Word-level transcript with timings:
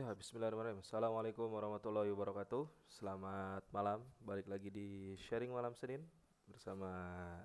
Ya, 0.00 0.16
bismillahirrahmanirrahim. 0.16 0.80
Assalamualaikum 0.80 1.44
warahmatullahi 1.52 2.08
wabarakatuh. 2.08 2.64
Selamat 2.88 3.60
malam, 3.68 4.00
balik 4.24 4.48
lagi 4.48 4.72
di 4.72 5.12
Sharing 5.28 5.52
Malam 5.52 5.76
Senin 5.76 6.00
bersama 6.48 6.88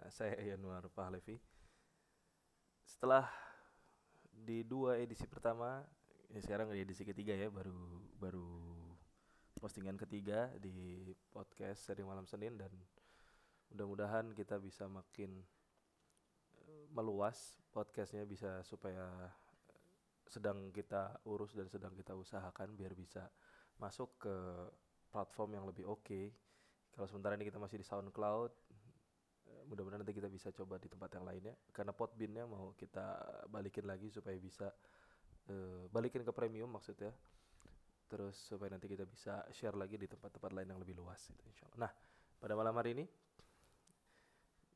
saya 0.07 0.39
Yanuar 0.39 0.87
Pahlevi. 0.87 1.35
Setelah 2.87 3.27
di 4.31 4.63
dua 4.63 4.95
edisi 4.95 5.27
pertama, 5.27 5.83
ya 6.31 6.39
sekarang 6.39 6.71
di 6.71 6.79
edisi 6.79 7.03
ketiga 7.03 7.35
ya, 7.35 7.51
baru 7.51 7.75
baru 8.23 8.47
postingan 9.59 9.99
ketiga 9.99 10.47
di 10.55 11.11
podcast 11.35 11.83
Sharing 11.83 12.07
Malam 12.07 12.23
Senin 12.23 12.55
dan 12.55 12.71
mudah-mudahan 13.75 14.31
kita 14.31 14.63
bisa 14.63 14.87
makin 14.87 15.43
eh, 16.63 16.87
meluas 16.95 17.59
podcastnya 17.75 18.23
bisa 18.23 18.63
supaya 18.63 19.27
sedang 20.25 20.73
kita 20.73 21.21
urus 21.29 21.53
dan 21.53 21.69
sedang 21.69 21.93
kita 21.93 22.17
usahakan 22.17 22.73
biar 22.73 22.97
bisa 22.97 23.29
masuk 23.77 24.17
ke 24.17 24.35
platform 25.13 25.49
yang 25.55 25.65
lebih 25.69 25.85
oke. 25.87 26.03
Okay. 26.03 26.33
Kalau 26.95 27.07
sementara 27.11 27.35
ini 27.35 27.43
kita 27.47 27.59
masih 27.59 27.79
di 27.79 27.85
SoundCloud, 27.87 28.51
eh, 29.51 29.63
mudah-mudahan 29.67 30.01
nanti 30.01 30.15
kita 30.15 30.31
bisa 30.31 30.49
coba 30.55 30.79
di 30.79 30.87
tempat 30.87 31.11
yang 31.15 31.25
lainnya. 31.27 31.53
Karena 31.71 31.91
Podbeannya 31.91 32.43
mau 32.47 32.71
kita 32.75 33.19
balikin 33.51 33.83
lagi 33.83 34.07
supaya 34.07 34.39
bisa 34.39 34.71
uh, 35.51 35.85
balikin 35.91 36.23
ke 36.23 36.31
premium 36.31 36.71
maksudnya. 36.71 37.11
Terus 38.07 38.37
supaya 38.37 38.71
nanti 38.71 38.87
kita 38.87 39.03
bisa 39.03 39.43
share 39.51 39.75
lagi 39.75 39.99
di 39.99 40.07
tempat-tempat 40.07 40.51
lain 40.55 40.71
yang 40.71 40.79
lebih 40.79 40.95
luas 40.95 41.19
itu 41.27 41.43
insya. 41.51 41.67
Nah, 41.75 41.91
pada 42.39 42.53
malam 42.55 42.77
hari 42.77 42.95
ini 42.95 43.05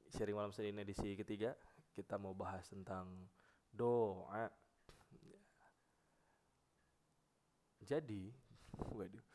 sharing 0.09 0.34
malam 0.34 0.50
Senin 0.50 0.81
edisi 0.81 1.13
ketiga 1.13 1.53
kita 1.94 2.17
mau 2.17 2.34
bahas 2.34 2.66
tentang 2.66 3.30
doa 3.70 4.50
jadi, 7.89 8.29
waduh. 8.93 9.25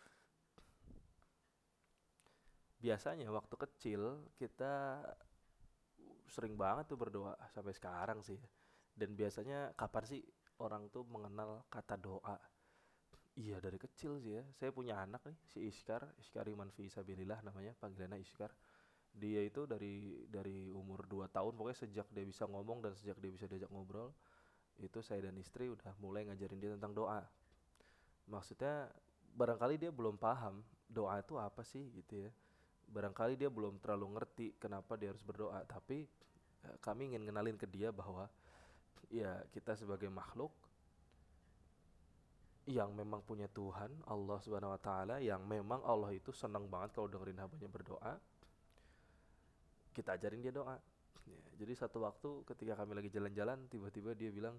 Biasanya 2.78 3.26
waktu 3.34 3.56
kecil 3.58 4.30
kita 4.38 5.02
sering 6.30 6.54
banget 6.54 6.86
tuh 6.86 7.00
berdoa 7.00 7.34
sampai 7.50 7.74
sekarang 7.74 8.22
sih. 8.22 8.38
Dan 8.94 9.18
biasanya 9.18 9.74
kapan 9.74 10.04
sih 10.06 10.22
orang 10.62 10.86
tuh 10.94 11.02
mengenal 11.10 11.66
kata 11.66 11.98
doa? 11.98 12.38
Iya 13.34 13.58
dari 13.58 13.74
kecil 13.74 14.22
sih 14.22 14.38
ya. 14.38 14.44
Saya 14.54 14.70
punya 14.70 15.02
anak 15.02 15.26
nih, 15.26 15.38
si 15.50 15.66
Iskar, 15.66 16.06
Iskar 16.22 16.46
Iman 16.46 16.70
Fisabilillah 16.70 17.42
namanya, 17.42 17.74
panggilannya 17.74 18.22
Iskar. 18.22 18.54
Dia 19.10 19.42
itu 19.42 19.66
dari 19.66 20.26
dari 20.30 20.70
umur 20.70 21.02
2 21.10 21.26
tahun 21.34 21.58
pokoknya 21.58 21.78
sejak 21.86 22.06
dia 22.14 22.22
bisa 22.22 22.46
ngomong 22.46 22.86
dan 22.86 22.94
sejak 22.94 23.18
dia 23.18 23.30
bisa 23.34 23.46
diajak 23.50 23.70
ngobrol, 23.70 24.14
itu 24.78 24.98
saya 25.02 25.22
dan 25.30 25.38
istri 25.38 25.70
udah 25.70 25.94
mulai 26.02 26.26
ngajarin 26.26 26.58
dia 26.58 26.74
tentang 26.74 26.94
doa 26.94 27.22
maksudnya 28.28 28.88
barangkali 29.34 29.80
dia 29.80 29.90
belum 29.90 30.16
paham 30.16 30.62
doa 30.88 31.18
itu 31.18 31.34
apa 31.36 31.62
sih 31.66 31.90
gitu 31.92 32.28
ya. 32.28 32.30
Barangkali 32.84 33.34
dia 33.34 33.48
belum 33.48 33.80
terlalu 33.80 34.20
ngerti 34.20 34.46
kenapa 34.60 34.94
dia 34.94 35.10
harus 35.10 35.24
berdoa 35.24 35.64
tapi 35.64 36.04
ya, 36.62 36.70
kami 36.84 37.12
ingin 37.12 37.24
kenalin 37.26 37.56
ke 37.58 37.66
dia 37.66 37.90
bahwa 37.90 38.28
ya 39.08 39.42
kita 39.50 39.74
sebagai 39.74 40.08
makhluk 40.12 40.52
yang 42.64 42.96
memang 42.96 43.20
punya 43.20 43.44
Tuhan 43.52 43.92
Allah 44.08 44.40
Subhanahu 44.40 44.72
wa 44.72 44.80
taala 44.80 45.20
yang 45.20 45.44
memang 45.44 45.84
Allah 45.84 46.16
itu 46.16 46.32
senang 46.32 46.64
banget 46.64 46.96
kalau 46.96 47.12
dengerin 47.12 47.44
hambanya 47.44 47.68
berdoa 47.68 48.16
kita 49.94 50.18
ajarin 50.18 50.42
dia 50.42 50.50
doa. 50.50 50.76
Ya, 51.24 51.40
jadi 51.64 51.72
satu 51.78 52.04
waktu 52.04 52.44
ketika 52.44 52.74
kami 52.76 52.98
lagi 52.98 53.08
jalan-jalan 53.08 53.70
tiba-tiba 53.70 54.12
dia 54.12 54.28
bilang 54.34 54.58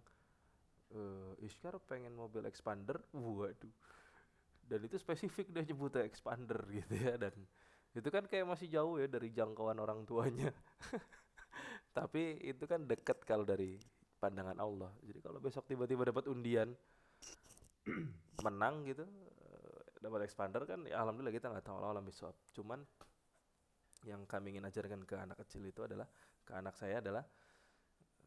uh, 0.93 1.33
Iskar 1.41 1.79
pengen 1.89 2.13
mobil 2.13 2.45
expander 2.45 3.01
waduh. 3.15 3.73
Dan 4.65 4.79
itu 4.85 4.97
spesifik 4.97 5.53
dia 5.53 5.61
nyebutnya 5.61 6.05
expander 6.05 6.57
gitu 6.73 6.93
ya 6.97 7.17
dan 7.21 7.33
itu 7.95 8.09
kan 8.11 8.25
kayak 8.27 8.49
masih 8.49 8.67
jauh 8.67 8.99
ya 8.99 9.07
dari 9.07 9.31
jangkauan 9.31 9.79
orang 9.79 10.03
tuanya. 10.03 10.51
Tapi 11.97 12.43
itu 12.43 12.67
kan 12.67 12.83
deket 12.83 13.23
kalau 13.23 13.47
dari 13.47 13.79
pandangan 14.19 14.57
Allah. 14.59 14.91
Jadi 15.05 15.19
kalau 15.23 15.39
besok 15.39 15.63
tiba-tiba 15.69 16.03
dapat 16.11 16.27
undian 16.27 16.75
menang 18.45 18.83
gitu 18.83 19.05
uh, 19.05 19.79
dapat 20.01 20.27
expander 20.27 20.65
kan 20.65 20.83
ya 20.89 21.01
alhamdulillah 21.05 21.33
kita 21.33 21.47
nggak 21.53 21.65
tahu 21.65 21.77
Allah 21.79 22.01
bisawab 22.01 22.35
cuman 22.51 22.81
yang 24.05 24.21
kami 24.29 24.53
ingin 24.53 24.65
ajarkan 24.69 25.01
ke 25.05 25.15
anak 25.17 25.37
kecil 25.45 25.65
itu 25.65 25.81
adalah 25.81 26.05
ke 26.45 26.53
anak 26.53 26.77
saya 26.77 27.01
adalah 27.01 27.25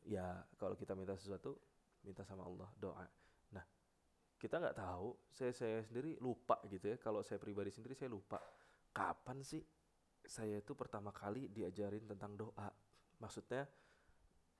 ya 0.06 0.42
kalau 0.58 0.74
kita 0.74 0.96
minta 0.98 1.14
sesuatu 1.14 1.54
minta 2.02 2.22
sama 2.22 2.46
Allah 2.46 2.68
doa. 2.78 3.06
Nah 3.54 3.64
kita 4.38 4.58
nggak 4.62 4.76
tahu. 4.78 5.08
Saya 5.32 5.52
saya 5.54 5.78
sendiri 5.82 6.18
lupa 6.22 6.58
gitu 6.70 6.94
ya. 6.94 6.96
Kalau 6.98 7.22
saya 7.22 7.38
pribadi 7.42 7.70
sendiri 7.74 7.94
saya 7.98 8.10
lupa. 8.12 8.38
Kapan 8.94 9.42
sih 9.44 9.62
saya 10.24 10.58
itu 10.58 10.74
pertama 10.74 11.14
kali 11.14 11.50
diajarin 11.50 12.06
tentang 12.06 12.34
doa? 12.34 12.68
Maksudnya 13.18 13.66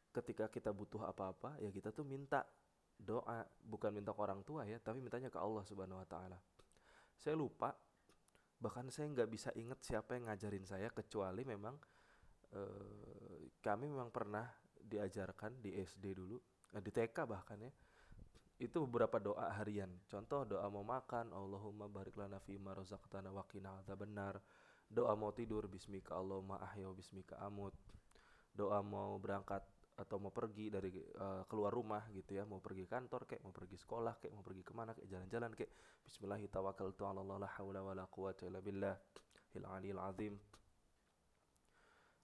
ketika 0.08 0.48
kita 0.48 0.72
butuh 0.72 1.04
apa-apa 1.04 1.60
ya 1.62 1.70
kita 1.70 1.94
tuh 1.94 2.06
minta 2.06 2.42
doa. 2.98 3.46
Bukan 3.62 3.94
minta 3.94 4.10
ke 4.14 4.20
orang 4.20 4.42
tua 4.42 4.66
ya 4.66 4.78
tapi 4.82 5.02
mintanya 5.02 5.30
ke 5.30 5.38
Allah 5.38 5.62
subhanahu 5.66 6.02
wa 6.02 6.08
taala. 6.08 6.38
Saya 7.18 7.38
lupa. 7.38 7.74
Bahkan 8.58 8.90
saya 8.90 9.06
nggak 9.14 9.30
bisa 9.30 9.54
ingat 9.54 9.78
siapa 9.86 10.18
yang 10.18 10.26
ngajarin 10.26 10.66
saya 10.66 10.90
kecuali 10.90 11.46
memang 11.46 11.78
uh, 12.58 13.46
kami 13.62 13.86
memang 13.86 14.10
pernah 14.10 14.50
diajarkan 14.88 15.60
di 15.60 15.76
SD 15.76 16.16
dulu 16.16 16.38
di 16.76 16.90
TK 16.92 17.16
bahkan 17.24 17.58
ya. 17.60 17.72
Itu 18.58 18.84
beberapa 18.90 19.22
doa 19.22 19.54
harian. 19.54 19.88
Contoh 20.10 20.42
doa 20.42 20.66
mau 20.68 20.82
makan 20.82 21.30
Allahumma 21.30 21.86
barik 21.86 22.18
lana 22.18 22.42
fi 22.42 22.58
ma 22.58 22.74
razaqtana 22.74 23.30
wa 23.30 23.46
qina 23.46 23.70
benar 23.94 24.42
doa 24.88 25.12
mau 25.12 25.30
tidur 25.36 25.68
bismika 25.68 26.16
Allahumma 26.16 26.58
ahya 26.64 26.88
bismika 26.96 27.36
amut. 27.44 27.76
Doa 28.56 28.82
mau 28.82 29.20
berangkat 29.20 29.62
atau 29.98 30.22
mau 30.22 30.30
pergi 30.30 30.70
dari 30.70 30.90
uh, 30.94 31.44
keluar 31.46 31.70
rumah 31.70 32.02
gitu 32.10 32.34
ya. 32.34 32.48
Mau 32.48 32.58
pergi 32.58 32.88
kantor 32.88 33.28
kayak 33.28 33.44
mau 33.44 33.52
pergi 33.52 33.76
sekolah 33.76 34.18
kayak 34.18 34.32
mau 34.34 34.42
pergi 34.42 34.62
ke 34.64 34.72
mana 34.74 34.96
kayak 34.96 35.08
jalan-jalan 35.12 35.52
kayak 35.54 35.72
Bismillahirrahmanirrahim 36.08 37.36
la 37.36 37.48
haula 37.60 37.80
wala 37.84 38.04
quwwata 38.08 38.48
illa 38.48 38.64
billah. 38.64 38.96
Il 39.54 39.98
azim. 40.00 40.34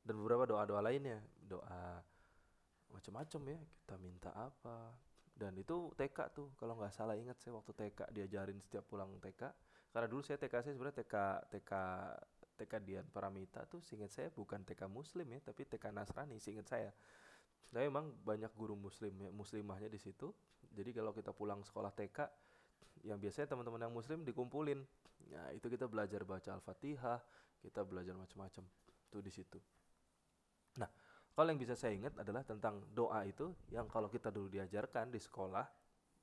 Dan 0.05 0.15
beberapa 0.21 0.49
doa-doa 0.49 0.81
lainnya. 0.81 1.21
Doa 1.37 2.01
macam-macam 2.95 3.41
ya 3.51 3.59
kita 3.59 3.95
minta 3.99 4.31
apa. 4.31 4.95
Dan 5.35 5.59
itu 5.59 5.91
TK 5.99 6.19
tuh 6.31 6.55
kalau 6.55 6.79
nggak 6.79 6.95
salah 6.95 7.19
ingat 7.19 7.43
saya 7.43 7.59
waktu 7.59 7.75
TK 7.75 8.15
diajarin 8.15 8.63
setiap 8.63 8.87
pulang 8.87 9.11
TK 9.19 9.51
karena 9.91 10.07
dulu 10.07 10.23
saya 10.23 10.39
TK 10.39 10.55
saya 10.63 10.73
sebenarnya 10.79 11.03
TK 11.03 11.15
TK 11.51 11.73
TK 12.55 12.73
Dian 12.87 13.07
Paramita 13.11 13.67
tuh 13.67 13.83
seingat 13.83 14.15
saya 14.15 14.31
bukan 14.31 14.63
TK 14.63 14.87
Muslim 14.87 15.27
ya 15.27 15.43
tapi 15.43 15.67
TK 15.67 15.91
Nasrani 15.91 16.39
seingat 16.39 16.71
saya. 16.71 16.91
Saya 17.67 17.91
memang 17.91 18.15
banyak 18.23 18.55
guru 18.55 18.79
Muslim 18.79 19.11
ya 19.19 19.35
Muslimahnya 19.35 19.91
di 19.91 19.99
situ. 19.99 20.31
Jadi 20.71 20.95
kalau 20.95 21.11
kita 21.11 21.35
pulang 21.35 21.67
sekolah 21.67 21.91
TK 21.91 22.19
yang 23.03 23.19
biasanya 23.19 23.59
teman-teman 23.59 23.91
yang 23.91 23.95
Muslim 23.95 24.23
dikumpulin. 24.23 24.79
Nah 25.35 25.51
itu 25.51 25.67
kita 25.67 25.91
belajar 25.91 26.23
baca 26.23 26.55
Al-Fatihah 26.55 27.19
kita 27.65 27.81
belajar 27.81 28.13
macam-macam 28.13 28.65
tuh 29.09 29.23
di 29.25 29.33
situ. 29.33 29.57
Nah 30.77 30.91
kalau 31.35 31.51
yang 31.51 31.59
bisa 31.59 31.75
saya 31.75 31.99
ingat 31.99 32.15
adalah 32.15 32.47
tentang 32.47 32.79
doa 32.95 33.27
itu 33.27 33.51
yang 33.75 33.91
kalau 33.91 34.07
kita 34.07 34.31
dulu 34.31 34.47
diajarkan 34.47 35.11
di 35.11 35.19
sekolah, 35.19 35.67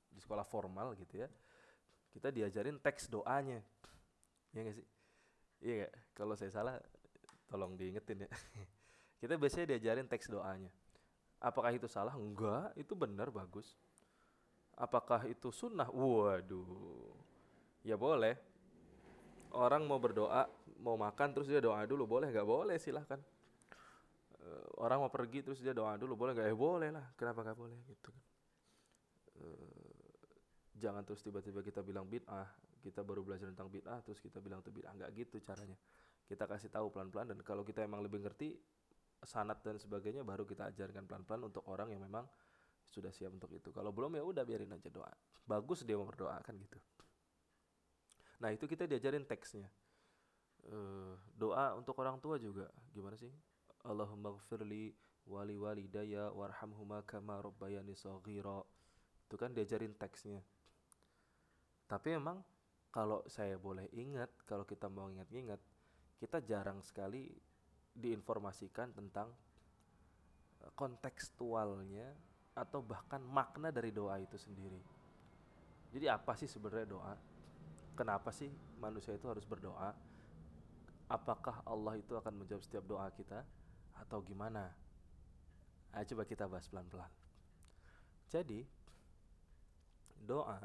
di 0.08 0.16
sekolah 0.16 0.40
formal 0.40 0.96
gitu 0.96 1.20
ya, 1.20 1.28
kita 2.16 2.32
diajarin 2.32 2.80
teks 2.80 3.12
doanya. 3.12 3.60
Ya 4.56 4.60
nggak 4.64 4.76
sih? 4.80 4.86
Iya 5.60 5.72
gak? 5.84 5.92
Kalau 6.16 6.32
saya 6.32 6.48
salah, 6.48 6.80
tolong 7.44 7.76
diingetin 7.76 8.24
ya. 8.24 8.28
kita 9.20 9.36
biasanya 9.36 9.76
diajarin 9.76 10.08
teks 10.08 10.32
doanya. 10.32 10.72
Apakah 11.44 11.76
itu 11.76 11.84
salah? 11.92 12.16
Enggak, 12.16 12.72
itu 12.80 12.96
benar 12.96 13.28
bagus. 13.28 13.76
Apakah 14.80 15.28
itu 15.28 15.52
sunnah? 15.52 15.92
Waduh, 15.92 17.12
ya 17.84 18.00
boleh. 18.00 18.40
Orang 19.52 19.84
mau 19.84 20.00
berdoa, 20.00 20.48
mau 20.80 20.96
makan 20.96 21.36
terus 21.36 21.52
dia 21.52 21.60
doa 21.60 21.84
dulu, 21.84 22.08
boleh 22.08 22.32
nggak 22.32 22.48
boleh 22.48 22.80
silahkan 22.80 23.20
orang 24.82 25.06
mau 25.06 25.12
pergi 25.12 25.44
terus 25.46 25.62
dia 25.62 25.70
doa 25.70 25.94
dulu 25.94 26.18
boleh 26.18 26.32
nggak? 26.34 26.48
Eh 26.50 26.56
boleh 26.56 26.90
lah. 26.90 27.06
Kenapa 27.14 27.46
nggak 27.46 27.58
boleh? 27.58 27.78
Gitu 27.86 28.10
uh, 29.42 30.10
jangan 30.76 31.02
terus 31.06 31.22
tiba-tiba 31.22 31.60
kita 31.62 31.80
bilang 31.80 32.06
bid'ah. 32.06 32.48
Kita 32.82 33.06
baru 33.06 33.22
belajar 33.22 33.46
tentang 33.46 33.70
bid'ah 33.70 34.02
terus 34.02 34.18
kita 34.18 34.42
bilang 34.42 34.60
itu 34.60 34.74
bid'ah. 34.74 34.92
Nggak 34.94 35.10
gitu 35.14 35.36
caranya. 35.42 35.78
Kita 36.26 36.44
kasih 36.48 36.70
tahu 36.72 36.90
pelan-pelan 36.90 37.34
dan 37.34 37.38
kalau 37.46 37.62
kita 37.62 37.84
emang 37.84 38.02
lebih 38.02 38.22
ngerti 38.22 38.56
sanat 39.22 39.62
dan 39.62 39.78
sebagainya 39.78 40.26
baru 40.26 40.42
kita 40.42 40.74
ajarkan 40.74 41.06
pelan-pelan 41.06 41.46
untuk 41.46 41.62
orang 41.70 41.94
yang 41.94 42.02
memang 42.02 42.26
sudah 42.90 43.14
siap 43.14 43.30
untuk 43.30 43.54
itu. 43.54 43.70
Kalau 43.70 43.94
belum 43.94 44.18
ya 44.18 44.24
udah 44.26 44.42
biarin 44.42 44.74
aja 44.74 44.90
doa. 44.90 45.12
Bagus 45.46 45.86
dia 45.86 45.94
mau 45.94 46.06
berdoa 46.08 46.34
kan 46.42 46.58
gitu. 46.58 46.78
Nah 48.42 48.50
itu 48.50 48.66
kita 48.66 48.90
diajarin 48.90 49.22
teksnya. 49.22 49.70
Uh, 50.62 51.18
doa 51.34 51.74
untuk 51.74 51.94
orang 51.98 52.18
tua 52.18 52.38
juga. 52.38 52.70
Gimana 52.94 53.14
sih 53.18 53.30
Allahumma 53.82 54.38
gfirli 54.38 54.94
wali 55.26 55.58
walidaya 55.58 56.30
warhamhuma 56.30 57.02
kama 57.02 57.42
rabbayani 57.42 57.94
saghira 57.94 58.62
itu 59.26 59.34
kan 59.40 59.50
diajarin 59.54 59.94
teksnya 59.96 60.42
Tapi 61.88 62.14
memang 62.14 62.40
kalau 62.92 63.24
saya 63.24 63.56
boleh 63.56 63.88
ingat, 63.96 64.28
kalau 64.44 64.68
kita 64.68 64.84
mau 64.92 65.08
ingat-ingat, 65.08 65.56
kita 66.20 66.44
jarang 66.44 66.84
sekali 66.84 67.32
diinformasikan 67.96 68.92
tentang 68.92 69.32
eh, 70.60 70.72
kontekstualnya 70.76 72.12
atau 72.52 72.84
bahkan 72.84 73.24
makna 73.24 73.72
dari 73.72 73.92
doa 73.92 74.20
itu 74.20 74.36
sendiri. 74.36 74.80
Jadi 75.92 76.06
apa 76.08 76.36
sih 76.36 76.48
sebenarnya 76.48 76.88
doa? 76.88 77.14
Kenapa 77.96 78.32
sih 78.32 78.48
manusia 78.80 79.16
itu 79.16 79.28
harus 79.28 79.44
berdoa? 79.44 79.92
Apakah 81.08 81.64
Allah 81.68 81.96
itu 82.00 82.16
akan 82.16 82.44
menjawab 82.44 82.64
setiap 82.64 82.84
doa 82.88 83.08
kita 83.12 83.44
atau 84.02 84.18
gimana? 84.20 84.68
Ayo 85.92 86.04
coba 86.14 86.24
kita 86.26 86.48
bahas 86.48 86.66
pelan-pelan. 86.66 87.12
Jadi 88.32 88.64
doa 90.22 90.58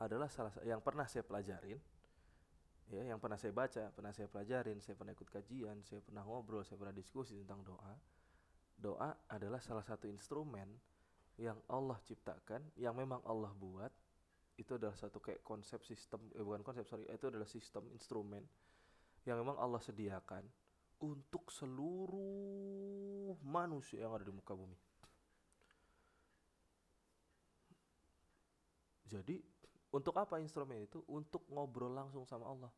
adalah 0.00 0.26
salah 0.32 0.50
yang 0.64 0.80
pernah 0.80 1.06
saya 1.06 1.22
pelajarin 1.22 1.78
ya 2.92 3.02
yang 3.08 3.16
pernah 3.16 3.40
saya 3.40 3.56
baca, 3.56 3.88
pernah 3.94 4.12
saya 4.12 4.28
pelajarin, 4.28 4.76
saya 4.84 4.98
pernah 4.98 5.16
ikut 5.16 5.28
kajian, 5.32 5.80
saya 5.80 6.04
pernah 6.04 6.26
ngobrol, 6.28 6.60
saya 6.60 6.76
pernah 6.76 6.92
diskusi 6.92 7.40
tentang 7.40 7.64
doa. 7.64 7.94
Doa 8.76 9.16
adalah 9.32 9.62
salah 9.64 9.80
satu 9.86 10.10
instrumen 10.10 10.68
yang 11.40 11.56
Allah 11.72 11.96
ciptakan, 12.04 12.74
yang 12.76 12.92
memang 12.92 13.24
Allah 13.24 13.48
buat 13.56 13.88
itu 14.60 14.76
adalah 14.76 14.92
satu 14.92 15.18
kayak 15.18 15.40
konsep 15.40 15.80
sistem 15.80 16.28
eh 16.36 16.44
bukan 16.44 16.60
konsep 16.60 16.84
sorry 16.84 17.08
itu 17.08 17.24
adalah 17.32 17.48
sistem 17.48 17.88
instrumen 17.96 18.44
yang 19.24 19.40
memang 19.40 19.56
Allah 19.56 19.80
sediakan 19.80 20.44
untuk 21.02 21.50
seluruh 21.50 23.34
manusia 23.42 24.06
yang 24.06 24.14
ada 24.14 24.22
di 24.22 24.32
muka 24.32 24.54
bumi. 24.54 24.78
Jadi 29.10 29.36
untuk 29.92 30.16
apa 30.16 30.40
instrumen 30.40 30.80
itu? 30.80 31.04
Untuk 31.10 31.44
ngobrol 31.52 31.92
langsung 31.92 32.24
sama 32.24 32.48
Allah. 32.48 32.72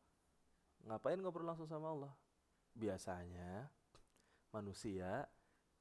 Ngapain 0.83 1.15
ngobrol 1.21 1.47
langsung 1.47 1.69
sama 1.69 1.93
Allah? 1.95 2.11
Biasanya 2.75 3.71
manusia 4.51 5.23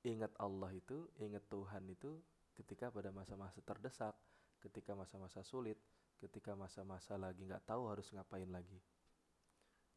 ingat 0.06 0.31
Allah 0.38 0.70
itu, 0.70 1.11
ingat 1.19 1.43
Tuhan 1.50 1.91
itu 1.91 2.23
ketika 2.55 2.93
pada 2.93 3.11
masa-masa 3.11 3.58
terdesak, 3.67 4.14
ketika 4.62 4.94
masa-masa 4.94 5.43
sulit, 5.43 5.81
ketika 6.23 6.55
masa-masa 6.55 7.19
lagi 7.19 7.43
nggak 7.43 7.67
tahu 7.67 7.91
harus 7.91 8.06
ngapain 8.14 8.46
lagi. 8.46 8.79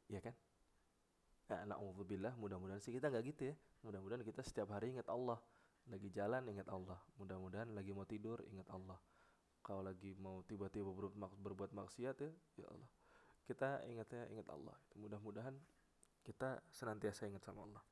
Iya 0.09 0.25
kan? 0.25 0.33
Ya, 1.47 1.63
na'udzubillah, 1.63 2.35
mudah-mudahan 2.35 2.83
sih 2.83 2.91
kita 2.91 3.07
nggak 3.07 3.23
gitu 3.31 3.41
ya. 3.51 3.55
Mudah-mudahan 3.87 4.19
kita 4.19 4.43
setiap 4.43 4.75
hari 4.75 4.91
ingat 4.91 5.07
Allah. 5.07 5.39
Lagi 5.87 6.11
jalan 6.11 6.43
ingat 6.51 6.67
Allah. 6.67 6.99
Mudah-mudahan 7.15 7.71
lagi 7.71 7.95
mau 7.95 8.03
tidur 8.03 8.43
ingat 8.51 8.67
Allah. 8.67 8.99
Kalau 9.63 9.79
lagi 9.79 10.11
mau 10.19 10.43
tiba-tiba 10.43 10.91
berbuat, 11.39 11.71
maksiat 11.71 12.15
ya, 12.19 12.31
ya 12.59 12.67
Allah. 12.67 12.89
Kita 13.47 13.87
ingatnya 13.87 14.27
ingat 14.27 14.47
Allah. 14.51 14.75
Mudah-mudahan 14.99 15.55
kita 16.27 16.59
senantiasa 16.67 17.31
ingat 17.31 17.47
sama 17.47 17.63
Allah. 17.63 17.83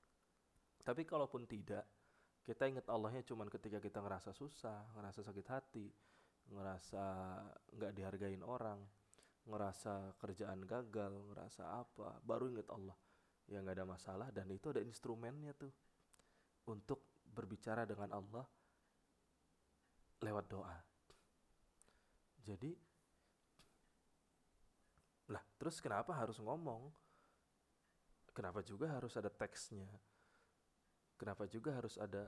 Tapi 0.83 1.07
kalaupun 1.07 1.47
tidak, 1.47 1.87
kita 2.43 2.67
ingat 2.67 2.91
Allahnya 2.91 3.23
cuma 3.23 3.47
ketika 3.47 3.79
kita 3.79 4.03
ngerasa 4.03 4.35
susah, 4.35 4.83
ngerasa 4.99 5.23
sakit 5.23 5.47
hati, 5.47 5.87
ngerasa 6.51 7.03
nggak 7.71 7.91
dihargain 7.95 8.43
orang, 8.43 8.83
ngerasa 9.47 10.19
kerjaan 10.19 10.67
gagal, 10.67 11.15
ngerasa 11.31 11.63
apa, 11.79 12.19
baru 12.21 12.51
ingat 12.51 12.67
Allah. 12.75 12.99
Ya 13.45 13.61
nggak 13.61 13.77
ada 13.77 13.87
masalah 13.87 14.27
dan 14.33 14.49
itu 14.49 14.73
ada 14.73 14.81
instrumennya 14.81 15.53
tuh 15.53 15.69
untuk 16.65 17.01
berbicara 17.29 17.85
dengan 17.85 18.09
Allah 18.13 18.45
lewat 20.23 20.45
doa. 20.49 20.77
Jadi, 22.45 22.73
lah 25.29 25.41
terus 25.57 25.77
kenapa 25.81 26.13
harus 26.13 26.41
ngomong? 26.41 26.89
Kenapa 28.33 28.65
juga 28.65 28.89
harus 28.89 29.13
ada 29.17 29.29
teksnya? 29.29 29.87
Kenapa 31.15 31.45
juga 31.45 31.73
harus 31.73 31.95
ada 32.01 32.27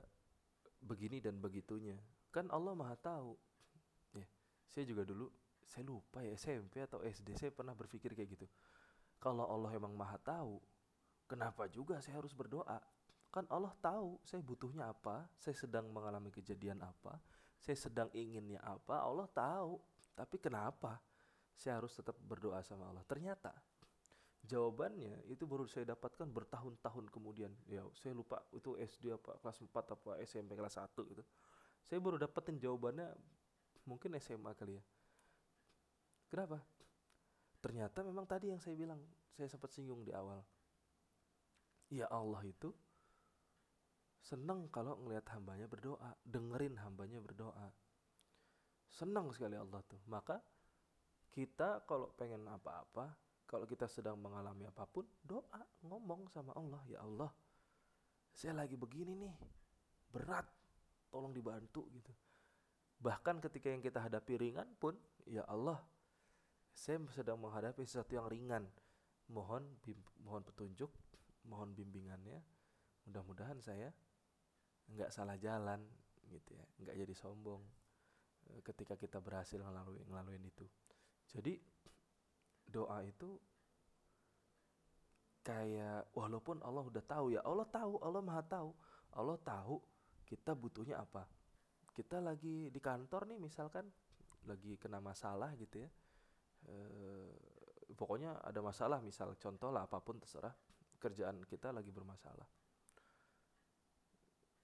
begini 0.80 1.18
dan 1.18 1.36
begitunya? 1.38 1.98
Kan 2.30 2.50
Allah 2.50 2.72
Maha 2.74 2.96
tahu 2.98 3.34
saya 4.68 4.84
juga 4.84 5.02
dulu 5.02 5.26
saya 5.64 5.84
lupa 5.84 6.20
ya 6.20 6.36
SMP 6.36 6.84
atau 6.84 7.00
SD 7.00 7.34
saya 7.36 7.50
pernah 7.52 7.72
berpikir 7.72 8.12
kayak 8.12 8.36
gitu 8.36 8.46
kalau 9.18 9.48
Allah 9.48 9.74
emang 9.74 9.96
maha 9.96 10.20
tahu 10.20 10.60
kenapa 11.28 11.68
juga 11.68 12.00
saya 12.00 12.18
harus 12.18 12.32
berdoa? 12.32 12.80
Kan 13.28 13.44
Allah 13.52 13.76
tahu 13.84 14.16
saya 14.24 14.40
butuhnya 14.40 14.88
apa 14.88 15.28
saya 15.36 15.52
sedang 15.52 15.92
mengalami 15.92 16.32
kejadian 16.32 16.80
apa 16.80 17.20
saya 17.58 17.76
sedang 17.76 18.08
inginnya 18.14 18.62
apa 18.62 19.02
Allah 19.02 19.26
tahu. 19.30 19.78
Tapi 20.14 20.36
kenapa 20.42 20.98
saya 21.54 21.78
harus 21.78 21.94
tetap 21.94 22.18
berdoa 22.18 22.58
sama 22.66 22.90
Allah? 22.90 23.06
Ternyata 23.06 23.54
jawabannya 24.42 25.28
itu 25.30 25.44
baru 25.46 25.66
saya 25.68 25.94
dapatkan 25.94 26.26
bertahun-tahun 26.26 27.06
kemudian. 27.10 27.52
Ya 27.70 27.86
saya 27.98 28.14
lupa 28.14 28.42
itu 28.54 28.74
SD 28.78 29.14
apa 29.14 29.38
kelas 29.38 29.58
4 29.62 29.94
apa 29.94 30.10
SMP 30.26 30.58
kelas 30.58 30.78
1 30.78 30.90
gitu. 31.14 31.22
Saya 31.86 31.98
baru 32.02 32.18
dapetin 32.18 32.58
jawabannya 32.58 33.06
mungkin 33.86 34.16
SMA 34.18 34.54
kali 34.58 34.78
ya. 34.78 34.84
Kenapa? 36.28 36.60
Ternyata 37.58 38.00
memang 38.06 38.26
tadi 38.26 38.54
yang 38.54 38.60
saya 38.62 38.74
bilang 38.78 39.00
saya 39.34 39.50
sempat 39.50 39.70
singgung 39.70 40.02
di 40.02 40.10
awal 40.14 40.42
ya 41.88 42.06
Allah 42.12 42.40
itu 42.44 42.72
senang 44.20 44.68
kalau 44.68 45.00
ngelihat 45.00 45.24
hambanya 45.32 45.64
berdoa 45.64 46.10
dengerin 46.24 46.76
hambanya 46.84 47.18
berdoa. 47.20 47.68
Senang 48.88 49.32
sekali 49.32 49.56
Allah 49.56 49.80
tuh. 49.84 50.00
Maka 50.08 50.40
kita 51.32 51.84
kalau 51.88 52.12
pengen 52.16 52.44
apa-apa 52.48 53.12
kalau 53.48 53.64
kita 53.64 53.88
sedang 53.88 54.20
mengalami 54.20 54.68
apa 54.68 54.84
pun 54.84 55.08
doa 55.24 55.60
ngomong 55.84 56.28
sama 56.28 56.52
Allah 56.56 56.82
ya 56.84 57.00
Allah 57.00 57.32
saya 58.32 58.52
lagi 58.52 58.76
begini 58.76 59.16
nih 59.16 59.34
berat 60.12 60.46
tolong 61.12 61.32
dibantu 61.32 61.88
gitu. 61.92 62.12
Bahkan 62.98 63.38
ketika 63.48 63.70
yang 63.70 63.82
kita 63.82 64.02
hadapi 64.02 64.34
ringan 64.36 64.68
pun, 64.76 64.98
ya 65.26 65.46
Allah, 65.46 65.78
saya 66.74 66.98
sedang 67.14 67.38
menghadapi 67.38 67.86
sesuatu 67.86 68.18
yang 68.18 68.26
ringan. 68.26 68.64
Mohon 69.30 69.68
mohon 70.24 70.42
petunjuk, 70.42 70.88
mohon 71.48 71.72
bimbingannya. 71.72 72.38
Mudah-mudahan 73.08 73.58
saya 73.64 73.88
nggak 74.88 75.10
salah 75.12 75.36
jalan 75.40 75.80
gitu 76.28 76.52
ya, 76.52 76.64
nggak 76.84 76.96
jadi 77.04 77.14
sombong 77.16 77.64
e, 78.52 78.60
ketika 78.60 79.00
kita 79.00 79.20
berhasil 79.20 79.60
melalui 79.60 80.04
ngelaluin 80.04 80.44
itu. 80.44 80.68
Jadi 81.28 81.56
doa 82.68 83.00
itu 83.00 83.40
kayak 85.40 86.12
walaupun 86.12 86.60
Allah 86.60 86.84
udah 86.84 87.04
tahu 87.08 87.32
ya 87.32 87.40
Allah 87.40 87.64
tahu 87.64 87.96
Allah 88.04 88.20
maha 88.20 88.44
tahu 88.44 88.68
Allah 89.16 89.40
tahu 89.40 89.80
kita 90.28 90.52
butuhnya 90.52 91.00
apa 91.00 91.24
kita 91.96 92.20
lagi 92.20 92.68
di 92.68 92.80
kantor 92.84 93.24
nih 93.32 93.40
misalkan 93.40 93.88
lagi 94.44 94.76
kena 94.76 95.00
masalah 95.00 95.56
gitu 95.56 95.80
ya 95.80 95.88
e, 96.68 96.76
pokoknya 97.96 98.44
ada 98.44 98.60
masalah 98.60 99.00
misal 99.00 99.32
contoh 99.40 99.72
lah 99.72 99.88
apa 99.88 99.96
pun 100.04 100.20
terserah 100.20 100.52
kerjaan 100.98 101.40
kita 101.46 101.70
lagi 101.70 101.88
bermasalah. 101.94 102.46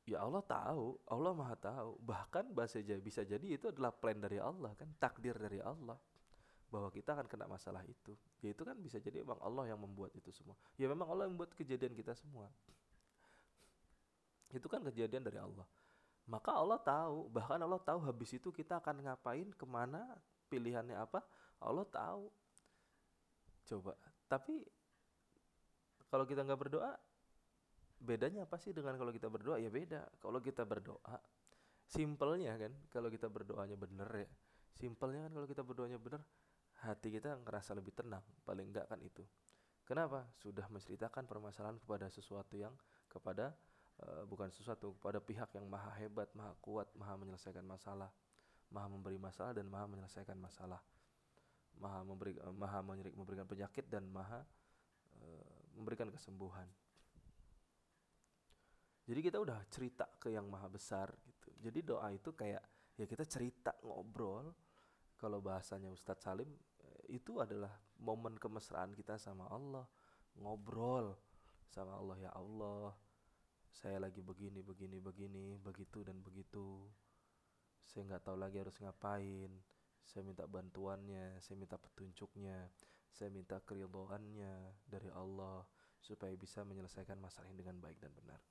Ya 0.05 0.21
Allah 0.21 0.45
tahu 0.45 1.01
Allah 1.09 1.33
maha 1.33 1.57
tahu. 1.57 1.97
Bahkan 2.05 2.53
bahasa 2.53 2.77
bisa 3.01 3.25
jadi 3.25 3.57
itu 3.57 3.73
adalah 3.73 3.89
plan 3.89 4.21
dari 4.21 4.37
Allah 4.37 4.77
kan 4.77 4.93
takdir 5.01 5.33
dari 5.41 5.65
Allah 5.65 5.97
bahwa 6.69 6.93
kita 6.93 7.17
akan 7.17 7.25
kena 7.25 7.49
masalah 7.49 7.81
itu. 7.89 8.13
Ya 8.45 8.53
itu 8.53 8.67
kan 8.67 8.77
bisa 8.77 9.01
jadi 9.01 9.25
memang 9.25 9.41
Allah 9.41 9.73
yang 9.73 9.81
membuat 9.81 10.13
itu 10.13 10.29
semua. 10.29 10.59
Ya 10.77 10.91
memang 10.93 11.09
Allah 11.09 11.25
yang 11.25 11.39
membuat 11.39 11.57
kejadian 11.57 11.97
kita 11.97 12.13
semua. 12.13 12.53
Itu 14.53 14.69
kan 14.69 14.85
kejadian 14.85 15.25
dari 15.25 15.41
Allah. 15.41 15.65
Maka 16.29 16.53
Allah 16.53 16.81
tahu 16.81 17.33
bahkan 17.33 17.61
Allah 17.61 17.81
tahu 17.81 18.01
habis 18.05 18.33
itu 18.37 18.53
kita 18.53 18.81
akan 18.81 19.09
ngapain 19.09 19.49
ke 19.57 19.65
mana 19.65 20.05
pilihannya 20.53 21.01
apa 21.01 21.25
Allah 21.65 21.89
tahu. 21.89 22.29
Coba 23.65 23.97
tapi 24.29 24.61
kalau 26.15 26.31
kita 26.31 26.47
nggak 26.47 26.61
berdoa 26.63 26.95
bedanya 27.99 28.47
apa 28.47 28.55
sih 28.63 28.71
dengan 28.71 28.95
kalau 28.95 29.11
kita 29.11 29.27
berdoa? 29.27 29.59
Ya 29.59 29.67
beda. 29.67 30.07
Kalau 30.23 30.39
kita 30.39 30.63
berdoa 30.63 31.19
simpelnya 31.91 32.55
kan 32.55 32.71
kalau 32.87 33.11
kita 33.11 33.27
berdoanya 33.27 33.75
bener 33.75 34.09
ya 34.15 34.31
simpelnya 34.73 35.29
kan 35.29 35.33
kalau 35.37 35.45
kita 35.51 35.61
berdoanya 35.67 35.99
bener 36.01 36.23
hati 36.87 37.11
kita 37.19 37.35
ngerasa 37.43 37.75
lebih 37.75 37.99
tenang. 37.99 38.23
Paling 38.47 38.71
enggak 38.71 38.87
kan 38.87 39.03
itu. 39.03 39.27
Kenapa? 39.83 40.31
Sudah 40.39 40.71
menceritakan 40.71 41.27
permasalahan 41.27 41.83
kepada 41.83 42.07
sesuatu 42.07 42.55
yang 42.55 42.79
kepada 43.11 43.51
uh, 44.07 44.23
bukan 44.31 44.55
sesuatu 44.55 44.95
pada 45.03 45.19
pihak 45.19 45.51
yang 45.59 45.67
maha 45.67 45.91
hebat, 45.99 46.31
maha 46.39 46.55
kuat, 46.63 46.87
maha 46.95 47.19
menyelesaikan 47.19 47.67
masalah, 47.67 48.15
maha 48.71 48.87
memberi 48.87 49.19
masalah 49.19 49.51
dan 49.51 49.67
maha 49.67 49.91
menyelesaikan 49.91 50.39
masalah, 50.39 50.79
maha 51.75 52.07
memberi, 52.07 52.39
uh, 52.39 52.55
maha 52.55 52.87
memberikan 52.87 53.51
penyakit 53.51 53.91
dan 53.91 54.07
maha 54.07 54.47
memberikan 55.75 56.09
kesembuhan. 56.11 56.67
Jadi 59.05 59.21
kita 59.21 59.37
udah 59.37 59.61
cerita 59.69 60.09
ke 60.17 60.33
yang 60.33 60.49
maha 60.49 60.71
besar 60.73 61.13
gitu. 61.29 61.53
Jadi 61.61 61.79
doa 61.85 62.09
itu 62.09 62.33
kayak 62.33 62.65
ya 62.97 63.05
kita 63.05 63.29
cerita 63.29 63.77
ngobrol. 63.85 64.49
Kalau 65.21 65.45
bahasanya 65.45 65.93
Ustadz 65.93 66.25
Salim 66.25 66.49
itu 67.09 67.41
adalah 67.41 67.73
momen 68.01 68.41
kemesraan 68.41 68.97
kita 68.97 69.21
sama 69.21 69.49
Allah 69.53 69.85
ngobrol 70.39 71.15
sama 71.71 71.99
Allah 71.99 72.17
ya 72.19 72.31
Allah 72.35 72.95
saya 73.75 73.99
lagi 73.99 74.23
begini 74.23 74.63
begini 74.63 74.99
begini 75.03 75.59
begitu 75.59 76.07
dan 76.07 76.23
begitu 76.23 76.87
saya 77.85 78.07
nggak 78.07 78.23
tahu 78.25 78.37
lagi 78.39 78.57
harus 78.63 78.79
ngapain 78.81 79.51
saya 80.05 80.23
minta 80.23 80.47
bantuannya 80.47 81.39
saya 81.43 81.59
minta 81.59 81.79
petunjuknya 81.79 82.71
saya 83.15 83.31
minta 83.31 83.63
keridhaannya 83.63 84.83
dari 84.91 85.07
Allah 85.15 85.63
supaya 86.03 86.35
bisa 86.35 86.67
menyelesaikan 86.67 87.17
masalah 87.23 87.47
ini 87.47 87.63
dengan 87.63 87.79
baik 87.79 88.03
dan 88.03 88.11
benar. 88.11 88.43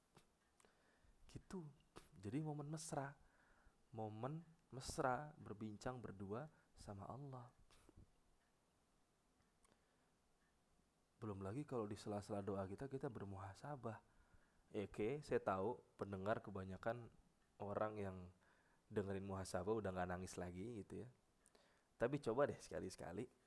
Gitu. 1.36 1.60
Jadi 2.24 2.39
momen 2.39 2.72
mesra. 2.72 3.12
Momen 3.93 4.39
mesra 4.72 5.29
berbincang 5.36 6.00
berdua 6.00 6.48
sama 6.79 7.03
Allah. 7.12 7.46
Belum 11.20 11.43
lagi 11.43 11.67
kalau 11.67 11.84
di 11.84 12.00
sela-sela 12.00 12.39
doa 12.39 12.63
kita 12.63 12.88
kita 12.88 13.12
bermuhasabah. 13.12 14.00
Ya, 14.74 14.88
oke 14.88 15.22
saya 15.22 15.43
tahu 15.43 15.77
pendengar 16.00 16.41
kebanyakan 16.41 16.98
orang 17.62 17.93
yang 18.00 18.17
dengerin 18.89 19.27
muhasabah 19.27 19.75
udah 19.75 19.91
nggak 19.91 20.10
nangis 20.10 20.39
lagi 20.39 20.82
gitu 20.82 21.03
ya. 21.03 21.08
Tapi 22.00 22.17
coba 22.24 22.50
deh 22.50 22.58
sekali-sekali 22.58 23.42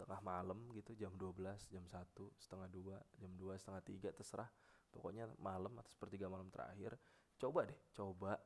tengah 0.00 0.20
malam 0.24 0.72
gitu 0.72 0.96
jam 0.96 1.12
12 1.12 1.44
jam 1.68 1.84
1 1.84 1.92
setengah 2.40 2.68
dua 2.72 2.96
jam 3.20 3.28
2 3.36 3.60
setengah 3.60 3.82
tiga 3.84 4.08
terserah. 4.16 4.48
Pokoknya 4.88 5.28
malam 5.38 5.76
atau 5.76 5.92
sepertiga 5.92 6.26
malam 6.32 6.48
terakhir 6.48 6.96
coba 7.36 7.68
deh 7.68 7.80
coba. 7.92 8.40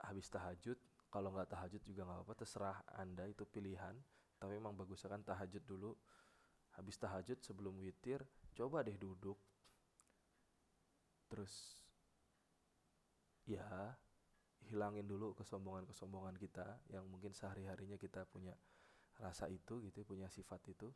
Habis 0.00 0.32
tahajud 0.32 0.78
kalau 1.12 1.32
nggak 1.36 1.52
tahajud 1.52 1.82
juga 1.84 2.08
nggak 2.08 2.18
apa-apa 2.24 2.34
terserah 2.40 2.76
anda 2.96 3.28
itu 3.28 3.44
pilihan. 3.44 3.94
Tapi 4.40 4.56
memang 4.56 4.72
bagusnya 4.72 5.12
kan 5.12 5.20
tahajud 5.20 5.62
dulu. 5.68 5.92
Habis 6.80 6.96
tahajud 6.96 7.38
sebelum 7.44 7.76
witir 7.84 8.24
coba 8.56 8.80
deh 8.80 8.96
duduk. 8.96 9.36
Terus 11.28 11.52
ya 13.46 13.94
hilangin 14.66 15.06
dulu 15.06 15.32
kesombongan-kesombongan 15.38 16.34
kita 16.34 16.82
yang 16.90 17.06
mungkin 17.06 17.30
sehari-harinya 17.30 17.94
kita 17.94 18.26
punya 18.26 18.52
rasa 19.20 19.48
itu 19.48 19.80
gitu 19.80 20.04
punya 20.04 20.28
sifat 20.28 20.60
itu 20.68 20.92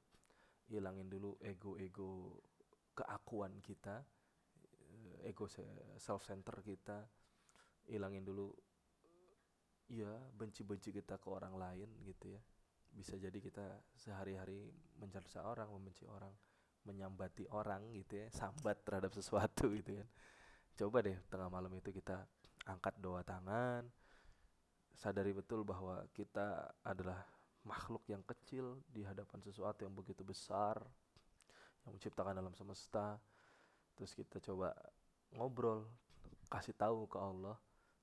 hilangin 0.69 1.09
dulu 1.09 1.41
ego-ego 1.41 2.41
keakuan 2.95 3.59
kita 3.65 4.05
eh, 4.93 5.31
ego 5.33 5.49
self 5.97 6.23
center 6.23 6.61
kita 6.61 7.09
hilangin 7.91 8.23
dulu 8.23 8.55
ya 9.91 10.15
benci-benci 10.39 10.95
kita 10.95 11.19
ke 11.19 11.29
orang 11.29 11.59
lain 11.59 11.91
gitu 12.07 12.31
ya. 12.31 12.41
Bisa 12.91 13.19
jadi 13.19 13.39
kita 13.39 13.83
sehari-hari 13.95 14.71
mencari 14.99 15.27
seorang 15.27 15.71
membenci 15.71 16.07
orang 16.07 16.31
menyambati 16.87 17.47
orang 17.53 17.91
gitu 17.93 18.23
ya 18.23 18.27
sambat 18.31 18.83
terhadap 18.87 19.11
sesuatu 19.11 19.71
gitu 19.75 19.99
kan. 19.99 20.09
Coba 20.79 21.03
deh 21.03 21.19
tengah 21.27 21.51
malam 21.51 21.71
itu 21.75 21.91
kita 21.91 22.23
angkat 22.71 22.95
dua 23.03 23.27
tangan 23.27 23.91
sadari 24.95 25.33
betul 25.35 25.65
bahwa 25.65 26.05
kita 26.13 26.71
adalah 26.85 27.25
makhluk 27.65 28.05
yang 28.09 28.25
kecil 28.25 28.81
di 28.89 29.05
hadapan 29.05 29.41
sesuatu 29.45 29.85
yang 29.85 29.93
begitu 29.93 30.25
besar 30.25 30.81
yang 31.85 31.97
menciptakan 31.97 32.37
alam 32.37 32.55
semesta. 32.57 33.21
Terus 33.97 34.17
kita 34.17 34.41
coba 34.41 34.73
ngobrol 35.37 35.85
kasih 36.49 36.75
tahu 36.75 37.07
ke 37.07 37.19
Allah 37.21 37.57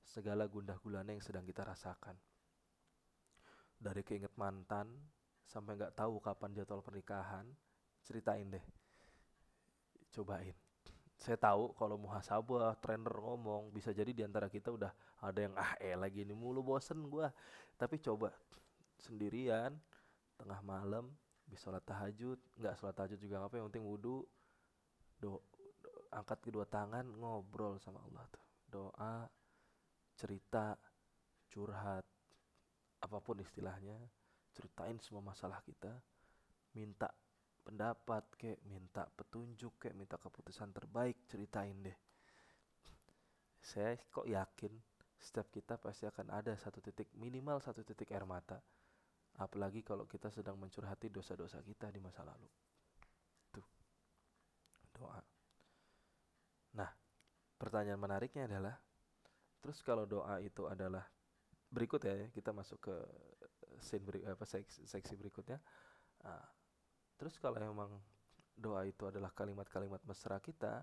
segala 0.06 0.48
gundah 0.48 0.78
gulana 0.80 1.12
yang 1.12 1.22
sedang 1.22 1.44
kita 1.44 1.66
rasakan. 1.66 2.14
Dari 3.78 4.02
keinget 4.02 4.34
mantan 4.34 4.90
sampai 5.46 5.78
nggak 5.78 5.94
tahu 5.94 6.18
kapan 6.18 6.54
jadwal 6.54 6.82
pernikahan 6.82 7.46
ceritain 8.02 8.48
deh. 8.48 8.64
Cobain. 10.14 10.54
Saya 11.18 11.34
tahu 11.34 11.74
kalau 11.74 11.98
muhasabah 11.98 12.78
trainer 12.78 13.10
ngomong 13.10 13.74
bisa 13.74 13.90
jadi 13.90 14.14
di 14.14 14.22
antara 14.22 14.46
kita 14.46 14.70
udah 14.70 14.94
ada 15.18 15.40
yang 15.42 15.54
ah 15.58 15.74
eh 15.82 15.98
lagi 15.98 16.22
ini 16.22 16.30
mulu 16.30 16.62
bosen 16.62 17.02
gua. 17.10 17.30
Tapi 17.74 17.98
coba 17.98 18.30
sendirian 18.98 19.74
tengah 20.38 20.60
malam 20.62 21.10
bisa 21.48 21.70
sholat 21.70 21.82
tahajud. 21.82 22.38
Nggak 22.60 22.74
sholat 22.78 22.94
tahajud 22.94 23.18
juga 23.18 23.42
apa 23.42 23.56
yang 23.58 23.72
penting 23.72 23.86
wudhu 23.86 24.22
do, 25.18 25.40
angkat 26.12 26.38
kedua 26.44 26.68
tangan 26.68 27.08
ngobrol 27.16 27.80
sama 27.80 28.04
Allah 28.04 28.24
tuh. 28.28 28.44
Doa 28.68 29.24
cerita 30.18 30.76
curhat 31.48 32.04
apa 33.00 33.18
pun 33.22 33.40
istilahnya. 33.40 33.96
Ceritain 34.52 34.98
semua 35.00 35.22
masalah 35.22 35.62
kita. 35.62 35.90
Minta 36.74 37.08
pendapat 37.62 38.24
kayak 38.36 38.60
minta 38.64 39.04
petunjuk 39.12 39.76
kayak 39.76 39.96
minta 39.96 40.16
keputusan 40.16 40.72
terbaik 40.72 41.24
ceritain 41.28 41.76
deh. 41.80 41.98
Saya 43.60 43.98
kok 44.08 44.24
yakin 44.24 44.72
setiap 45.18 45.50
kita 45.50 45.74
pasti 45.76 46.06
akan 46.06 46.30
ada 46.30 46.54
satu 46.54 46.78
titik 46.78 47.10
minimal 47.18 47.58
satu 47.58 47.82
titik 47.82 48.14
air 48.14 48.22
mata 48.22 48.62
apalagi 49.38 49.86
kalau 49.86 50.04
kita 50.04 50.28
sedang 50.34 50.58
mencurhati 50.58 51.10
dosa-dosa 51.10 51.62
kita 51.62 51.90
di 51.94 52.02
masa 52.02 52.26
lalu. 52.26 52.48
Tuh. 53.54 53.66
Doa. 54.94 55.20
Nah 56.74 56.90
pertanyaan 57.58 57.98
menariknya 57.98 58.46
adalah 58.50 58.74
terus 59.58 59.82
kalau 59.82 60.06
doa 60.06 60.38
itu 60.38 60.66
adalah 60.66 61.02
berikut 61.68 62.00
ya 62.06 62.30
kita 62.30 62.54
masuk 62.54 62.78
ke 62.80 62.96
scene 63.78 64.02
beri, 64.02 64.26
apa 64.26 64.42
seksi, 64.42 64.86
seksi 64.86 65.14
berikutnya. 65.14 65.58
Nah, 66.24 66.42
terus 67.14 67.38
kalau 67.38 67.58
emang 67.62 67.94
doa 68.58 68.82
itu 68.82 69.06
adalah 69.06 69.30
kalimat-kalimat 69.30 70.02
mesra 70.02 70.42
kita 70.42 70.82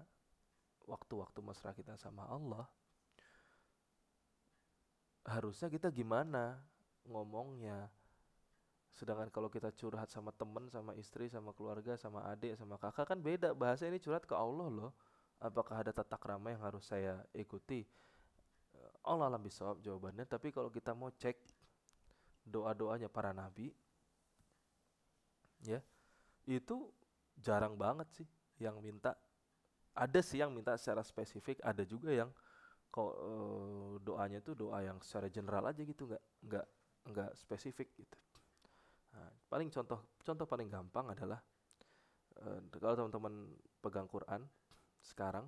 waktu-waktu 0.87 1.39
mesra 1.43 1.75
kita 1.75 1.99
sama 1.99 2.23
Allah 2.31 2.63
harusnya 5.25 5.67
kita 5.67 5.89
gimana 5.89 6.61
ngomongnya 7.09 7.89
sedangkan 8.95 9.27
kalau 9.27 9.51
kita 9.51 9.75
curhat 9.75 10.07
sama 10.07 10.31
temen 10.31 10.71
sama 10.71 10.95
istri 10.95 11.27
sama 11.27 11.51
keluarga 11.51 11.99
sama 11.99 12.23
adik 12.31 12.55
sama 12.55 12.79
kakak 12.79 13.11
kan 13.11 13.19
beda. 13.19 13.51
Bahasa 13.51 13.83
ini 13.91 13.99
curhat 13.99 14.23
ke 14.23 14.31
Allah 14.31 14.71
loh. 14.71 14.91
Apakah 15.43 15.83
ada 15.83 15.91
tata 15.91 16.15
krama 16.15 16.55
yang 16.55 16.63
harus 16.63 16.87
saya 16.87 17.19
ikuti? 17.35 17.83
Allah 19.03 19.27
alam 19.27 19.43
bisawab 19.43 19.83
jawabannya. 19.83 20.23
Tapi 20.23 20.55
kalau 20.55 20.71
kita 20.71 20.95
mau 20.95 21.11
cek 21.11 21.35
doa-doanya 22.47 23.09
para 23.09 23.33
nabi 23.33 23.73
ya 25.65 25.81
itu 26.45 26.93
jarang 27.41 27.75
banget 27.75 28.07
sih 28.15 28.27
yang 28.63 28.79
minta. 28.79 29.11
Ada 29.91 30.23
sih 30.23 30.39
yang 30.39 30.55
minta 30.55 30.79
secara 30.79 31.03
spesifik 31.03 31.59
ada 31.59 31.83
juga 31.83 32.15
yang 32.15 32.31
kok 32.91 33.11
uh, 33.11 33.99
doanya 33.99 34.39
tuh 34.39 34.55
doa 34.55 34.79
yang 34.79 35.03
secara 35.03 35.27
general 35.27 35.67
aja 35.67 35.83
gitu. 35.83 36.07
Nggak 36.07 36.23
nggak 36.47 36.65
nggak 37.11 37.31
spesifik 37.35 37.91
gitu 37.99 38.24
nah, 39.15 39.31
paling 39.47 39.71
contoh 39.71 40.19
contoh 40.19 40.45
paling 40.45 40.67
gampang 40.67 41.07
adalah 41.09 41.39
uh, 42.43 42.59
kalau 42.75 43.07
teman-teman 43.07 43.55
pegang 43.79 44.05
Quran 44.11 44.43
sekarang 44.99 45.47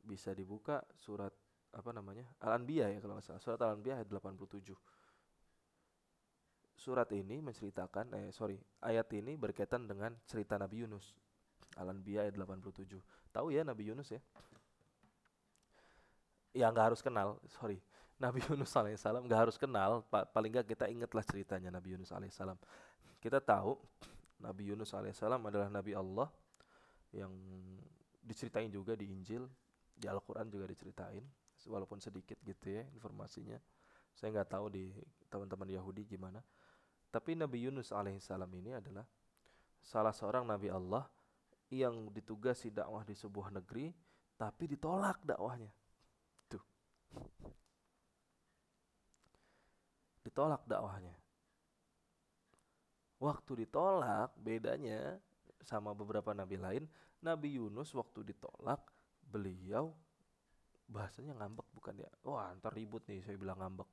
bisa 0.00 0.32
dibuka 0.32 0.80
surat 0.96 1.34
apa 1.70 1.90
namanya 1.94 2.26
Al-Anbiya 2.42 2.90
ya 2.90 2.98
kalau 3.02 3.18
nggak 3.18 3.26
salah 3.26 3.42
surat 3.42 3.60
Al-Anbiya 3.60 4.02
ayat 4.02 4.08
87 4.10 4.74
surat 6.80 7.12
ini 7.12 7.44
menceritakan 7.44 8.16
eh 8.16 8.32
sorry 8.32 8.56
ayat 8.80 9.12
ini 9.12 9.36
berkaitan 9.36 9.84
dengan 9.84 10.16
cerita 10.24 10.56
Nabi 10.56 10.80
Yunus. 10.80 11.12
Al-Anbiya 11.76 12.24
ayat 12.24 12.40
87 12.40 12.96
tahu 13.30 13.52
ya 13.52 13.62
Nabi 13.62 13.92
Yunus 13.92 14.08
ya? 14.08 14.20
Ya 16.56 16.66
nggak 16.72 16.90
harus 16.90 17.04
kenal 17.04 17.36
sorry 17.60 17.78
Nabi 18.20 18.44
Yunus 18.46 18.76
alaihissalam 18.76 19.24
nggak 19.24 19.40
harus 19.48 19.56
kenal 19.56 20.04
pa 20.06 20.28
paling 20.28 20.52
nggak 20.52 20.68
kita 20.68 20.86
ingatlah 20.92 21.24
ceritanya 21.24 21.72
Nabi 21.72 21.96
Yunus 21.96 22.12
alaihissalam. 22.12 22.60
Kita 23.20 23.40
tahu 23.40 23.80
Nabi 24.44 24.72
Yunus 24.72 24.92
alaihissalam 24.92 25.40
adalah 25.48 25.72
Nabi 25.72 25.96
Allah 25.96 26.28
yang 27.10 27.32
diceritain 28.20 28.70
juga 28.70 28.94
di 28.94 29.10
Injil 29.10 29.48
di 29.96 30.06
Al-Quran 30.06 30.46
juga 30.48 30.68
diceritain 30.68 31.24
walaupun 31.66 32.00
sedikit 32.00 32.36
gitu 32.44 32.70
ya 32.70 32.84
informasinya. 32.92 33.56
Saya 34.12 34.36
nggak 34.36 34.48
tahu 34.52 34.66
di 34.68 34.92
teman-teman 35.32 35.68
Yahudi 35.72 36.04
gimana. 36.04 36.44
Tapi 37.10 37.34
Nabi 37.34 37.66
Yunus 37.66 37.90
alaihissalam 37.90 38.48
ini 38.54 38.76
adalah 38.76 39.04
salah 39.80 40.12
seorang 40.12 40.44
Nabi 40.44 40.68
Allah 40.68 41.08
yang 41.70 42.10
ditugasi 42.10 42.74
dakwah 42.74 43.06
di 43.06 43.14
sebuah 43.14 43.54
negeri 43.54 43.94
tapi 44.34 44.66
ditolak 44.66 45.22
dakwahnya 45.22 45.70
tuh 46.50 46.62
ditolak 50.30 50.62
dakwahnya. 50.70 51.10
Waktu 53.18 53.66
ditolak 53.66 54.32
bedanya 54.38 55.18
sama 55.60 55.92
beberapa 55.92 56.32
nabi 56.32 56.56
lain 56.56 56.88
Nabi 57.20 57.60
Yunus 57.60 57.92
waktu 57.92 58.24
ditolak 58.24 58.80
beliau 59.20 59.92
bahasanya 60.88 61.36
ngambek 61.36 61.68
bukan 61.76 62.00
ya? 62.00 62.08
Wah 62.24 62.54
ntar 62.56 62.72
ribut 62.72 63.04
nih 63.10 63.20
saya 63.20 63.36
bilang 63.36 63.60
ngambek. 63.60 63.90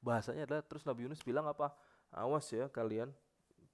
Bahasanya 0.00 0.48
adalah 0.48 0.64
terus 0.64 0.86
Nabi 0.88 1.10
Yunus 1.10 1.20
bilang 1.20 1.44
apa? 1.44 1.76
Awas 2.14 2.48
ya 2.54 2.70
kalian 2.70 3.12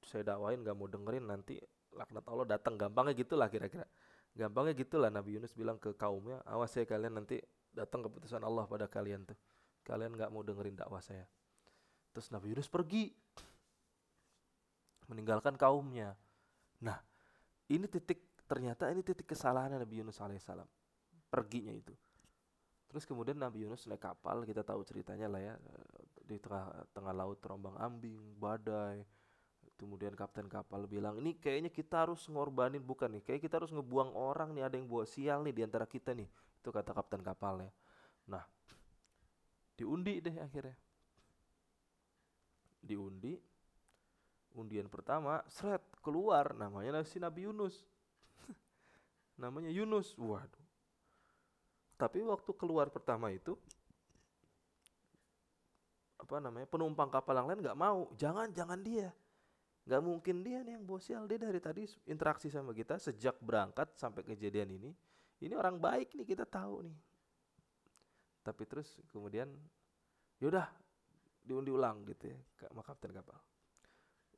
saya 0.02 0.24
dakwain 0.24 0.64
nggak 0.64 0.74
mau 0.74 0.88
dengerin 0.90 1.28
nanti 1.28 1.60
laknat 1.94 2.24
Allah 2.26 2.46
datang. 2.58 2.74
Gampangnya 2.74 3.14
gitulah 3.14 3.46
kira-kira. 3.46 3.86
Gampangnya 4.34 4.74
gitulah 4.74 5.12
Nabi 5.12 5.38
Yunus 5.38 5.54
bilang 5.54 5.78
ke 5.78 5.94
kaumnya 5.94 6.42
awas 6.48 6.74
ya 6.74 6.82
kalian 6.82 7.14
nanti 7.22 7.38
datang 7.70 8.02
keputusan 8.02 8.42
Allah 8.42 8.66
pada 8.66 8.90
kalian 8.90 9.22
tuh. 9.22 9.38
Kalian 9.86 10.18
nggak 10.18 10.30
mau 10.34 10.42
dengerin 10.42 10.74
dakwah 10.74 10.98
saya 10.98 11.30
terus 12.10 12.28
Nabi 12.34 12.54
Yunus 12.54 12.66
pergi 12.66 13.14
meninggalkan 15.10 15.58
kaumnya. 15.58 16.14
Nah 16.82 16.98
ini 17.70 17.86
titik 17.90 18.42
ternyata 18.46 18.90
ini 18.90 19.02
titik 19.02 19.26
kesalahan 19.30 19.74
Nabi 19.74 20.02
Yunus 20.02 20.22
alaihissalam 20.22 20.66
perginya 21.30 21.74
itu. 21.74 21.94
Terus 22.90 23.06
kemudian 23.06 23.38
Nabi 23.38 23.62
Yunus 23.62 23.86
naik 23.86 24.02
kapal 24.02 24.42
kita 24.42 24.66
tahu 24.66 24.82
ceritanya 24.82 25.30
lah 25.30 25.38
ya 25.38 25.54
di 26.26 26.38
tengah 26.42 26.70
tengah 26.90 27.14
laut 27.14 27.38
terombang 27.38 27.78
ambing 27.78 28.18
badai. 28.38 29.06
Kemudian 29.78 30.12
kapten 30.12 30.44
kapal 30.44 30.84
bilang 30.84 31.16
ini 31.22 31.38
kayaknya 31.38 31.72
kita 31.72 32.04
harus 32.04 32.28
ngorbanin 32.28 32.84
bukan 32.84 33.16
nih 33.16 33.22
kayak 33.24 33.40
kita 33.40 33.62
harus 33.62 33.72
ngebuang 33.72 34.12
orang 34.12 34.52
nih 34.52 34.66
ada 34.66 34.76
yang 34.76 34.84
buat 34.84 35.08
sial 35.08 35.40
nih 35.46 35.54
di 35.56 35.62
antara 35.64 35.86
kita 35.86 36.12
nih. 36.12 36.26
Itu 36.60 36.68
kata 36.74 36.92
kapten 36.92 37.22
kapalnya. 37.24 37.70
Nah 38.28 38.44
diundi 39.78 40.20
deh 40.20 40.36
akhirnya 40.36 40.76
diundi 42.80 43.36
undian 44.56 44.90
pertama 44.90 45.44
seret 45.46 45.84
keluar 46.02 46.56
namanya 46.56 47.04
si 47.06 47.22
Nabi 47.22 47.46
Yunus. 47.46 47.86
Namanya 49.42 49.70
Yunus. 49.70 50.16
Waduh. 50.18 50.66
Tapi 52.00 52.24
waktu 52.24 52.50
keluar 52.56 52.88
pertama 52.88 53.28
itu 53.28 53.54
apa 56.20 56.36
namanya 56.36 56.68
penumpang 56.68 57.08
kapal 57.12 57.36
yang 57.36 57.48
lain 57.48 57.60
nggak 57.60 57.78
mau. 57.78 58.08
Jangan 58.16 58.50
jangan 58.50 58.80
dia. 58.80 59.12
Nggak 59.84 60.02
mungkin 60.04 60.36
dia 60.44 60.64
nih 60.64 60.80
yang 60.80 60.84
bosial 60.84 61.24
dia 61.28 61.40
dari 61.40 61.60
tadi 61.60 61.84
interaksi 62.08 62.48
sama 62.48 62.72
kita 62.72 62.96
sejak 62.96 63.36
berangkat 63.40 63.92
sampai 63.96 64.24
kejadian 64.24 64.76
ini. 64.76 64.90
Ini 65.40 65.56
orang 65.56 65.80
baik 65.80 66.16
nih 66.16 66.26
kita 66.28 66.44
tahu 66.44 66.84
nih. 66.84 66.98
Tapi 68.40 68.62
terus 68.64 68.96
kemudian 69.12 69.48
yaudah 70.40 70.68
diundi 71.50 71.74
ulang 71.74 72.06
gitu 72.06 72.30
ya 72.30 72.38
sama 72.62 72.86
kapten 72.86 73.10
kapal 73.10 73.36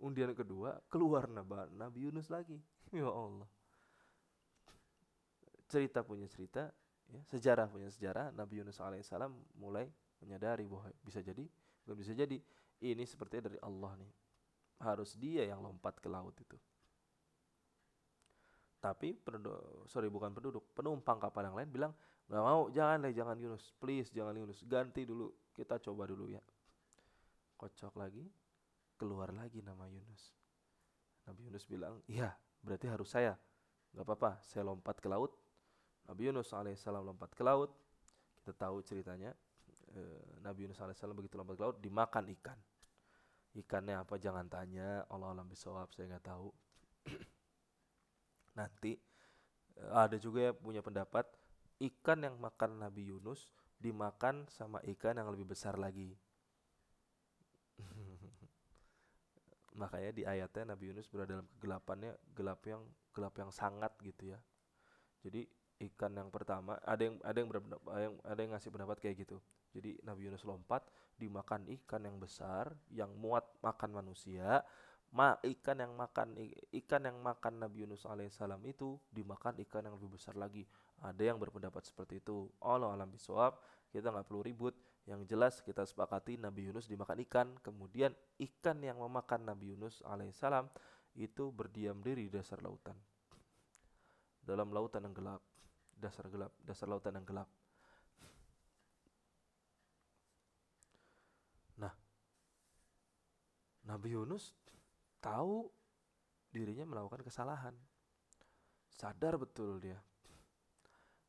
undian 0.00 0.33
kedua 0.33 0.81
keluar 0.88 1.28
Nabi, 1.28 1.69
Nabi 1.76 1.99
Yunus 2.09 2.33
lagi 2.33 2.57
ya 2.97 3.07
Allah 3.07 3.49
cerita 5.69 6.00
punya 6.00 6.25
cerita 6.25 6.73
ya, 7.12 7.21
sejarah 7.28 7.69
punya 7.69 7.92
sejarah 7.92 8.33
Nabi 8.33 8.64
Yunus 8.64 8.81
alaihissalam 8.81 9.33
mulai 9.61 9.92
menyadari 10.25 10.64
bahwa 10.64 10.88
bisa 11.04 11.21
jadi 11.21 11.45
Gak 11.87 11.99
bisa 11.99 12.12
jadi 12.14 12.38
ini 12.83 13.04
seperti 13.07 13.42
dari 13.42 13.59
Allah 13.62 13.95
nih. 13.99 14.12
Harus 14.83 15.14
dia 15.14 15.47
yang 15.47 15.62
lompat 15.62 15.99
ke 16.02 16.11
laut 16.11 16.35
itu. 16.38 16.59
Tapi 18.83 19.14
penduduk, 19.14 19.87
sorry 19.87 20.11
bukan 20.11 20.35
penduduk, 20.35 20.75
penumpang 20.75 21.23
kapal 21.23 21.47
yang 21.47 21.54
lain 21.54 21.71
bilang 21.71 21.92
nggak 22.26 22.42
mau, 22.42 22.66
jangan 22.75 22.99
deh, 23.07 23.14
jangan 23.14 23.38
Yunus, 23.38 23.71
please 23.78 24.11
jangan 24.11 24.35
Yunus, 24.35 24.59
ganti 24.66 25.07
dulu, 25.07 25.31
kita 25.54 25.78
coba 25.78 26.11
dulu 26.11 26.35
ya. 26.35 26.42
Kocok 27.62 27.95
lagi, 27.95 28.26
keluar 28.99 29.31
lagi 29.31 29.62
nama 29.62 29.87
Yunus. 29.87 30.35
Nabi 31.31 31.47
Yunus 31.47 31.62
bilang, 31.71 32.02
iya 32.11 32.35
berarti 32.59 32.90
harus 32.90 33.14
saya, 33.14 33.38
nggak 33.95 34.02
apa-apa, 34.02 34.42
saya 34.42 34.66
lompat 34.66 34.99
ke 34.99 35.07
laut. 35.07 35.31
Nabi 36.11 36.26
Yunus 36.26 36.50
alaihissalam 36.50 37.07
lompat 37.07 37.31
ke 37.38 37.47
laut, 37.47 37.71
kita 38.42 38.50
tahu 38.66 38.83
ceritanya, 38.83 39.31
Eh, 39.92 40.40
Nabi 40.40 40.64
Yunus 40.64 40.81
alaihissalam 40.81 41.12
begitu 41.12 41.37
lompat 41.37 41.61
ke 41.61 41.62
laut 41.69 41.78
dimakan 41.85 42.25
ikan. 42.40 42.57
Ikannya 43.52 44.00
apa 44.00 44.16
jangan 44.16 44.49
tanya, 44.49 45.04
Allah 45.12 45.37
alam 45.37 45.45
bisawab 45.45 45.92
saya 45.92 46.16
nggak 46.16 46.25
tahu. 46.25 46.49
Nanti 48.58 48.97
eh, 49.76 49.93
ada 49.93 50.17
juga 50.17 50.49
ya 50.49 50.52
punya 50.56 50.80
pendapat 50.80 51.28
ikan 51.93 52.25
yang 52.25 52.41
makan 52.41 52.80
Nabi 52.80 53.13
Yunus 53.13 53.52
dimakan 53.76 54.49
sama 54.49 54.80
ikan 54.97 55.21
yang 55.21 55.28
lebih 55.28 55.52
besar 55.52 55.76
lagi. 55.76 56.17
Makanya 59.73 60.11
di 60.13 60.23
ayatnya 60.28 60.76
Nabi 60.76 60.93
Yunus 60.93 61.08
berada 61.08 61.41
dalam 61.41 61.49
kegelapannya, 61.56 62.13
gelap 62.37 62.61
yang 62.69 62.82
gelap 63.13 63.35
yang 63.37 63.50
sangat 63.52 63.93
gitu 64.04 64.37
ya. 64.37 64.39
Jadi 65.25 65.49
ikan 65.93 66.15
yang 66.15 66.30
pertama 66.30 66.78
ada 66.87 67.02
yang 67.02 67.17
ada 67.26 67.39
yang 67.43 67.49
ada 67.50 68.02
yang, 68.02 68.15
ada 68.23 68.41
yang 68.41 68.52
ngasih 68.56 68.71
pendapat 68.71 68.97
kayak 69.00 69.17
gitu. 69.26 69.41
Jadi 69.73 69.97
Nabi 70.04 70.28
Yunus 70.28 70.45
lompat 70.45 70.85
dimakan 71.17 71.65
ikan 71.80 72.04
yang 72.04 72.21
besar 72.21 72.76
yang 72.93 73.13
muat 73.17 73.45
makan 73.65 73.91
manusia 73.97 74.61
ma 75.13 75.37
ikan 75.45 75.76
yang 75.76 75.93
makan 75.93 76.32
ikan 76.73 77.04
yang 77.04 77.21
makan 77.21 77.61
Nabi 77.61 77.85
Yunus 77.85 78.08
alaihissalam 78.08 78.65
itu 78.65 78.97
dimakan 79.13 79.61
ikan 79.69 79.85
yang 79.85 80.00
lebih 80.00 80.17
besar 80.17 80.32
lagi. 80.41 80.65
Ada 81.04 81.32
yang 81.32 81.37
berpendapat 81.37 81.85
seperti 81.85 82.25
itu. 82.25 82.49
Allah 82.65 82.97
alam 82.97 83.13
bisawab 83.13 83.61
kita 83.93 84.08
nggak 84.08 84.25
perlu 84.25 84.41
ribut 84.41 84.73
yang 85.06 85.26
jelas 85.26 85.58
kita 85.62 85.82
sepakati 85.82 86.38
Nabi 86.38 86.71
Yunus 86.71 86.86
dimakan 86.86 87.19
ikan 87.26 87.49
kemudian 87.58 88.15
ikan 88.38 88.78
yang 88.82 89.02
memakan 89.02 89.43
Nabi 89.43 89.75
Yunus 89.75 89.99
alaihissalam 90.06 90.71
itu 91.19 91.50
berdiam 91.50 91.99
diri 91.99 92.30
di 92.30 92.38
dasar 92.38 92.62
lautan 92.62 92.95
dalam 94.47 94.71
lautan 94.71 95.02
yang 95.06 95.15
gelap 95.15 95.43
dasar 96.02 96.26
gelap, 96.26 96.50
dasar 96.67 96.91
lautan 96.91 97.15
yang 97.15 97.23
gelap. 97.23 97.47
Nah, 101.78 101.95
Nabi 103.86 104.19
Yunus 104.19 104.50
tahu 105.23 105.71
dirinya 106.50 106.91
melakukan 106.91 107.23
kesalahan. 107.23 107.78
Sadar 108.91 109.38
betul 109.38 109.78
dia. 109.78 110.02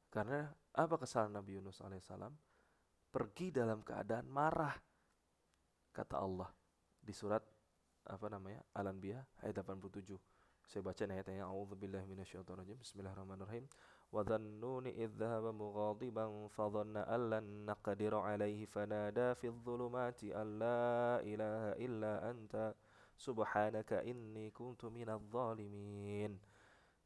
Karena 0.09 0.49
apa 0.73 0.97
kesalahan 0.97 1.37
Nabi 1.37 1.61
Yunus 1.61 1.77
alaihissalam? 1.85 2.33
pergi 3.13 3.53
dalam 3.53 3.85
keadaan 3.85 4.25
marah. 4.25 4.73
Kata 5.93 6.17
Allah 6.17 6.49
di 6.97 7.13
surat 7.13 7.45
apa 8.09 8.25
namanya? 8.33 8.65
Al-Anbiya 8.73 9.21
ayat 9.45 9.61
87. 9.61 10.17
Saya 10.65 10.81
baca 10.81 11.05
ayatnya 11.05 11.45
A'udzubillahi 11.45 12.09
minasyaitonirrajim. 12.09 12.81
Bismillahirrahmanirrahim. 12.81 13.69
Wa 14.09 14.25
dhannuni 14.25 14.97
idh 14.97 15.13
dhahaba 15.13 15.53
mughadiban 15.53 16.49
fa 16.49 16.65
dhanna 16.73 17.05
an 17.05 17.21
lan 17.29 17.45
naqdiru 17.69 18.25
alayhi 18.25 18.65
fanada 18.65 19.37
fi 19.37 19.53
dhulumati 19.53 20.33
alla 20.33 21.21
ilaha 21.21 21.77
illa 21.77 22.25
anta 22.25 22.73
subhanaka 23.13 24.01
inni 24.01 24.49
kuntu 24.49 24.89
minadh 24.89 25.21
zalimin. 25.29 26.41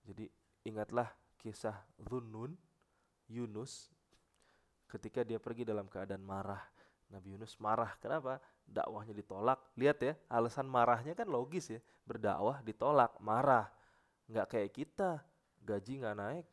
Jadi 0.07 0.31
ingatlah 0.63 1.11
kisah 1.35 1.75
Dhunnun 1.99 2.55
Yunus 3.27 3.91
ketika 4.87 5.21
dia 5.21 5.37
pergi 5.37 5.67
dalam 5.67 5.85
keadaan 5.91 6.23
marah. 6.23 6.63
Nabi 7.07 7.35
Yunus 7.35 7.55
marah 7.59 7.95
kenapa? 7.99 8.39
Dakwahnya 8.67 9.15
ditolak. 9.15 9.59
Lihat 9.79 9.97
ya 10.03 10.13
alasan 10.27 10.67
marahnya 10.67 11.15
kan 11.15 11.27
logis 11.27 11.71
ya. 11.71 11.79
Berdakwah 12.03 12.59
ditolak 12.63 13.15
marah. 13.23 13.71
Nggak 14.27 14.47
kayak 14.51 14.71
kita. 14.75 15.23
Gaji 15.63 15.93
nggak 16.03 16.15
naik. 16.15 16.45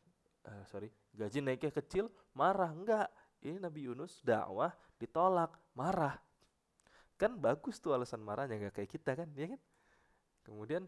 Uh, 0.45 0.63
sorry 0.69 0.93
gaji 1.15 1.39
naiknya 1.43 1.71
kecil 1.71 2.11
marah. 2.35 2.71
Enggak 2.71 3.07
ini 3.43 3.59
Nabi 3.59 3.87
Yunus 3.87 4.19
dakwah 4.23 4.71
ditolak 4.99 5.55
marah. 5.75 6.19
Kan 7.15 7.39
bagus 7.39 7.79
tuh 7.79 7.95
alasan 7.95 8.19
marahnya 8.23 8.59
enggak 8.59 8.83
kayak 8.83 8.91
kita 8.91 9.11
kan 9.15 9.27
ya 9.35 9.55
kan? 9.55 9.61
Kemudian 10.45 10.83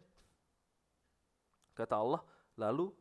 kata 1.75 1.95
Allah 1.95 2.21
lalu 2.59 2.91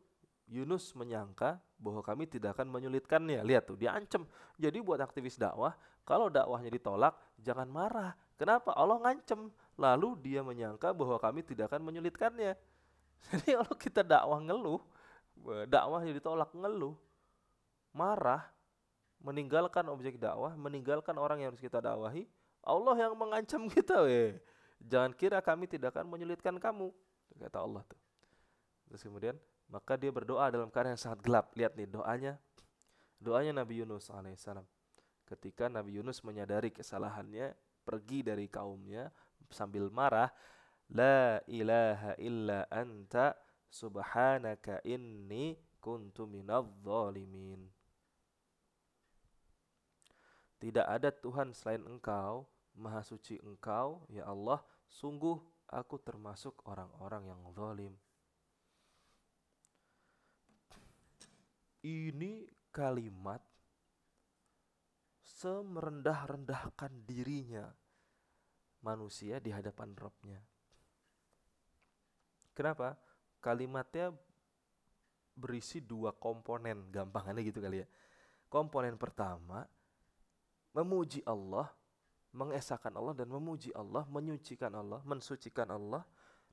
Yunus 0.47 0.95
menyangka 0.95 1.59
bahwa 1.77 2.01
kami 2.01 2.25
tidak 2.25 2.57
akan 2.57 2.67
menyulitkannya. 2.73 3.41
Lihat 3.45 3.69
tuh, 3.69 3.77
dia 3.77 3.93
ancam. 3.93 4.25
Jadi 4.57 4.81
buat 4.81 4.97
aktivis 4.97 5.37
dakwah, 5.37 5.77
kalau 6.03 6.27
dakwahnya 6.27 6.73
ditolak, 6.73 7.13
jangan 7.37 7.69
marah. 7.69 8.17
Kenapa? 8.37 8.73
Allah 8.73 8.97
ngancem. 9.01 9.49
Lalu 9.77 10.17
dia 10.25 10.41
menyangka 10.41 10.89
bahwa 10.93 11.21
kami 11.21 11.45
tidak 11.45 11.69
akan 11.69 11.85
menyulitkannya. 11.85 12.57
Jadi 13.29 13.49
kalau 13.53 13.73
kita 13.77 14.01
dakwah 14.01 14.41
ngeluh, 14.41 14.81
dakwahnya 15.69 16.17
ditolak 16.17 16.49
ngeluh 16.53 16.97
marah 17.93 18.45
meninggalkan 19.21 19.85
objek 19.89 20.21
dakwah 20.21 20.53
meninggalkan 20.53 21.17
orang 21.17 21.41
yang 21.41 21.49
harus 21.53 21.61
kita 21.61 21.81
dakwahi 21.81 22.29
Allah 22.61 22.95
yang 22.97 23.13
mengancam 23.17 23.65
kita 23.73 24.05
weh 24.05 24.37
jangan 24.77 25.13
kira 25.17 25.41
kami 25.41 25.65
tidak 25.65 25.97
akan 25.97 26.05
menyulitkan 26.05 26.55
kamu 26.61 26.93
kata 27.41 27.57
Allah 27.57 27.81
tuh 27.89 27.99
terus 28.89 29.01
kemudian 29.01 29.35
maka 29.67 29.99
dia 29.99 30.11
berdoa 30.11 30.47
dalam 30.47 30.71
keadaan 30.71 30.95
yang 30.95 31.01
sangat 31.01 31.19
gelap 31.23 31.51
lihat 31.55 31.75
nih 31.75 31.87
doanya 31.87 32.33
doanya 33.19 33.63
Nabi 33.63 33.83
Yunus 33.83 34.07
alaihissalam 34.09 34.63
ketika 35.27 35.67
Nabi 35.67 35.99
Yunus 35.99 36.23
menyadari 36.23 36.71
kesalahannya 36.71 37.51
pergi 37.83 38.23
dari 38.23 38.47
kaumnya 38.47 39.11
sambil 39.51 39.91
marah 39.91 40.31
la 40.91 41.43
ilaha 41.47 42.15
illa 42.19 42.63
anta 42.71 43.35
subhanaka 43.67 44.79
inni 44.87 45.59
kuntu 45.83 46.27
minadh 46.27 46.67
zalimin. 46.83 47.67
Tidak 50.57 50.83
ada 50.83 51.13
Tuhan 51.13 51.53
selain 51.53 51.85
Engkau, 51.85 52.49
Maha 52.73 53.05
Suci 53.05 53.37
Engkau, 53.45 54.01
ya 54.09 54.25
Allah, 54.25 54.57
sungguh 54.89 55.37
aku 55.69 56.01
termasuk 56.01 56.57
orang-orang 56.65 57.29
yang 57.29 57.41
zalim. 57.53 57.93
Ini 61.87 62.43
kalimat 62.67 63.39
semerendah-rendahkan 65.23 67.07
dirinya 67.07 67.63
manusia 68.83 69.39
di 69.39 69.55
hadapan 69.55 69.95
Robnya. 69.95 70.43
Kenapa? 72.51 72.99
Kalimatnya 73.39 74.11
berisi 75.31 75.79
dua 75.79 76.11
komponen, 76.11 76.91
gampangannya 76.91 77.47
gitu 77.47 77.63
kali 77.63 77.79
ya. 77.79 77.87
Komponen 78.51 78.99
pertama, 78.99 79.63
memuji 80.75 81.23
Allah, 81.23 81.71
mengesahkan 82.35 82.91
Allah 82.99 83.15
dan 83.15 83.31
memuji 83.31 83.71
Allah, 83.71 84.03
menyucikan 84.11 84.75
Allah, 84.75 84.99
mensucikan 85.07 85.71
Allah 85.71 86.03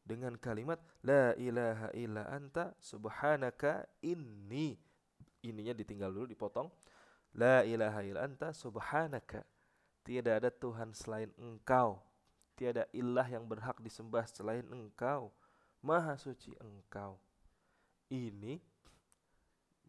dengan 0.07 0.39
kalimat 0.39 0.79
La 1.03 1.35
ilaha 1.35 1.91
illa 1.91 2.23
anta 2.31 2.71
subhanaka 2.79 3.83
inni. 4.05 4.94
Ininya 5.45 5.77
ditinggal 5.77 6.09
dulu, 6.09 6.25
dipotong. 6.25 6.73
La 7.37 7.61
ilaha 7.69 8.01
illa 8.01 8.25
anta 8.25 8.51
subhanaka. 8.57 9.45
Tidak 10.05 10.41
ada 10.41 10.49
Tuhan 10.49 10.97
selain 10.97 11.29
engkau. 11.37 12.01
Tiada 12.57 12.89
ilah 12.95 13.27
yang 13.29 13.45
berhak 13.45 13.77
disembah 13.85 14.25
selain 14.25 14.65
engkau. 14.73 15.29
Maha 15.85 16.17
suci 16.17 16.57
engkau. 16.65 17.21
Ini 18.09 18.57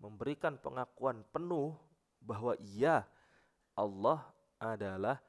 memberikan 0.01 0.59
pengakuan 0.59 1.23
penuh 1.31 1.77
bahwa 2.19 2.57
iya 2.59 3.07
Allah 3.77 4.27
adalah 4.59 5.21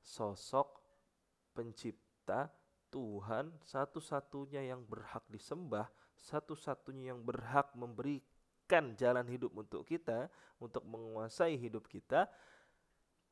sosok 0.00 0.80
pencipta 1.52 2.48
Tuhan 2.94 3.50
satu-satunya 3.66 4.70
yang 4.70 4.86
berhak 4.86 5.24
disembah, 5.26 5.90
satu-satunya 6.14 7.10
yang 7.10 7.20
berhak 7.26 7.74
memberikan 8.64 8.96
jalan 8.96 9.28
hidup 9.28 9.52
untuk 9.52 9.84
kita, 9.84 10.32
untuk 10.56 10.80
menguasai 10.88 11.60
hidup 11.60 11.84
kita. 11.84 12.24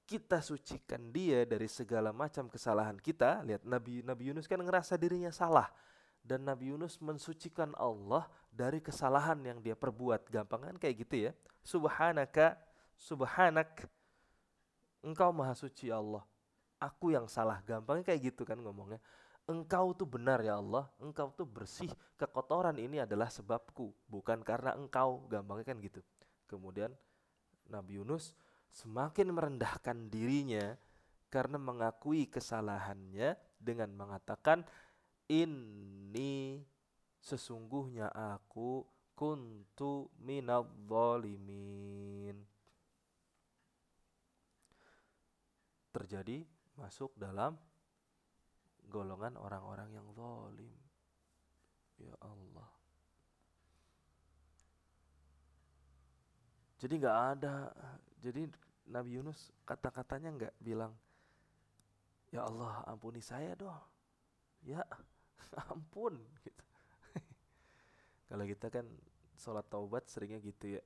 Kita 0.05 0.45
sucikan 0.45 1.09
dia 1.09 1.49
dari 1.49 1.65
segala 1.73 2.13
macam 2.13 2.53
kesalahan 2.53 3.01
kita. 3.01 3.41
Lihat 3.49 3.65
Nabi 3.65 4.05
Nabi 4.05 4.29
Yunus 4.29 4.45
kan 4.45 4.61
ngerasa 4.61 5.01
dirinya 5.01 5.33
salah 5.33 5.73
dan 6.21 6.45
Nabi 6.45 6.69
Yunus 6.69 7.01
mensucikan 7.01 7.73
Allah 7.81 8.29
dari 8.53 8.85
kesalahan 8.85 9.41
yang 9.41 9.65
dia 9.65 9.73
perbuat. 9.73 10.29
Gampang 10.29 10.69
kan 10.69 10.77
kayak 10.77 11.09
gitu 11.09 11.17
ya. 11.17 11.33
Subhanaka, 11.65 12.61
subhanak. 12.93 13.89
Engkau 15.01 15.33
maha 15.33 15.57
suci 15.57 15.89
Allah 15.89 16.21
aku 16.77 17.15
yang 17.15 17.25
salah. 17.25 17.65
Gampangnya 17.65 18.05
kayak 18.05 18.35
gitu 18.35 18.45
kan 18.45 18.61
ngomongnya. 18.61 19.01
Engkau 19.51 19.91
tuh 19.99 20.07
benar 20.07 20.39
ya 20.39 20.63
Allah, 20.63 20.87
engkau 21.03 21.35
tuh 21.35 21.43
bersih. 21.43 21.91
Kekotoran 22.15 22.79
ini 22.79 23.03
adalah 23.03 23.27
sebabku, 23.27 23.91
bukan 24.07 24.47
karena 24.47 24.79
engkau. 24.79 25.27
Gampangnya 25.27 25.67
kan 25.75 25.83
gitu. 25.83 25.99
Kemudian 26.47 26.95
Nabi 27.67 27.99
Yunus 27.99 28.39
semakin 28.71 29.35
merendahkan 29.35 30.09
dirinya 30.09 30.79
karena 31.33 31.59
mengakui 31.59 32.29
kesalahannya 32.29 33.35
dengan 33.57 33.91
mengatakan 33.97 34.63
ini 35.27 36.61
sesungguhnya 37.19 38.13
aku 38.13 38.85
kuntu 39.19 40.13
minal 40.21 40.69
zalimin. 40.87 42.37
Terjadi 45.93 46.45
masuk 46.77 47.13
dalam 47.19 47.57
golongan 48.91 49.39
orang-orang 49.39 49.89
yang 49.95 50.07
zalim. 50.17 50.75
Ya 52.01 52.15
Allah. 52.19 52.71
Jadi 56.83 56.99
nggak 56.99 57.19
ada, 57.39 57.71
jadi 58.19 58.51
Nabi 58.91 59.15
Yunus 59.15 59.55
kata-katanya 59.63 60.35
nggak 60.35 60.55
bilang, 60.59 60.91
ya 62.35 62.43
Allah 62.43 62.83
ampuni 62.91 63.23
saya 63.23 63.55
doh, 63.55 63.79
ya 64.67 64.83
ampun 65.71 66.19
gitu. 66.43 66.65
Kalau 68.35 68.43
kita 68.51 68.67
kan 68.67 68.83
sholat 69.39 69.63
taubat 69.71 70.11
seringnya 70.11 70.43
gitu 70.43 70.75
ya, 70.75 70.83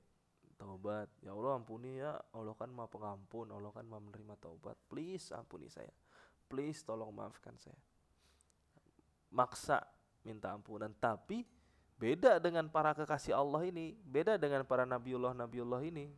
taubat 0.61 1.09
ya 1.25 1.33
Allah 1.33 1.57
ampuni 1.57 1.97
ya. 1.97 2.13
Allah 2.29 2.53
kan 2.53 2.69
maha 2.69 2.93
pengampun. 2.93 3.49
Allah 3.49 3.73
kan 3.73 3.89
maha 3.89 4.05
menerima 4.05 4.37
taubat. 4.37 4.77
Please 4.85 5.33
ampuni 5.33 5.65
saya 5.65 5.89
please 6.47 6.81
tolong 6.83 7.11
maafkan 7.11 7.53
saya 7.59 7.77
maksa 9.31 9.83
minta 10.23 10.51
ampunan 10.51 10.91
tapi 10.97 11.43
beda 11.99 12.39
dengan 12.39 12.71
para 12.71 12.95
kekasih 12.95 13.35
Allah 13.35 13.67
ini 13.67 13.95
beda 14.07 14.39
dengan 14.39 14.63
para 14.63 14.87
nabiullah 14.87 15.35
nabiullah 15.35 15.83
ini 15.83 16.09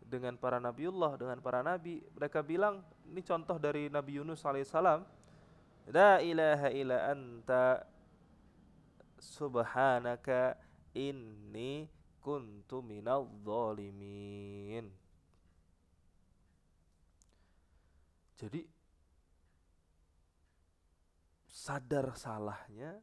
dengan 0.00 0.34
para 0.34 0.58
nabiullah 0.58 1.14
dengan 1.14 1.38
para 1.38 1.62
nabi 1.62 2.02
mereka 2.16 2.42
bilang 2.42 2.82
ini 3.06 3.22
contoh 3.22 3.62
dari 3.62 3.86
Nabi 3.86 4.18
Yunus 4.18 4.42
alaihissalam 4.42 5.06
la 5.90 6.18
ilaha 6.18 6.68
illa 6.74 6.96
anta 7.14 7.86
subhanaka 9.20 10.56
inni 10.96 11.86
kuntu 12.20 12.84
minal 12.84 13.28
zalimin. 13.44 14.88
Jadi 18.40 18.64
sadar 21.60 22.16
salahnya, 22.16 22.96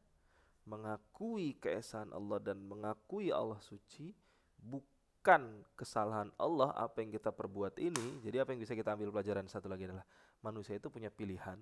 mengakui 0.65 1.53
keesaan 1.61 2.09
Allah 2.09 2.41
dan 2.41 2.57
mengakui 2.65 3.29
Allah 3.29 3.61
suci 3.61 4.17
bukan 4.57 5.61
kesalahan 5.77 6.33
Allah 6.41 6.73
apa 6.73 7.05
yang 7.05 7.13
kita 7.13 7.29
perbuat 7.29 7.77
ini. 7.77 8.25
Jadi 8.25 8.41
apa 8.41 8.57
yang 8.57 8.61
bisa 8.65 8.73
kita 8.73 8.97
ambil 8.97 9.13
pelajaran 9.13 9.45
satu 9.45 9.69
lagi 9.69 9.85
adalah 9.85 10.03
manusia 10.41 10.73
itu 10.73 10.89
punya 10.89 11.13
pilihan 11.13 11.61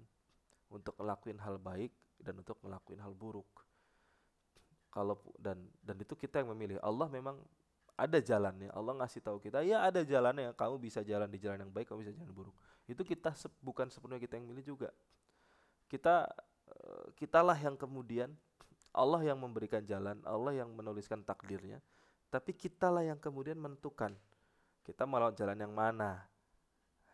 untuk 0.72 0.96
ngelakuin 0.96 1.44
hal 1.44 1.60
baik 1.60 1.92
dan 2.24 2.40
untuk 2.40 2.56
ngelakuin 2.64 3.04
hal 3.04 3.12
buruk. 3.12 3.68
Kalau 4.88 5.20
dan 5.36 5.68
dan 5.84 6.00
itu 6.00 6.16
kita 6.16 6.40
yang 6.40 6.56
memilih. 6.56 6.80
Allah 6.80 7.12
memang 7.12 7.36
ada 8.00 8.24
jalannya. 8.24 8.72
Allah 8.72 8.96
ngasih 9.04 9.20
tahu 9.20 9.44
kita 9.44 9.68
ya 9.68 9.84
ada 9.84 10.00
jalannya. 10.00 10.56
Kamu 10.56 10.80
bisa 10.80 11.04
jalan 11.04 11.28
di 11.28 11.44
jalan 11.44 11.68
yang 11.68 11.72
baik 11.76 11.92
kamu 11.92 12.08
bisa 12.08 12.16
jalan 12.16 12.32
buruk. 12.32 12.56
Itu 12.88 13.04
kita 13.04 13.36
bukan 13.60 13.92
sepenuhnya 13.92 14.24
kita 14.24 14.40
yang 14.40 14.48
milih 14.48 14.64
juga. 14.64 14.90
Kita 15.92 16.26
kitalah 17.20 17.58
yang 17.58 17.76
kemudian 17.76 18.34
Allah 18.96 19.22
yang 19.24 19.38
memberikan 19.40 19.84
jalan 19.84 20.20
Allah 20.24 20.66
yang 20.66 20.72
menuliskan 20.72 21.22
takdirnya 21.22 21.84
tapi 22.30 22.56
kitalah 22.56 23.06
yang 23.06 23.20
kemudian 23.20 23.60
menentukan 23.60 24.16
kita 24.86 25.04
mau 25.08 25.18
lewat 25.22 25.36
jalan 25.38 25.58
yang 25.58 25.74
mana 25.74 26.26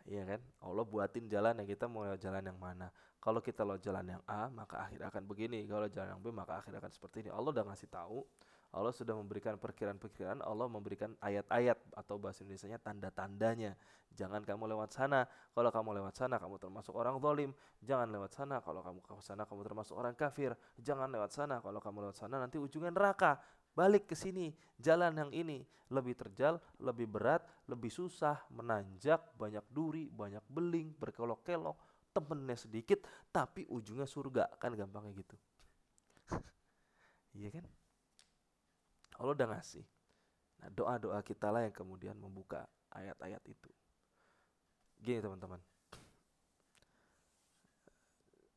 Iya 0.09 0.23
kan? 0.25 0.41
Allah 0.65 0.85
buatin 0.85 1.29
jalan 1.29 1.53
yang 1.61 1.67
kita 1.69 1.85
mau 1.85 2.01
lewat 2.01 2.21
jalan 2.21 2.41
yang 2.41 2.57
mana. 2.57 2.89
Kalau 3.21 3.37
kita 3.37 3.61
lewat 3.61 3.85
jalan 3.85 4.17
yang 4.17 4.21
A, 4.25 4.49
maka 4.49 4.81
akhir 4.81 5.05
akan 5.05 5.23
begini. 5.29 5.61
Kalau 5.69 5.85
jalan 5.85 6.17
yang 6.17 6.21
B, 6.21 6.33
maka 6.33 6.57
akhir 6.57 6.73
akan 6.81 6.89
seperti 6.89 7.27
ini. 7.27 7.29
Allah 7.29 7.53
udah 7.53 7.65
ngasih 7.69 7.89
tahu. 7.91 8.25
Allah 8.71 8.95
sudah 8.95 9.11
memberikan 9.15 9.59
perkiraan-perkiraan. 9.59 10.39
Allah 10.43 10.67
memberikan 10.71 11.11
ayat-ayat 11.19 11.75
atau 11.91 12.15
bahasa 12.15 12.47
Indonesia 12.47 12.79
tanda-tandanya. 12.79 13.75
Jangan 14.15 14.47
kamu 14.47 14.71
lewat 14.71 14.95
sana. 14.95 15.27
Kalau 15.27 15.71
kamu 15.71 15.99
lewat 15.99 16.15
sana, 16.15 16.39
kamu 16.39 16.55
termasuk 16.55 16.95
orang 16.95 17.19
zalim. 17.19 17.51
Jangan 17.83 18.07
lewat 18.07 18.31
sana. 18.31 18.63
Kalau 18.63 18.79
kamu 18.79 18.99
ke 19.03 19.13
sana, 19.19 19.43
kamu 19.43 19.61
termasuk 19.67 19.95
orang 19.99 20.15
kafir. 20.15 20.55
Jangan 20.79 21.11
lewat 21.11 21.31
sana. 21.35 21.59
Kalau 21.59 21.83
kamu 21.83 21.97
lewat 22.07 22.17
sana, 22.23 22.39
nanti 22.39 22.55
ujungnya 22.55 22.95
neraka. 22.95 23.43
Balik 23.75 24.07
ke 24.07 24.15
sini. 24.15 24.55
Jalan 24.79 25.19
yang 25.19 25.31
ini 25.35 25.67
lebih 25.91 26.15
terjal, 26.15 26.59
lebih 26.79 27.11
berat, 27.11 27.43
lebih 27.67 27.91
susah, 27.91 28.39
menanjak, 28.55 29.19
banyak 29.35 29.63
duri, 29.67 30.07
banyak 30.07 30.43
beling, 30.47 30.95
berkelok-kelok 30.95 31.75
temennya 32.11 32.59
sedikit 32.59 33.07
tapi 33.31 33.63
ujungnya 33.71 34.03
surga 34.03 34.51
kan 34.59 34.75
gampangnya 34.75 35.15
gitu 35.15 35.35
iya 37.39 37.49
kan 37.55 37.65
Allah 39.21 39.37
udah 39.37 39.49
ngasih. 39.53 39.85
Nah 40.65 40.69
doa 40.73 40.97
doa 40.97 41.21
kita 41.21 41.53
lah 41.53 41.61
yang 41.61 41.75
kemudian 41.77 42.17
membuka 42.17 42.65
ayat-ayat 42.89 43.41
itu. 43.45 43.69
Gini 44.97 45.21
teman-teman. 45.21 45.61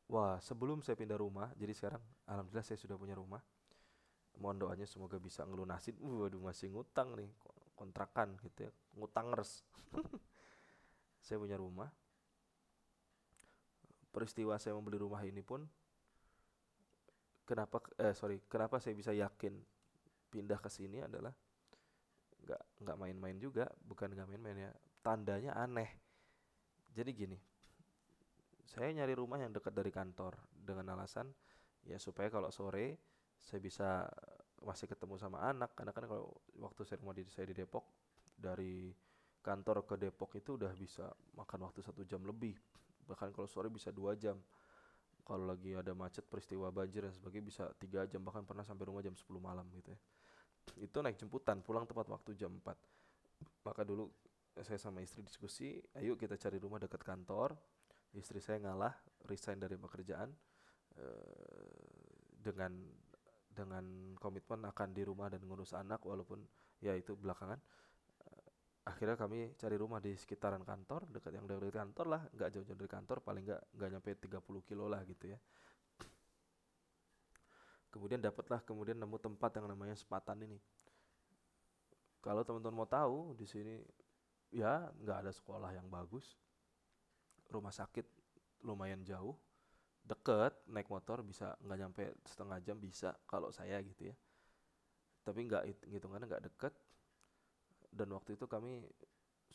Wah 0.09 0.41
sebelum 0.41 0.81
saya 0.81 0.97
pindah 0.97 1.17
rumah 1.17 1.53
jadi 1.57 1.73
sekarang 1.73 2.01
alhamdulillah 2.25 2.65
saya 2.65 2.81
sudah 2.81 2.97
punya 2.97 3.13
rumah. 3.13 3.45
Mohon 4.41 4.67
doanya 4.67 4.89
semoga 4.89 5.21
bisa 5.21 5.45
ngelunasin. 5.45 6.01
Uh, 6.01 6.25
waduh 6.25 6.41
masih 6.41 6.73
ngutang 6.73 7.13
nih 7.13 7.29
kontrakan 7.77 8.39
gitu 8.39 8.65
ya 8.65 8.71
ngutang 8.95 9.35
res 9.37 9.61
saya 11.25 11.37
punya 11.37 11.61
rumah. 11.61 11.93
Peristiwa 14.09 14.57
saya 14.57 14.73
membeli 14.73 14.97
rumah 14.97 15.21
ini 15.27 15.45
pun 15.45 15.61
kenapa 17.45 17.77
eh 18.01 18.17
sorry 18.17 18.41
kenapa 18.49 18.81
saya 18.81 18.97
bisa 18.97 19.13
yakin 19.13 19.53
pindah 20.35 20.59
ke 20.59 20.67
sini 20.67 20.99
adalah 20.99 21.31
nggak 22.43 22.61
nggak 22.83 22.97
main-main 22.99 23.39
juga 23.39 23.71
bukan 23.87 24.11
nggak 24.11 24.27
main-main 24.27 24.67
ya 24.67 24.71
tandanya 24.99 25.55
aneh. 25.55 25.87
Jadi 26.91 27.11
gini 27.15 27.39
saya 28.67 28.91
nyari 28.91 29.15
rumah 29.15 29.39
yang 29.39 29.55
dekat 29.55 29.71
dari 29.71 29.87
kantor 29.87 30.35
dengan 30.51 30.97
alasan 30.97 31.31
ya 31.87 31.95
supaya 31.95 32.27
kalau 32.27 32.51
sore 32.51 32.99
saya 33.39 33.61
bisa 33.63 34.03
masih 34.65 34.89
ketemu 34.89 35.15
sama 35.21 35.45
anak 35.45 35.77
karena 35.77 35.93
kan 35.93 36.09
kalau 36.09 36.33
waktu 36.59 36.81
saya 36.83 36.99
rumah 36.99 37.13
di 37.13 37.23
saya 37.29 37.45
di 37.47 37.55
Depok 37.55 37.85
dari 38.35 38.91
kantor 39.45 39.85
ke 39.85 39.95
Depok 39.95 40.33
itu 40.35 40.57
udah 40.57 40.73
bisa 40.73 41.07
makan 41.37 41.69
waktu 41.69 41.85
satu 41.85 42.01
jam 42.03 42.25
lebih. 42.25 42.57
Bahkan 43.05 43.29
kalau 43.31 43.45
sore 43.45 43.69
bisa 43.69 43.93
dua 43.93 44.17
jam. 44.17 44.41
Kalau 45.25 45.45
lagi 45.49 45.73
ada 45.73 45.93
macet 45.97 46.25
peristiwa 46.25 46.69
banjir 46.69 47.01
dan 47.05 47.13
sebagainya 47.13 47.45
bisa 47.45 47.63
tiga 47.81 48.05
jam 48.05 48.21
bahkan 48.21 48.45
pernah 48.45 48.61
sampai 48.61 48.85
rumah 48.85 49.01
jam 49.01 49.17
10 49.17 49.25
malam 49.41 49.65
gitu 49.73 49.89
ya 49.89 49.97
itu 50.81 50.97
naik 50.99 51.15
jemputan 51.15 51.61
pulang 51.61 51.85
tepat 51.87 52.09
waktu 52.09 52.35
jam 52.35 52.51
4 52.51 52.73
maka 53.65 53.81
dulu 53.81 54.09
saya 54.63 54.79
sama 54.79 55.03
istri 55.03 55.19
diskusi 55.19 55.75
ayo 55.99 56.15
kita 56.15 56.39
cari 56.39 56.55
rumah 56.61 56.79
dekat 56.79 57.03
kantor. 57.03 57.57
Istri 58.15 58.39
saya 58.39 58.63
ngalah 58.63 58.95
resign 59.27 59.59
dari 59.59 59.75
pekerjaan 59.75 60.31
uh, 60.95 61.83
dengan 62.39 62.71
dengan 63.51 64.15
komitmen 64.15 64.63
akan 64.63 64.95
di 64.95 65.03
rumah 65.03 65.27
dan 65.27 65.43
ngurus 65.43 65.75
anak 65.75 65.99
walaupun 66.07 66.39
ya 66.79 66.95
itu 66.95 67.19
belakangan. 67.19 67.59
Uh, 68.23 68.47
akhirnya 68.87 69.19
kami 69.19 69.51
cari 69.59 69.75
rumah 69.75 69.99
di 69.99 70.15
sekitaran 70.15 70.63
kantor 70.63 71.11
dekat 71.11 71.35
yang 71.35 71.43
dari 71.43 71.67
kantor 71.67 72.05
lah 72.07 72.21
nggak 72.31 72.49
jauh-jauh 72.55 72.79
dari 72.79 72.91
kantor 72.91 73.17
paling 73.19 73.43
nggak 73.43 73.61
nggak 73.75 73.89
nyampe 73.91 74.09
30 74.15 74.69
kilo 74.69 74.87
lah 74.87 75.03
gitu 75.03 75.35
ya 75.35 75.39
kemudian 77.95 78.19
dapatlah 78.19 78.59
kemudian 78.67 78.99
nemu 78.99 79.15
tempat 79.15 79.55
yang 79.55 79.71
namanya 79.71 79.95
sepatan 79.95 80.43
ini. 80.43 80.59
Kalau 82.19 82.43
teman-teman 82.43 82.83
mau 82.83 82.89
tahu 82.89 83.31
di 83.39 83.47
sini 83.47 83.79
ya 84.51 84.91
nggak 84.99 85.23
ada 85.23 85.31
sekolah 85.31 85.71
yang 85.71 85.87
bagus. 85.87 86.35
Rumah 87.47 87.71
sakit 87.71 88.03
lumayan 88.67 88.99
jauh. 89.07 89.39
Deket 90.03 90.51
naik 90.67 90.91
motor 90.91 91.23
bisa 91.23 91.55
nggak 91.63 91.79
nyampe 91.79 92.03
setengah 92.27 92.59
jam 92.59 92.75
bisa 92.75 93.15
kalau 93.23 93.47
saya 93.55 93.79
gitu 93.79 94.11
ya. 94.11 94.15
Tapi 95.23 95.47
nggak 95.47 95.87
hitungannya 95.87 96.27
nggak 96.27 96.45
deket. 96.51 96.75
Dan 97.95 98.11
waktu 98.11 98.35
itu 98.35 98.43
kami 98.43 98.83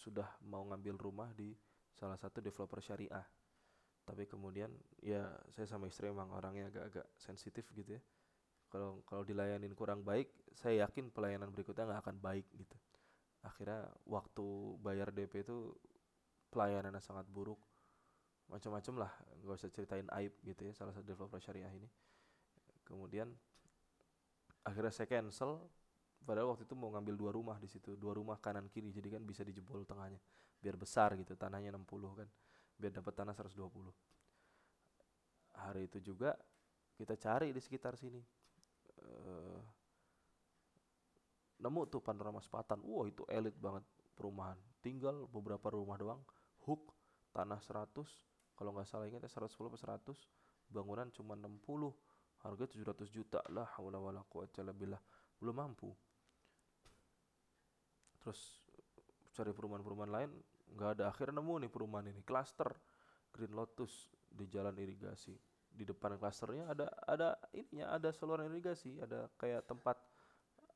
sudah 0.00 0.40
mau 0.48 0.64
ngambil 0.64 0.96
rumah 0.96 1.28
di 1.36 1.52
salah 1.92 2.16
satu 2.16 2.40
developer 2.40 2.80
syariah. 2.80 3.26
Tapi 4.08 4.24
kemudian 4.24 4.72
ya 5.04 5.28
saya 5.52 5.68
sama 5.68 5.92
istri 5.92 6.08
memang 6.08 6.32
orangnya 6.32 6.72
agak-agak 6.72 7.04
sensitif 7.20 7.68
gitu 7.76 8.00
ya 8.00 8.02
kalau 8.70 9.02
kalau 9.04 9.26
dilayanin 9.26 9.74
kurang 9.74 10.06
baik 10.06 10.30
saya 10.54 10.86
yakin 10.86 11.10
pelayanan 11.10 11.50
berikutnya 11.50 11.90
nggak 11.90 12.00
akan 12.06 12.16
baik 12.22 12.46
gitu. 12.54 12.76
Akhirnya 13.42 13.88
waktu 14.06 14.46
bayar 14.78 15.10
DP 15.10 15.42
itu 15.42 15.74
pelayanannya 16.54 17.02
sangat 17.02 17.26
buruk. 17.26 17.58
Macam-macam 18.50 19.06
lah 19.06 19.12
nggak 19.42 19.56
usah 19.58 19.70
ceritain 19.74 20.06
aib 20.22 20.34
gitu 20.46 20.70
ya 20.70 20.72
salah 20.74 20.94
satu 20.94 21.06
developer 21.06 21.42
syariah 21.42 21.70
ini. 21.74 21.90
Kemudian 22.86 23.30
akhirnya 24.62 24.94
saya 24.94 25.08
cancel 25.10 25.66
padahal 26.20 26.52
waktu 26.52 26.68
itu 26.68 26.76
mau 26.76 26.92
ngambil 26.92 27.14
dua 27.16 27.32
rumah 27.32 27.56
di 27.56 27.66
situ 27.66 27.96
dua 27.96 28.12
rumah 28.12 28.36
kanan 28.36 28.68
kiri 28.68 28.92
jadi 28.92 29.16
kan 29.16 29.22
bisa 29.24 29.40
dijebol 29.40 29.88
tengahnya 29.88 30.20
biar 30.60 30.76
besar 30.76 31.16
gitu 31.16 31.32
tanahnya 31.32 31.72
60 31.72 31.88
kan 32.20 32.28
biar 32.76 32.92
dapat 32.92 33.12
tanah 33.16 33.32
120 33.32 33.56
hari 35.56 35.88
itu 35.88 36.12
juga 36.12 36.36
kita 37.00 37.16
cari 37.16 37.48
di 37.56 37.60
sekitar 37.64 37.96
sini 37.96 38.20
uh, 39.04 39.60
nemu 41.60 41.82
tuh 41.88 42.00
panorama 42.00 42.40
sepatan. 42.40 42.80
Wah 42.84 43.06
itu 43.06 43.22
elit 43.28 43.54
banget 43.56 43.84
perumahan. 44.16 44.56
Tinggal 44.80 45.28
beberapa 45.28 45.72
rumah 45.72 46.00
doang. 46.00 46.22
Hook 46.64 46.92
tanah 47.32 47.60
100 47.60 47.92
kalau 48.56 48.76
nggak 48.76 48.88
salah 48.88 49.08
ingat 49.08 49.24
110 49.24 49.48
atau 49.48 49.80
100 50.12 50.72
bangunan 50.72 51.08
cuma 51.12 51.32
60 51.32 51.92
harga 52.44 52.64
700 52.68 53.08
juta. 53.08 53.40
Lah 53.52 53.68
haula 53.76 54.00
wala 54.00 54.24
quwata 54.28 54.64
belum 55.40 55.56
mampu. 55.56 55.88
Terus 58.20 58.60
cari 59.32 59.52
perumahan-perumahan 59.56 60.12
lain 60.12 60.30
nggak 60.76 60.90
ada. 61.00 61.04
Akhirnya 61.08 61.40
nemu 61.40 61.64
nih 61.64 61.70
perumahan 61.72 62.12
ini. 62.12 62.20
Cluster 62.20 62.68
Green 63.32 63.56
Lotus 63.56 64.12
di 64.28 64.44
jalan 64.46 64.76
irigasi 64.76 65.49
di 65.80 65.88
depan 65.88 66.20
klasternya 66.20 66.68
ada 66.68 66.92
ada 67.08 67.28
ininya 67.56 67.96
ada 67.96 68.12
saluran 68.12 68.52
irigasi 68.52 69.00
ada 69.00 69.32
kayak 69.40 69.64
tempat 69.64 69.96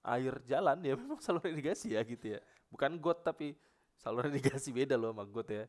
air 0.00 0.32
jalan 0.48 0.80
ya 0.80 0.96
memang 1.00 1.20
saluran 1.20 1.52
irigasi 1.52 1.92
ya 1.92 2.00
gitu 2.00 2.36
ya. 2.36 2.40
Bukan 2.72 2.96
got 2.96 3.20
tapi 3.20 3.52
saluran 4.00 4.32
irigasi 4.36 4.72
beda 4.72 4.96
loh 4.96 5.12
sama 5.12 5.28
got 5.28 5.48
ya. 5.52 5.68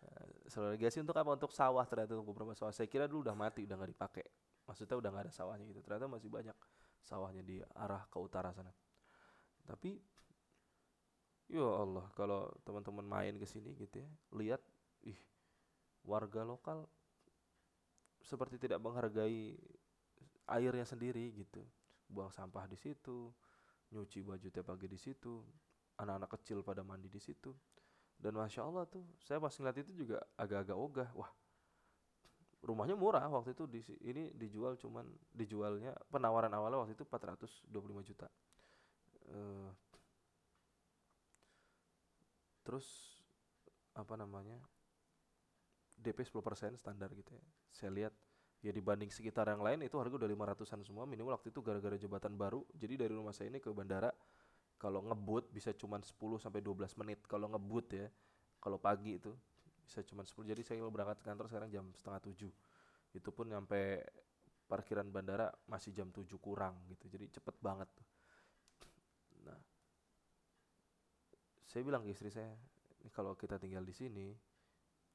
Eh, 0.00 0.48
saluran 0.48 0.80
irigasi 0.80 1.04
untuk 1.04 1.16
apa? 1.20 1.30
Untuk 1.36 1.52
sawah 1.52 1.84
ternyata 1.84 2.16
untuk 2.16 2.32
beberapa 2.32 2.56
sawah. 2.56 2.72
Saya 2.72 2.88
kira 2.88 3.04
dulu 3.04 3.28
udah 3.28 3.36
mati 3.36 3.68
udah 3.68 3.76
nggak 3.76 3.92
dipakai. 3.92 4.24
Maksudnya 4.64 4.96
udah 4.96 5.10
nggak 5.12 5.24
ada 5.28 5.32
sawahnya 5.36 5.64
gitu. 5.68 5.80
Ternyata 5.84 6.08
masih 6.08 6.32
banyak 6.32 6.56
sawahnya 7.04 7.42
di 7.44 7.60
arah 7.76 8.08
ke 8.08 8.16
utara 8.16 8.48
sana. 8.56 8.72
Tapi 9.68 10.00
ya 11.50 11.66
Allah 11.66 12.06
kalau 12.14 12.46
teman-teman 12.62 13.02
main 13.02 13.34
ke 13.34 13.42
sini 13.42 13.74
gitu 13.74 13.98
ya 13.98 14.08
lihat 14.38 14.62
ih 15.02 15.18
warga 16.06 16.46
lokal 16.46 16.86
seperti 18.30 18.62
tidak 18.62 18.78
menghargai 18.78 19.58
airnya 20.46 20.86
sendiri 20.86 21.34
gitu. 21.34 21.66
Buang 22.06 22.30
sampah 22.30 22.70
di 22.70 22.78
situ 22.78 23.34
nyuci 23.90 24.22
baju 24.22 24.46
tiap 24.54 24.70
pagi 24.70 24.86
di 24.86 24.94
situ 24.94 25.42
anak-anak 25.98 26.30
kecil 26.38 26.62
pada 26.62 26.86
mandi 26.86 27.10
di 27.10 27.18
situ. 27.18 27.50
Dan 28.14 28.38
masya 28.38 28.62
Allah 28.62 28.86
tuh 28.86 29.02
saya 29.18 29.42
pas 29.42 29.50
ngeliat 29.50 29.78
itu 29.82 29.92
juga 30.06 30.22
agak-agak 30.38 30.76
ogah. 30.78 31.10
Wah 31.18 31.30
rumahnya 32.60 32.92
murah 32.92 33.24
waktu 33.32 33.56
itu 33.56 33.64
di 33.64 33.80
ini 34.04 34.28
dijual 34.36 34.76
cuman 34.76 35.08
dijualnya 35.32 35.96
penawaran 36.12 36.52
awalnya 36.52 36.84
waktu 36.84 36.94
itu 36.94 37.04
425 37.08 37.72
juta. 38.04 38.28
Uh, 39.30 39.72
terus 42.66 43.16
apa 43.96 44.14
namanya 44.14 44.60
DP 46.00 46.24
10% 46.24 46.80
standar 46.80 47.12
gitu 47.12 47.36
ya. 47.36 47.44
Saya 47.70 47.90
lihat 47.92 48.12
ya 48.60 48.72
dibanding 48.72 49.08
sekitar 49.08 49.48
yang 49.48 49.64
lain 49.64 49.84
itu 49.84 49.96
harga 49.96 50.20
udah 50.20 50.28
500-an 50.28 50.80
semua 50.84 51.04
minimal 51.08 51.36
waktu 51.36 51.52
itu 51.52 51.60
gara-gara 51.60 51.96
jembatan 51.96 52.36
baru. 52.36 52.64
Jadi 52.76 53.04
dari 53.04 53.12
rumah 53.12 53.32
saya 53.36 53.52
ini 53.52 53.60
ke 53.60 53.68
bandara 53.72 54.12
kalau 54.80 55.04
ngebut 55.04 55.52
bisa 55.52 55.76
cuma 55.76 56.00
10 56.00 56.16
sampai 56.40 56.64
12 56.64 56.96
menit 57.04 57.20
kalau 57.28 57.52
ngebut 57.52 57.86
ya. 57.92 58.08
Kalau 58.60 58.76
pagi 58.76 59.16
itu 59.20 59.32
bisa 59.84 60.00
cuma 60.04 60.24
10. 60.24 60.52
Jadi 60.56 60.62
saya 60.64 60.80
mau 60.80 60.92
berangkat 60.92 61.20
ke 61.20 61.24
kantor 61.28 61.46
sekarang 61.48 61.68
jam 61.72 61.84
setengah 61.96 62.20
7. 62.20 62.48
Itu 63.16 63.28
pun 63.32 63.48
sampai 63.52 64.00
parkiran 64.70 65.08
bandara 65.10 65.50
masih 65.68 65.92
jam 65.92 66.08
7 66.12 66.24
kurang 66.40 66.80
gitu. 66.88 67.08
Jadi 67.08 67.28
cepet 67.32 67.56
banget 67.58 67.88
tuh. 67.90 68.06
Nah, 69.44 69.58
saya 71.66 71.82
bilang 71.82 72.06
ke 72.06 72.14
istri 72.14 72.30
saya, 72.30 72.54
kalau 73.10 73.34
kita 73.34 73.58
tinggal 73.58 73.82
di 73.82 73.90
sini, 73.96 74.30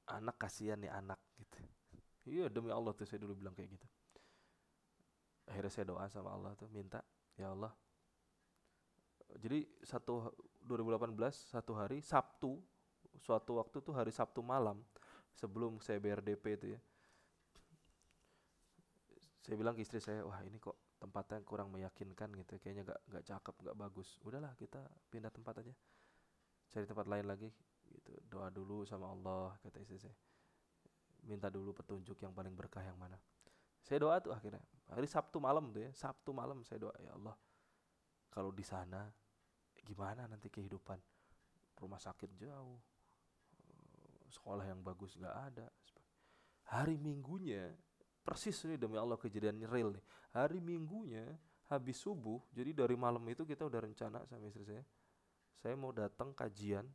anak 0.10 0.36
kasihan 0.38 0.78
nih 0.78 0.92
anak 0.92 1.18
gitu. 1.42 1.60
Iya 2.26 2.46
demi 2.50 2.70
Allah 2.74 2.94
tuh 2.94 3.06
saya 3.06 3.22
dulu 3.22 3.38
bilang 3.38 3.54
kayak 3.54 3.78
gitu. 3.78 3.88
Akhirnya 5.46 5.72
saya 5.74 5.86
doa 5.86 6.06
sama 6.10 6.34
Allah 6.34 6.54
tuh 6.58 6.70
minta 6.74 7.02
ya 7.38 7.54
Allah. 7.54 7.74
Jadi 9.36 9.66
satu 9.86 10.34
2018 10.66 11.14
satu 11.30 11.72
hari 11.78 12.02
Sabtu 12.02 12.58
suatu 13.22 13.62
waktu 13.62 13.78
tuh 13.82 13.94
hari 13.94 14.10
Sabtu 14.10 14.42
malam 14.42 14.82
sebelum 15.38 15.78
saya 15.82 16.02
bayar 16.02 16.22
DP 16.22 16.46
itu 16.58 16.68
ya. 16.78 16.80
Saya 19.46 19.56
bilang 19.62 19.78
ke 19.78 19.86
istri 19.86 20.02
saya 20.02 20.26
wah 20.26 20.42
ini 20.42 20.58
kok 20.58 20.98
tempatnya 20.98 21.46
kurang 21.46 21.70
meyakinkan 21.70 22.34
gitu 22.34 22.58
kayaknya 22.58 22.90
gak 22.90 23.00
gak 23.14 23.24
cakep 23.30 23.56
gak 23.70 23.78
bagus. 23.78 24.18
Udahlah 24.26 24.58
kita 24.58 24.82
pindah 25.14 25.30
tempat 25.30 25.62
aja 25.62 25.74
cari 26.76 26.86
tempat 26.90 27.08
lain 27.08 27.24
lagi 27.30 27.50
gitu. 27.96 28.12
Doa 28.28 28.52
dulu 28.52 28.84
sama 28.84 29.08
Allah 29.12 29.56
kata 29.64 29.80
istri 29.80 29.98
saya. 29.98 30.16
Minta 31.26 31.50
dulu 31.50 31.74
petunjuk 31.74 32.20
yang 32.22 32.36
paling 32.36 32.54
berkah 32.54 32.84
yang 32.84 33.00
mana. 33.00 33.18
Saya 33.82 34.04
doa 34.04 34.20
tuh 34.20 34.36
akhirnya. 34.36 34.62
Hari 34.92 35.08
Sabtu 35.10 35.42
malam 35.42 35.74
tuh 35.74 35.82
ya 35.82 35.92
Sabtu 35.96 36.30
malam 36.30 36.62
saya 36.62 36.78
doa 36.86 36.94
ya 37.02 37.10
Allah 37.18 37.34
kalau 38.30 38.52
di 38.52 38.62
sana 38.62 39.08
gimana 39.82 40.28
nanti 40.28 40.52
kehidupan? 40.52 41.00
Rumah 41.80 42.00
sakit 42.00 42.32
jauh 42.36 42.80
sekolah 44.28 44.68
yang 44.68 44.84
bagus 44.84 45.16
nggak 45.16 45.38
ada. 45.52 45.68
Hari 46.76 47.00
minggunya 47.00 47.72
persis 48.26 48.60
nih 48.68 48.76
demi 48.76 49.00
Allah 49.00 49.16
kejadian 49.16 49.64
real 49.72 49.96
nih. 49.96 50.04
Hari 50.36 50.60
minggunya 50.60 51.24
habis 51.72 51.98
subuh 51.98 52.44
jadi 52.54 52.76
dari 52.86 52.94
malam 52.94 53.24
itu 53.26 53.42
kita 53.42 53.66
udah 53.66 53.82
rencana 53.82 54.22
sama 54.30 54.46
istri 54.46 54.62
saya 54.62 54.86
saya 55.58 55.74
mau 55.74 55.90
datang 55.90 56.30
kajian 56.30 56.86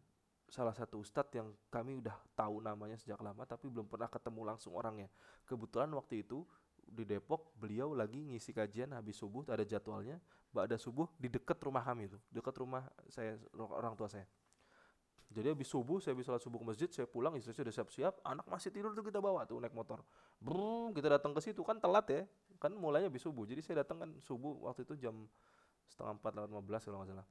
salah 0.51 0.75
satu 0.75 0.99
ustadz 0.99 1.33
yang 1.33 1.55
kami 1.71 2.03
udah 2.03 2.15
tahu 2.35 2.59
namanya 2.59 2.99
sejak 2.99 3.23
lama 3.23 3.47
tapi 3.47 3.71
belum 3.71 3.87
pernah 3.87 4.11
ketemu 4.11 4.43
langsung 4.43 4.75
orangnya. 4.75 5.07
Kebetulan 5.47 5.89
waktu 5.95 6.27
itu 6.27 6.43
di 6.91 7.07
Depok 7.07 7.55
beliau 7.55 7.95
lagi 7.95 8.19
ngisi 8.19 8.51
kajian 8.51 8.91
habis 8.91 9.15
subuh 9.23 9.47
ada 9.47 9.63
jadwalnya 9.63 10.19
ada 10.59 10.75
subuh 10.75 11.07
di 11.15 11.31
dekat 11.31 11.63
rumah 11.63 11.87
kami 11.87 12.11
itu 12.11 12.19
dekat 12.35 12.59
rumah 12.59 12.83
saya 13.07 13.39
orang 13.55 13.95
tua 13.95 14.11
saya. 14.11 14.27
Jadi 15.31 15.55
habis 15.55 15.71
subuh 15.71 16.03
saya 16.03 16.19
habis 16.19 16.27
sholat 16.27 16.43
subuh 16.43 16.59
ke 16.59 16.67
masjid 16.67 16.91
saya 16.91 17.07
pulang 17.07 17.39
istri 17.39 17.55
saya 17.55 17.71
sudah 17.71 17.75
siap-siap 17.79 18.15
anak 18.27 18.51
masih 18.51 18.75
tidur 18.75 18.91
tuh 18.91 19.07
kita 19.07 19.23
bawa 19.23 19.47
tuh 19.47 19.63
naik 19.63 19.71
motor. 19.71 20.03
Brum, 20.43 20.91
kita 20.91 21.07
datang 21.07 21.31
ke 21.31 21.39
situ 21.39 21.63
kan 21.63 21.79
telat 21.79 22.11
ya 22.11 22.23
kan 22.59 22.75
mulainya 22.75 23.07
habis 23.07 23.23
subuh. 23.23 23.47
Jadi 23.47 23.63
saya 23.63 23.87
datang 23.87 24.03
kan 24.03 24.11
subuh 24.19 24.67
waktu 24.67 24.83
itu 24.83 24.99
jam 24.99 25.31
setengah 25.87 26.19
empat 26.19 26.33
lewat 26.35 26.49
lima 26.51 26.63
belas 26.67 26.83
kalau 26.83 26.99
nggak 26.99 27.15
salah 27.15 27.27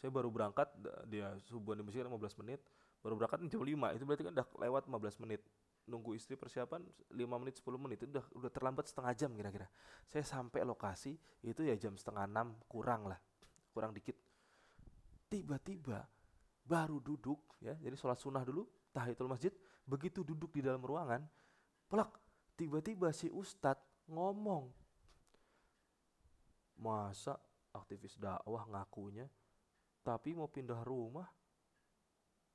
saya 0.00 0.08
baru 0.08 0.32
berangkat 0.32 0.72
dia 1.12 1.36
subuh 1.44 1.76
di 1.76 1.84
masjid 1.84 2.00
15 2.00 2.40
menit 2.40 2.64
baru 3.04 3.20
berangkat 3.20 3.44
jam 3.48 3.60
5 3.60 3.96
itu 3.96 4.04
berarti 4.08 4.22
kan 4.24 4.32
udah 4.32 4.46
lewat 4.60 4.82
15 4.88 5.22
menit. 5.24 5.44
Nunggu 5.88 6.14
istri 6.14 6.36
persiapan 6.36 6.84
5 7.12 7.40
menit 7.40 7.60
10 7.60 7.76
menit 7.80 7.98
itu 8.00 8.08
udah 8.12 8.24
udah 8.36 8.50
terlambat 8.52 8.88
setengah 8.88 9.12
jam 9.16 9.30
kira-kira. 9.32 9.68
Saya 10.08 10.24
sampai 10.24 10.64
lokasi 10.64 11.16
itu 11.44 11.60
ya 11.64 11.76
jam 11.76 11.96
setengah 11.96 12.24
enam 12.24 12.56
kurang 12.68 13.08
lah 13.08 13.20
kurang 13.72 13.92
dikit. 13.96 14.16
Tiba-tiba 15.28 16.04
baru 16.70 17.02
duduk 17.02 17.58
ya 17.58 17.74
jadi 17.82 17.96
sholat 17.98 18.20
sunnah 18.20 18.46
dulu 18.46 18.62
tahiyatul 18.94 19.26
masjid 19.26 19.50
begitu 19.82 20.22
duduk 20.22 20.54
di 20.54 20.62
dalam 20.62 20.78
ruangan 20.78 21.26
pelak 21.90 22.14
tiba-tiba 22.54 23.10
si 23.10 23.26
ustadz 23.26 23.82
ngomong 24.06 24.70
masa 26.78 27.34
aktivis 27.74 28.14
dakwah 28.14 28.64
ngakunya 28.70 29.26
tapi 30.00 30.32
mau 30.32 30.48
pindah 30.48 30.80
rumah 30.82 31.28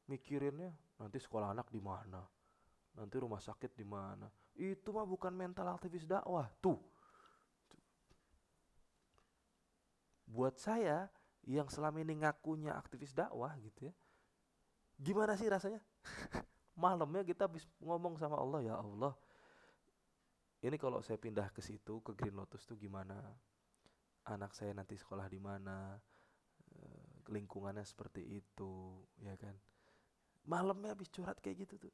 mikirinnya 0.10 0.74
nanti 1.02 1.18
sekolah 1.18 1.54
anak 1.54 1.70
di 1.70 1.82
mana? 1.82 2.22
Nanti 2.96 3.16
rumah 3.20 3.42
sakit 3.42 3.76
di 3.76 3.84
mana? 3.84 4.30
Itu 4.56 4.96
mah 4.96 5.04
bukan 5.04 5.36
mental 5.36 5.68
aktivis 5.68 6.08
dakwah 6.08 6.48
tuh. 6.64 6.80
Buat 10.26 10.58
saya 10.58 11.12
yang 11.46 11.70
selama 11.70 12.02
ini 12.02 12.26
ngakunya 12.26 12.74
aktivis 12.74 13.14
dakwah 13.14 13.54
gitu 13.62 13.92
ya 13.92 13.94
gimana 15.00 15.36
sih 15.36 15.48
rasanya? 15.52 15.84
Malamnya 16.76 17.24
kita 17.24 17.48
habis 17.48 17.68
ngomong 17.80 18.20
sama 18.20 18.36
Allah 18.36 18.60
ya 18.64 18.76
Allah 18.80 19.16
ini 20.66 20.82
kalau 20.82 20.98
saya 21.06 21.22
pindah 21.22 21.54
ke 21.54 21.62
situ 21.62 22.02
ke 22.02 22.18
Green 22.18 22.34
Lotus 22.34 22.66
tuh 22.66 22.74
gimana? 22.74 23.22
Anak 24.26 24.58
saya 24.58 24.74
nanti 24.74 24.98
sekolah 24.98 25.30
di 25.30 25.38
mana 25.38 25.94
lingkungannya 27.30 27.84
seperti 27.86 28.44
itu 28.44 29.02
ya 29.22 29.36
kan? 29.38 29.56
Malamnya 30.46 30.94
habis 30.94 31.10
curhat 31.10 31.42
kayak 31.42 31.66
gitu 31.66 31.90
tuh. 31.90 31.94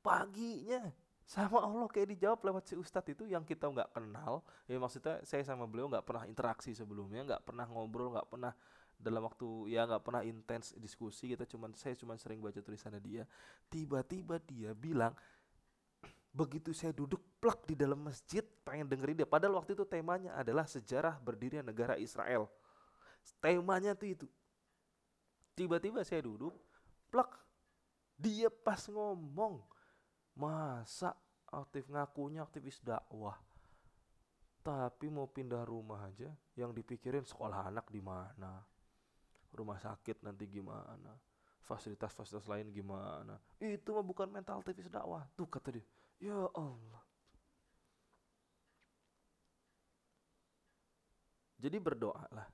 Paginya 0.00 0.90
sama 1.22 1.62
Allah 1.62 1.86
kayak 1.86 2.18
dijawab 2.18 2.40
lewat 2.42 2.64
si 2.68 2.74
ustadz 2.74 3.14
itu 3.14 3.24
yang 3.24 3.46
kita 3.46 3.70
nggak 3.70 3.94
kenal. 3.94 4.42
Ya 4.66 4.76
maksudnya 4.76 5.22
saya 5.22 5.46
sama 5.46 5.64
beliau 5.70 5.86
nggak 5.88 6.04
pernah 6.04 6.24
interaksi 6.26 6.74
sebelumnya 6.74 7.22
nggak 7.24 7.42
pernah 7.46 7.66
ngobrol 7.70 8.12
nggak 8.12 8.28
pernah 8.28 8.52
dalam 9.02 9.26
waktu 9.26 9.74
ya 9.74 9.88
nggak 9.88 10.02
pernah 10.02 10.22
intens 10.22 10.78
diskusi 10.78 11.34
kita 11.34 11.42
cuman 11.48 11.74
saya 11.74 11.98
cuman 11.98 12.18
sering 12.18 12.42
baca 12.42 12.58
tulisannya 12.58 13.00
dia. 13.00 13.24
Tiba-tiba 13.70 14.42
dia 14.42 14.74
bilang 14.74 15.14
begitu 16.32 16.72
saya 16.72 16.96
duduk 16.96 17.20
plak 17.38 17.68
di 17.68 17.76
dalam 17.76 18.00
masjid 18.02 18.42
pengen 18.64 18.88
dengerin 18.88 19.22
dia. 19.22 19.28
Padahal 19.28 19.60
waktu 19.60 19.76
itu 19.76 19.84
temanya 19.84 20.32
adalah 20.34 20.64
sejarah 20.64 21.20
berdirinya 21.20 21.70
negara 21.70 21.94
Israel. 22.00 22.48
Temanya 23.38 23.94
tuh 23.94 24.08
itu 24.10 24.24
tiba-tiba 25.52 26.02
saya 26.02 26.24
duduk 26.24 26.56
plak 27.12 27.28
dia 28.16 28.48
pas 28.48 28.78
ngomong, 28.86 29.60
masa 30.38 31.12
aktif 31.50 31.90
ngakunya 31.90 32.40
aktivis 32.46 32.78
dakwah, 32.80 33.36
tapi 34.62 35.10
mau 35.10 35.26
pindah 35.26 35.66
rumah 35.66 36.06
aja, 36.06 36.30
yang 36.54 36.70
dipikirin 36.70 37.26
sekolah 37.26 37.66
anak 37.66 37.90
di 37.90 37.98
mana, 37.98 38.62
rumah 39.50 39.76
sakit 39.82 40.22
nanti 40.22 40.46
gimana, 40.46 41.18
fasilitas-fasilitas 41.66 42.46
lain 42.46 42.70
gimana. 42.70 43.36
Itu 43.58 43.98
mah 43.98 44.06
bukan 44.06 44.30
mental 44.30 44.62
aktivis 44.62 44.86
dakwah. 44.86 45.26
Tuh 45.34 45.50
kata 45.50 45.74
dia, 45.74 45.84
ya 46.22 46.46
Allah. 46.54 47.02
Jadi 51.58 51.78
berdoa 51.78 52.26
lah. 52.30 52.46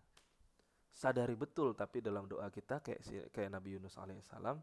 Sadari 0.98 1.38
betul 1.38 1.78
tapi 1.78 2.02
dalam 2.02 2.26
doa 2.26 2.50
kita 2.50 2.82
kayak 2.82 3.30
kayak 3.30 3.54
Nabi 3.54 3.78
Yunus 3.78 3.94
alaihissalam 3.94 4.58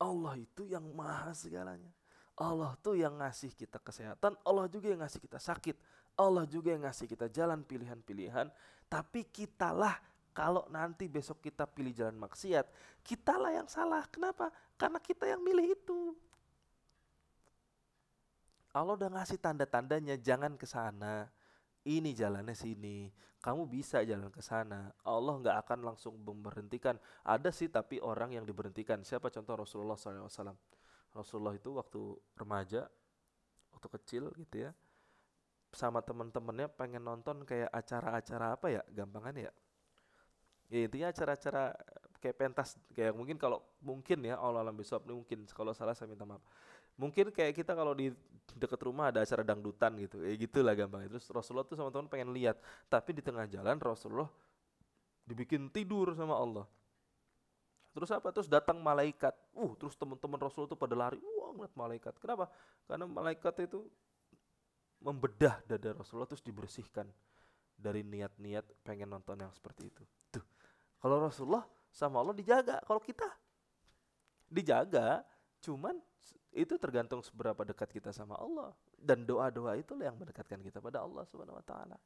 Allah 0.00 0.34
itu 0.36 0.68
yang 0.68 0.84
maha 0.92 1.32
segalanya. 1.32 1.88
Allah 2.36 2.72
tuh 2.80 2.96
yang 2.96 3.20
ngasih 3.20 3.52
kita 3.52 3.76
kesehatan, 3.76 4.32
Allah 4.48 4.64
juga 4.64 4.88
yang 4.88 5.04
ngasih 5.04 5.20
kita 5.20 5.36
sakit, 5.36 5.76
Allah 6.16 6.48
juga 6.48 6.72
yang 6.72 6.88
ngasih 6.88 7.04
kita 7.04 7.28
jalan 7.28 7.60
pilihan-pilihan, 7.60 8.48
tapi 8.88 9.28
kitalah 9.28 10.00
kalau 10.32 10.64
nanti 10.72 11.04
besok 11.04 11.44
kita 11.44 11.68
pilih 11.68 11.92
jalan 11.92 12.16
maksiat, 12.16 12.64
kitalah 13.04 13.52
yang 13.52 13.68
salah. 13.68 14.08
Kenapa? 14.08 14.48
Karena 14.80 14.96
kita 14.96 15.28
yang 15.28 15.44
milih 15.44 15.76
itu. 15.76 16.16
Allah 18.72 18.96
udah 18.96 19.10
ngasih 19.20 19.36
tanda-tandanya, 19.36 20.16
jangan 20.16 20.56
ke 20.56 20.64
sana 20.64 21.28
ini 21.88 22.12
jalannya 22.12 22.52
sini, 22.52 23.08
kamu 23.40 23.64
bisa 23.72 24.04
jalan 24.04 24.28
ke 24.28 24.44
sana. 24.44 24.92
Allah 25.00 25.34
nggak 25.40 25.56
akan 25.64 25.78
langsung 25.92 26.20
memberhentikan. 26.20 27.00
Ada 27.24 27.48
sih 27.48 27.72
tapi 27.72 27.96
orang 28.00 28.36
yang 28.36 28.44
diberhentikan. 28.44 29.00
Siapa 29.00 29.32
contoh 29.32 29.64
Rasulullah 29.64 29.96
SAW? 29.96 30.28
Rasulullah 31.10 31.56
itu 31.56 31.74
waktu 31.74 32.00
remaja, 32.36 32.86
waktu 33.72 33.88
kecil 33.96 34.30
gitu 34.36 34.68
ya, 34.68 34.70
sama 35.72 36.04
teman-temannya 36.04 36.68
pengen 36.70 37.02
nonton 37.02 37.42
kayak 37.48 37.72
acara-acara 37.72 38.46
apa 38.54 38.66
ya, 38.70 38.82
gampangan 38.92 39.34
ya. 39.48 39.52
Ya 40.70 40.86
intinya 40.86 41.10
acara-acara 41.10 41.74
kayak 42.22 42.36
pentas, 42.36 42.78
kayak 42.94 43.16
mungkin 43.16 43.40
kalau 43.40 43.58
mungkin 43.82 44.22
ya 44.22 44.38
Allah 44.38 44.62
alam 44.62 44.76
besok 44.76 45.02
mungkin 45.08 45.48
kalau 45.50 45.74
salah 45.74 45.96
saya 45.96 46.06
minta 46.06 46.22
maaf 46.22 46.44
mungkin 46.98 47.30
kayak 47.30 47.58
kita 47.58 47.72
kalau 47.74 47.94
di 47.94 48.10
dekat 48.58 48.80
rumah 48.82 49.14
ada 49.14 49.22
acara 49.22 49.46
dangdutan 49.46 49.94
gitu 50.00 50.26
ya 50.26 50.34
gitulah 50.34 50.74
gampang 50.74 51.06
terus 51.06 51.30
Rasulullah 51.30 51.62
tuh 51.66 51.78
sama 51.78 51.90
teman 51.94 52.10
pengen 52.10 52.30
lihat. 52.34 52.58
Tapi 52.90 53.14
di 53.14 53.22
tengah 53.22 53.46
jalan 53.46 53.78
Rasulullah 53.78 54.30
dibikin 55.26 55.70
tidur 55.70 56.10
sama 56.18 56.34
Allah. 56.34 56.66
Terus 57.90 58.10
apa? 58.14 58.30
Terus 58.30 58.46
datang 58.46 58.78
malaikat. 58.78 59.34
Uh 59.54 59.74
terus 59.74 59.98
teman-teman 59.98 60.38
Rasulullah 60.38 60.70
tuh 60.70 60.78
pada 60.78 60.94
lari. 60.94 61.18
Wah 61.18 61.50
ngeliat 61.54 61.74
malaikat. 61.74 62.14
Kenapa? 62.22 62.46
Karena 62.86 63.06
malaikat 63.06 63.54
itu 63.66 63.86
membedah 65.00 65.58
dada 65.64 65.96
Rasulullah 65.96 66.28
terus 66.28 66.44
dibersihkan 66.44 67.08
dari 67.80 68.04
niat-niat 68.04 68.84
pengen 68.84 69.08
nonton 69.08 69.40
yang 69.40 69.50
seperti 69.50 69.88
itu. 69.88 70.04
Tuh 70.28 70.44
kalau 71.00 71.24
Rasulullah 71.24 71.64
sama 71.90 72.20
Allah 72.22 72.36
dijaga 72.36 72.78
kalau 72.84 73.00
kita 73.00 73.26
dijaga 74.46 75.24
cuman 75.60 75.96
itu 76.50 76.74
tergantung 76.82 77.22
seberapa 77.22 77.62
dekat 77.62 77.94
kita 77.94 78.10
sama 78.10 78.34
Allah 78.34 78.74
dan 78.98 79.22
doa-doa 79.22 79.78
itulah 79.78 80.10
yang 80.10 80.18
mendekatkan 80.18 80.58
kita 80.58 80.82
pada 80.82 81.06
Allah 81.06 81.22
Subhanahu 81.22 81.54
wa 81.54 81.64
taala. 81.64 81.98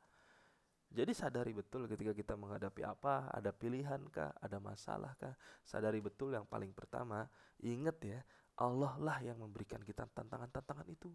Jadi 0.94 1.10
sadari 1.10 1.50
betul 1.50 1.90
ketika 1.90 2.14
kita 2.14 2.38
menghadapi 2.38 2.86
apa, 2.86 3.26
ada 3.34 3.50
pilihan 3.50 3.98
kah, 4.14 4.30
ada 4.38 4.62
masalah 4.62 5.16
kah, 5.18 5.34
sadari 5.66 5.98
betul 5.98 6.30
yang 6.30 6.46
paling 6.46 6.70
pertama, 6.70 7.26
ingat 7.58 7.98
ya, 8.04 8.20
Allah 8.62 8.94
lah 9.02 9.18
yang 9.18 9.42
memberikan 9.42 9.82
kita 9.82 10.06
tantangan-tantangan 10.06 10.86
itu. 10.86 11.10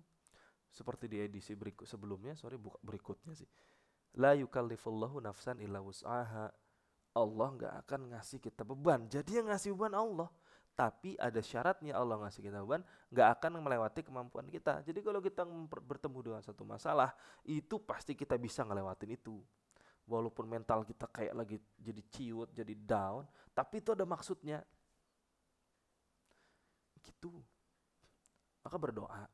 Seperti 0.67 1.08
di 1.08 1.23
edisi 1.23 1.56
berikut 1.56 1.88
sebelumnya, 1.88 2.36
sorry 2.36 2.60
berikutnya 2.60 3.32
sih. 3.32 3.47
La 4.19 4.36
yukallifullahu 4.36 5.23
nafsan 5.23 5.63
illa 5.63 5.80
wus'aha. 5.80 6.52
Allah 7.15 7.47
nggak 7.56 7.73
akan 7.86 8.02
ngasih 8.13 8.43
kita 8.43 8.67
beban. 8.67 9.08
Jadi 9.08 9.39
yang 9.39 9.47
ngasih 9.47 9.73
beban 9.73 9.95
Allah 9.95 10.30
tapi 10.79 11.19
ada 11.19 11.43
syaratnya 11.43 11.91
Allah 11.91 12.15
ngasih 12.23 12.39
kita 12.39 12.63
beban 12.63 12.79
nggak 13.11 13.27
akan 13.35 13.59
melewati 13.59 13.99
kemampuan 13.99 14.47
kita. 14.47 14.79
Jadi 14.87 15.03
kalau 15.03 15.19
kita 15.19 15.43
bertemu 15.67 16.19
dengan 16.23 16.39
satu 16.39 16.63
masalah 16.63 17.11
itu 17.43 17.83
pasti 17.83 18.15
kita 18.15 18.39
bisa 18.39 18.63
ngelewatin 18.63 19.11
itu. 19.11 19.43
Walaupun 20.07 20.47
mental 20.47 20.87
kita 20.87 21.11
kayak 21.11 21.35
lagi 21.35 21.59
jadi 21.75 21.99
ciut 22.07 22.55
jadi 22.55 22.71
down 22.79 23.27
tapi 23.51 23.83
itu 23.83 23.91
ada 23.91 24.07
maksudnya. 24.07 24.63
Gitu. 27.04 27.43
Maka 28.63 28.79
berdoa. 28.79 29.27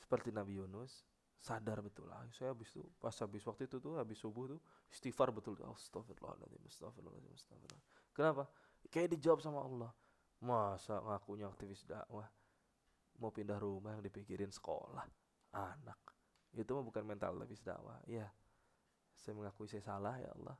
Seperti 0.00 0.32
Nabi 0.32 0.56
Yunus 0.56 1.04
sadar 1.42 1.82
betul 1.82 2.06
lah 2.06 2.22
saya 2.30 2.54
habis 2.54 2.70
itu 2.70 2.86
pas 3.02 3.10
habis 3.18 3.42
waktu 3.42 3.66
itu 3.66 3.82
tuh 3.82 3.98
habis 3.98 4.14
subuh 4.14 4.54
tuh 4.54 4.62
istighfar 4.94 5.34
betul 5.34 5.58
astagfirullahaladzim 5.58 6.62
astagfirullahaladzim 6.70 7.34
astagfirullah 7.34 7.82
kenapa 8.14 8.46
Kayak 8.90 9.18
dijawab 9.18 9.40
sama 9.44 9.62
Allah. 9.62 9.92
Masa 10.42 10.98
ngakunya 10.98 11.46
aktivis 11.46 11.86
dakwah 11.86 12.26
mau 13.22 13.30
pindah 13.30 13.62
rumah 13.62 13.94
yang 13.94 14.02
dipikirin 14.02 14.50
sekolah, 14.50 15.06
anak. 15.54 16.00
Itu 16.50 16.74
mah 16.74 16.82
bukan 16.82 17.06
mental 17.06 17.38
aktivis 17.38 17.62
dakwah. 17.62 18.02
Ya. 18.10 18.26
Saya 19.14 19.38
mengakui 19.38 19.70
saya 19.70 19.86
salah 19.86 20.18
ya 20.18 20.34
Allah. 20.34 20.58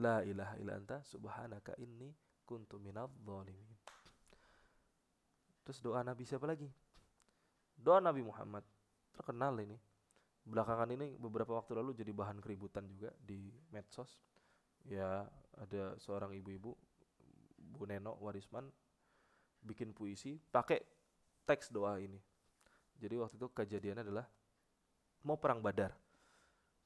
La 0.00 0.24
ilaha 0.24 0.56
illa 0.56 0.80
anta 0.80 1.04
subhanaka 1.04 1.76
inni 1.76 2.08
kuntu 2.48 2.80
minadh 2.80 3.12
dhalimin. 3.20 3.76
Terus 5.62 5.78
doa 5.84 6.00
Nabi 6.00 6.24
siapa 6.24 6.48
lagi? 6.48 6.66
Doa 7.76 8.00
Nabi 8.00 8.24
Muhammad. 8.24 8.64
Terkenal 9.12 9.60
ini. 9.60 9.76
Belakangan 10.42 10.90
ini 10.90 11.14
beberapa 11.20 11.54
waktu 11.54 11.78
lalu 11.78 11.94
jadi 11.94 12.10
bahan 12.10 12.42
keributan 12.42 12.88
juga 12.88 13.12
di 13.20 13.52
medsos. 13.70 14.18
Ya, 14.88 15.22
ada 15.54 15.94
seorang 16.02 16.34
ibu-ibu 16.34 16.74
Bu 17.72 17.88
Neno 17.88 18.16
Warisman 18.20 18.68
bikin 19.62 19.96
puisi 19.96 20.36
pakai 20.38 20.82
teks 21.48 21.72
doa 21.72 21.98
ini. 21.98 22.18
Jadi 22.98 23.14
waktu 23.18 23.34
itu 23.34 23.48
kejadiannya 23.50 24.04
adalah 24.06 24.26
mau 25.26 25.38
perang 25.38 25.58
Badar. 25.58 25.94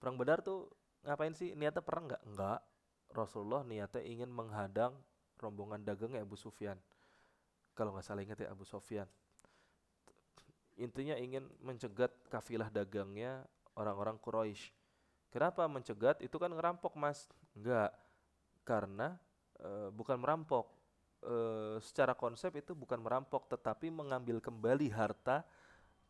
Perang 0.01 0.17
Badar 0.17 0.41
tuh 0.41 0.71
ngapain 1.05 1.33
sih? 1.37 1.53
Niatnya 1.53 1.85
perang 1.85 2.09
nggak? 2.09 2.23
Nggak. 2.25 2.61
Rasulullah 3.13 3.63
niatnya 3.65 4.03
ingin 4.05 4.29
menghadang 4.29 4.97
rombongan 5.41 5.85
dagangnya 5.85 6.25
Abu 6.25 6.37
Sufyan. 6.37 6.77
Kalau 7.77 7.93
nggak 7.93 8.05
salah 8.05 8.25
ingat 8.25 8.41
ya 8.41 8.49
Abu 8.53 8.65
Sufyan. 8.65 9.09
Intinya 10.77 11.17
ingin 11.17 11.49
mencegat 11.65 12.13
kafilah 12.29 12.69
dagangnya 12.69 13.45
orang-orang 13.77 14.21
Quraisy. 14.21 14.73
Kenapa 15.33 15.65
mencegat? 15.69 16.21
Itu 16.25 16.37
kan 16.41 16.53
ngerampok 16.53 16.97
mas. 16.97 17.29
Enggak. 17.57 17.93
Karena 18.65 19.17
e, 19.57 19.89
bukan 19.93 20.21
merampok. 20.21 20.76
E, 21.23 21.37
secara 21.81 22.13
konsep 22.13 22.53
itu 22.57 22.77
bukan 22.77 23.01
merampok, 23.01 23.49
tetapi 23.49 23.89
mengambil 23.89 24.41
kembali 24.41 24.93
harta 24.93 25.43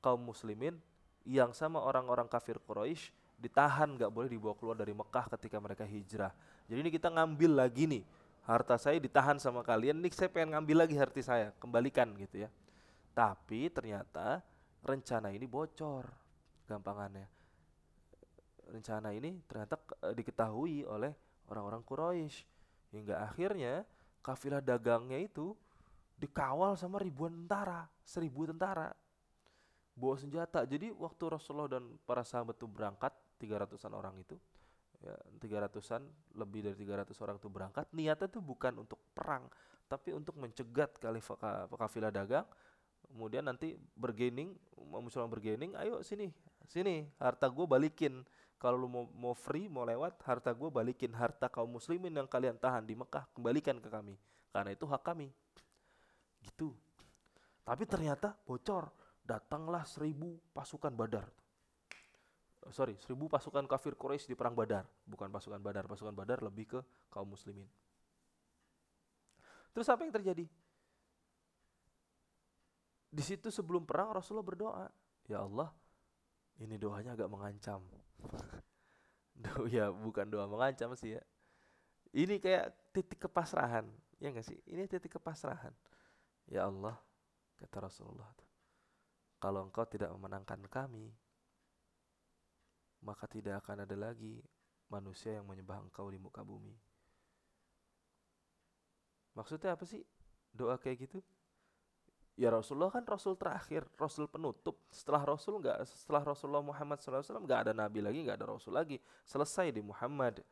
kaum 0.02 0.22
muslimin 0.22 0.78
yang 1.26 1.50
sama 1.50 1.82
orang-orang 1.82 2.30
kafir 2.30 2.62
Quraisy 2.62 3.10
ditahan 3.36 3.98
nggak 3.98 4.08
boleh 4.08 4.30
dibawa 4.32 4.54
keluar 4.56 4.76
dari 4.78 4.96
Mekah 4.96 5.26
ketika 5.36 5.60
mereka 5.60 5.84
hijrah. 5.84 6.32
Jadi 6.66 6.78
ini 6.80 6.90
kita 6.90 7.12
ngambil 7.12 7.52
lagi 7.52 7.84
nih 7.84 8.02
harta 8.46 8.78
saya 8.78 8.96
ditahan 9.02 9.36
sama 9.42 9.66
kalian, 9.66 9.98
nih 9.98 10.12
saya 10.14 10.30
pengen 10.30 10.54
ngambil 10.56 10.86
lagi 10.86 10.94
harta 10.96 11.20
saya, 11.20 11.50
kembalikan 11.58 12.14
gitu 12.14 12.46
ya. 12.46 12.48
Tapi 13.12 13.68
ternyata 13.74 14.40
rencana 14.86 15.34
ini 15.34 15.44
bocor, 15.50 16.06
gampangannya. 16.70 17.26
Rencana 18.70 19.10
ini 19.14 19.34
ternyata 19.46 19.78
eh, 20.06 20.14
diketahui 20.14 20.86
oleh 20.86 21.12
orang-orang 21.50 21.82
Quraisy 21.82 22.46
hingga 22.94 23.22
akhirnya 23.22 23.82
kafilah 24.26 24.58
dagangnya 24.58 25.22
itu 25.22 25.54
dikawal 26.18 26.74
sama 26.74 26.98
ribuan 26.98 27.30
tentara, 27.46 27.86
seribu 28.02 28.50
tentara 28.50 28.90
bawa 29.94 30.18
senjata. 30.18 30.66
Jadi 30.66 30.90
waktu 30.90 31.24
Rasulullah 31.30 31.78
dan 31.78 31.94
para 32.02 32.26
sahabat 32.26 32.58
itu 32.58 32.66
berangkat, 32.66 33.14
300-an 33.38 33.92
orang 33.94 34.18
itu, 34.18 34.34
ya 34.98 35.14
300-an, 35.38 36.02
lebih 36.34 36.66
dari 36.66 36.74
300 36.74 37.14
orang 37.22 37.36
itu 37.38 37.46
berangkat, 37.46 37.86
niatnya 37.94 38.26
itu 38.26 38.42
bukan 38.42 38.82
untuk 38.82 38.98
perang, 39.14 39.46
tapi 39.86 40.10
untuk 40.10 40.34
mencegat 40.40 40.98
kafilah 41.70 42.10
dagang, 42.10 42.48
kemudian 43.06 43.46
nanti 43.46 43.78
bergening, 43.94 44.56
musuh 44.74 45.22
bergening, 45.30 45.76
ayo 45.78 46.02
sini, 46.02 46.32
sini, 46.70 47.06
harta 47.20 47.46
gue 47.46 47.66
balikin. 47.68 48.26
Kalau 48.56 48.80
lu 48.80 48.88
mau, 48.88 49.04
mau 49.12 49.34
free, 49.36 49.68
mau 49.68 49.84
lewat, 49.84 50.18
harta 50.24 50.50
gue 50.50 50.70
balikin. 50.72 51.12
Harta 51.12 51.46
kaum 51.52 51.68
muslimin 51.68 52.10
yang 52.10 52.26
kalian 52.26 52.56
tahan 52.56 52.86
di 52.88 52.96
Mekah, 52.96 53.28
kembalikan 53.36 53.76
ke 53.78 53.88
kami. 53.92 54.16
Karena 54.50 54.72
itu 54.72 54.88
hak 54.88 55.02
kami. 55.04 55.28
Gitu. 56.40 56.72
Tapi 57.66 57.84
ternyata 57.84 58.32
bocor 58.46 58.88
datanglah 59.26 59.84
seribu 59.84 60.38
pasukan 60.54 60.94
Badar. 60.94 61.26
Oh, 62.66 62.72
sorry, 62.74 62.98
seribu 62.98 63.30
pasukan 63.30 63.66
kafir 63.70 63.94
Quraisy 63.94 64.32
di 64.32 64.36
perang 64.38 64.54
Badar, 64.54 64.86
bukan 65.06 65.30
pasukan 65.30 65.62
Badar. 65.62 65.86
Pasukan 65.86 66.14
Badar 66.14 66.42
lebih 66.42 66.66
ke 66.66 66.80
kaum 67.10 67.30
muslimin. 67.30 67.66
Terus 69.76 69.86
apa 69.92 70.02
yang 70.02 70.14
terjadi? 70.14 70.48
Di 73.12 73.22
situ 73.22 73.52
sebelum 73.52 73.84
perang 73.84 74.16
Rasulullah 74.16 74.44
berdoa, 74.44 74.86
ya 75.28 75.44
Allah, 75.44 75.68
ini 76.60 76.80
doanya 76.80 77.12
agak 77.12 77.28
mengancam. 77.28 77.84
Doa 79.44 79.68
ya 79.68 79.92
bukan 79.92 80.32
doa 80.32 80.48
mengancam 80.48 80.96
sih 80.96 81.20
ya. 81.20 81.22
Ini 82.16 82.40
kayak 82.40 82.72
titik 82.96 83.28
kepasrahan, 83.28 83.84
ya 84.16 84.32
enggak 84.32 84.48
sih? 84.48 84.56
Ini 84.64 84.88
titik 84.88 85.20
kepasrahan. 85.20 85.76
Ya 86.48 86.64
Allah, 86.64 86.96
kata 87.60 87.84
Rasulullah. 87.84 88.32
Kalau 89.36 89.68
engkau 89.68 89.84
tidak 89.84 90.08
memenangkan 90.16 90.64
kami, 90.72 91.12
maka 93.04 93.28
tidak 93.28 93.60
akan 93.60 93.84
ada 93.84 93.92
lagi 93.92 94.40
manusia 94.88 95.36
yang 95.36 95.44
menyembah 95.44 95.84
engkau 95.84 96.08
di 96.08 96.16
muka 96.16 96.40
bumi. 96.40 96.72
Maksudnya 99.36 99.76
apa 99.76 99.84
sih 99.84 100.00
doa 100.56 100.80
kayak 100.80 101.04
gitu? 101.04 101.20
Ya 102.36 102.52
Rasulullah 102.52 102.92
kan 102.92 103.04
Rasul 103.08 103.32
terakhir, 103.40 103.88
Rasul 103.96 104.28
penutup. 104.28 104.76
Setelah 104.92 105.24
Rasul 105.24 105.64
nggak, 105.64 105.88
setelah 105.88 106.20
Rasulullah 106.20 106.60
Muhammad 106.60 107.00
SAW 107.00 107.24
nggak 107.24 107.60
ada 107.68 107.72
Nabi 107.72 108.04
lagi, 108.04 108.20
nggak 108.28 108.36
ada 108.44 108.48
Rasul 108.52 108.76
lagi. 108.76 109.00
Selesai 109.24 109.72
di 109.72 109.80
Muhammad. 109.80 110.44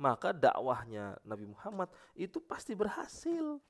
Maka 0.00 0.32
dakwahnya 0.32 1.20
Nabi 1.24 1.44
Muhammad 1.48 1.92
itu 2.16 2.40
pasti 2.40 2.72
berhasil. 2.72 3.60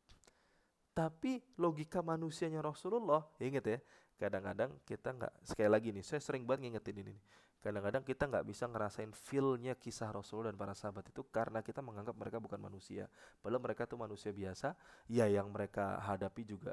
Tapi 0.94 1.42
logika 1.58 2.00
manusianya 2.00 2.62
Rasulullah, 2.62 3.26
ingat 3.42 3.66
ya, 3.66 3.78
kadang-kadang 4.16 4.72
kita 4.88 5.12
nggak 5.12 5.32
sekali 5.44 5.68
lagi 5.68 5.92
nih 5.92 6.04
saya 6.04 6.20
sering 6.24 6.48
banget 6.48 6.72
ngingetin 6.72 7.04
ini 7.04 7.16
kadang-kadang 7.60 8.00
kita 8.00 8.24
nggak 8.30 8.46
bisa 8.48 8.64
ngerasain 8.64 9.12
feelnya 9.12 9.76
kisah 9.76 10.08
Rasul 10.08 10.48
dan 10.48 10.56
para 10.56 10.72
sahabat 10.72 11.04
itu 11.12 11.20
karena 11.28 11.60
kita 11.60 11.84
menganggap 11.84 12.16
mereka 12.16 12.40
bukan 12.40 12.56
manusia 12.56 13.10
padahal 13.44 13.60
mereka 13.60 13.84
tuh 13.84 14.00
manusia 14.00 14.32
biasa 14.32 14.72
ya 15.10 15.28
yang 15.28 15.52
mereka 15.52 16.00
hadapi 16.00 16.48
juga 16.48 16.72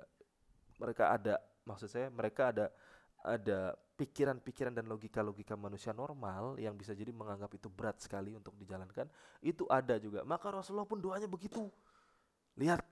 mereka 0.84 1.16
ada 1.16 1.40
maksud 1.64 1.88
saya 1.88 2.12
mereka 2.12 2.52
ada 2.52 2.66
ada 3.24 3.72
pikiran-pikiran 3.96 4.76
dan 4.76 4.84
logika-logika 4.92 5.56
manusia 5.56 5.96
normal 5.96 6.60
yang 6.60 6.76
bisa 6.76 6.92
jadi 6.92 7.16
menganggap 7.16 7.56
itu 7.56 7.72
berat 7.72 8.04
sekali 8.04 8.36
untuk 8.36 8.52
dijalankan 8.60 9.08
itu 9.40 9.64
ada 9.72 9.96
juga 9.96 10.28
maka 10.28 10.52
Rasulullah 10.52 10.84
pun 10.84 11.00
doanya 11.00 11.32
begitu 11.32 11.72
lihat 12.60 12.84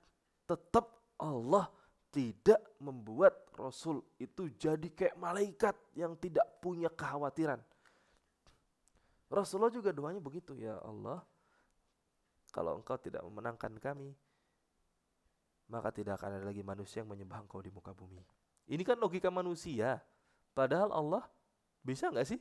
tetap 0.48 0.88
Allah 1.20 1.68
tidak 2.12 2.60
membuat 2.84 3.48
Rasul 3.56 4.04
itu 4.20 4.52
jadi 4.60 4.88
kayak 4.92 5.16
malaikat 5.16 5.76
yang 5.96 6.14
tidak 6.20 6.44
punya 6.60 6.92
kekhawatiran. 6.92 7.64
Rasulullah 9.32 9.72
juga 9.72 9.96
doanya 9.96 10.20
begitu, 10.20 10.60
ya 10.60 10.76
Allah, 10.84 11.24
kalau 12.52 12.76
engkau 12.76 13.00
tidak 13.00 13.24
memenangkan 13.24 13.72
kami, 13.80 14.12
maka 15.72 15.88
tidak 15.96 16.20
akan 16.20 16.44
ada 16.44 16.46
lagi 16.46 16.60
manusia 16.60 17.00
yang 17.00 17.16
menyembah 17.16 17.48
engkau 17.48 17.64
di 17.64 17.72
muka 17.72 17.96
bumi. 17.96 18.20
Ini 18.68 18.84
kan 18.84 19.00
logika 19.00 19.32
manusia. 19.32 20.04
Padahal 20.52 20.92
Allah 20.92 21.24
bisa 21.80 22.12
nggak 22.12 22.28
sih? 22.28 22.40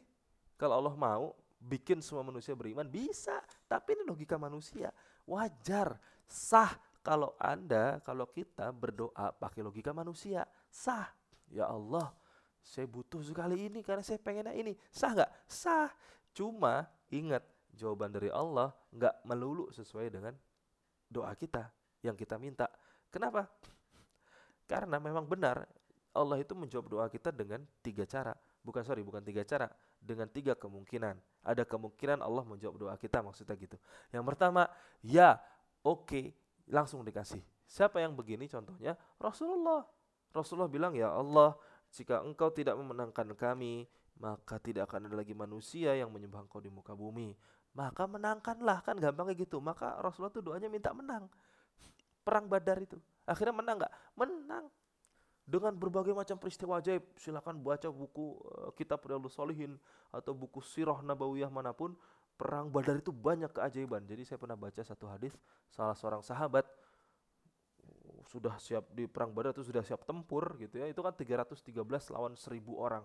Kalau 0.58 0.82
Allah 0.82 0.98
mau 0.98 1.38
bikin 1.62 2.02
semua 2.02 2.26
manusia 2.26 2.58
beriman, 2.58 2.84
bisa. 2.90 3.38
Tapi 3.70 3.94
ini 3.94 4.02
logika 4.02 4.34
manusia. 4.34 4.90
Wajar, 5.24 5.94
sah 6.26 6.74
kalau 7.06 7.38
Anda, 7.38 8.02
kalau 8.02 8.26
kita 8.26 8.74
berdoa 8.74 9.30
pakai 9.38 9.62
logika 9.62 9.94
manusia, 9.94 10.42
sah. 10.68 11.06
Ya 11.46 11.70
Allah, 11.70 12.10
saya 12.60 12.90
butuh 12.90 13.22
sekali 13.22 13.70
ini 13.70 13.80
karena 13.86 14.02
saya 14.02 14.18
pengennya 14.18 14.52
ini. 14.58 14.74
Sah 14.90 15.14
nggak? 15.14 15.30
Sah. 15.46 15.88
Cuma 16.34 16.86
ingat, 17.14 17.46
jawaban 17.74 18.10
dari 18.10 18.28
Allah 18.28 18.74
nggak 18.90 19.22
melulu 19.26 19.70
sesuai 19.70 20.10
dengan 20.10 20.34
doa 21.10 21.32
kita 21.34 21.70
yang 22.04 22.14
kita 22.14 22.36
minta. 22.36 22.68
Kenapa? 23.10 23.50
Karena 24.70 25.02
memang 25.02 25.26
benar 25.26 25.66
Allah 26.10 26.42
itu 26.42 26.54
menjawab 26.58 26.86
doa 26.90 27.06
kita 27.06 27.30
dengan 27.30 27.62
tiga 27.82 28.02
cara. 28.02 28.34
Bukan 28.60 28.82
sorry, 28.82 29.00
bukan 29.00 29.22
tiga 29.22 29.46
cara, 29.46 29.70
dengan 30.02 30.26
tiga 30.28 30.58
kemungkinan. 30.58 31.16
Ada 31.46 31.64
kemungkinan 31.64 32.20
Allah 32.20 32.44
menjawab 32.44 32.76
doa 32.76 32.94
kita 32.98 33.22
maksudnya 33.22 33.56
gitu. 33.56 33.78
Yang 34.12 34.24
pertama, 34.26 34.68
ya, 35.00 35.38
oke, 35.80 36.04
okay, 36.04 36.24
langsung 36.68 37.00
dikasih. 37.06 37.40
Siapa 37.64 38.02
yang 38.02 38.12
begini 38.18 38.50
contohnya? 38.50 38.98
Rasulullah. 39.16 39.86
Rasulullah 40.34 40.70
bilang, 40.70 40.92
"Ya 40.98 41.08
Allah, 41.14 41.54
jika 41.94 42.20
engkau 42.26 42.50
tidak 42.50 42.74
memenangkan 42.74 43.30
kami, 43.38 43.86
maka 44.18 44.58
tidak 44.58 44.90
akan 44.90 45.08
ada 45.08 45.16
lagi 45.16 45.32
manusia 45.32 45.94
yang 45.94 46.10
menyembah 46.10 46.44
engkau 46.44 46.58
di 46.58 46.68
muka 46.68 46.92
bumi. 46.92 47.32
Maka 47.72 48.10
menangkanlah." 48.10 48.82
Kan 48.82 48.98
gampangnya 48.98 49.38
gitu. 49.38 49.62
Maka 49.62 50.02
Rasulullah 50.02 50.34
tuh 50.34 50.42
doanya 50.42 50.66
minta 50.66 50.90
menang. 50.90 51.30
Perang 52.20 52.46
Badar 52.46 52.78
itu. 52.82 53.00
Akhirnya 53.24 53.54
menang 53.54 53.76
nggak? 53.80 53.94
Menang. 54.16 54.64
Dengan 55.46 55.74
berbagai 55.74 56.14
macam 56.14 56.36
peristiwa 56.38 56.78
ajaib. 56.78 57.02
Silakan 57.18 57.58
baca 57.62 57.88
buku 57.90 58.38
uh, 58.38 58.70
kitab 58.74 59.02
Riyadhus 59.02 59.34
Solihin 59.34 59.78
atau 60.14 60.34
buku 60.34 60.62
sirah 60.62 61.02
nabawiyah 61.02 61.50
mana 61.50 61.74
pun 61.74 61.94
perang 62.38 62.72
Badar 62.72 62.98
itu 62.98 63.10
banyak 63.12 63.50
keajaiban. 63.52 64.06
Jadi 64.06 64.22
saya 64.24 64.38
pernah 64.40 64.56
baca 64.56 64.80
satu 64.80 65.10
hadis 65.10 65.34
salah 65.68 65.92
seorang 65.92 66.22
sahabat 66.24 66.64
sudah 68.30 68.54
siap 68.62 68.86
di 68.94 69.10
perang 69.10 69.34
Badar 69.34 69.56
itu 69.56 69.66
sudah 69.66 69.82
siap 69.82 70.06
tempur 70.06 70.54
gitu 70.62 70.78
ya. 70.78 70.86
Itu 70.86 71.02
kan 71.02 71.12
313 71.12 71.74
lawan 72.14 72.38
1000 72.38 72.62
orang. 72.76 73.04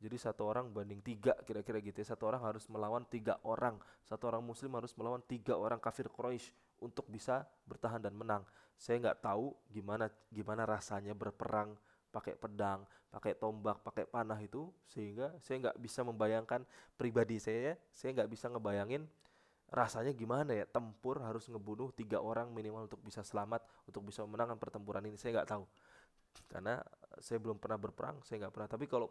Jadi 0.00 0.16
satu 0.20 0.44
orang 0.44 0.68
banding 0.68 1.00
tiga 1.00 1.36
kira-kira 1.44 1.80
gitu 1.84 2.00
ya. 2.00 2.16
Satu 2.16 2.28
orang 2.28 2.42
harus 2.42 2.64
melawan 2.72 3.04
tiga 3.06 3.36
orang. 3.44 3.76
Satu 4.08 4.28
orang 4.28 4.40
muslim 4.40 4.72
harus 4.74 4.92
melawan 4.96 5.20
tiga 5.24 5.54
orang 5.54 5.76
kafir 5.78 6.08
Quraisy 6.08 6.50
untuk 6.80 7.06
bisa 7.10 7.46
bertahan 7.68 8.02
dan 8.02 8.14
menang. 8.14 8.42
Saya 8.74 8.98
nggak 9.00 9.22
tahu 9.22 9.54
gimana 9.70 10.10
gimana 10.30 10.66
rasanya 10.66 11.14
berperang 11.14 11.74
pakai 12.14 12.38
pedang, 12.38 12.86
pakai 13.10 13.34
tombak, 13.34 13.82
pakai 13.82 14.06
panah 14.06 14.38
itu 14.38 14.70
sehingga 14.86 15.34
saya 15.42 15.70
nggak 15.70 15.78
bisa 15.82 16.06
membayangkan 16.06 16.62
pribadi 16.94 17.42
saya, 17.42 17.74
saya 17.90 18.14
nggak 18.14 18.30
bisa 18.30 18.46
ngebayangin 18.50 19.02
rasanya 19.74 20.14
gimana 20.14 20.54
ya 20.54 20.70
tempur 20.70 21.18
harus 21.18 21.50
ngebunuh 21.50 21.90
tiga 21.90 22.22
orang 22.22 22.54
minimal 22.54 22.86
untuk 22.86 23.02
bisa 23.02 23.26
selamat 23.26 23.58
untuk 23.90 24.06
bisa 24.06 24.22
memenangkan 24.22 24.54
pertempuran 24.54 25.02
ini 25.02 25.18
saya 25.18 25.40
nggak 25.40 25.50
tahu 25.50 25.66
karena 26.46 26.78
saya 27.18 27.42
belum 27.42 27.58
pernah 27.58 27.80
berperang 27.82 28.22
saya 28.22 28.46
nggak 28.46 28.54
pernah 28.54 28.70
tapi 28.70 28.86
kalau 28.86 29.10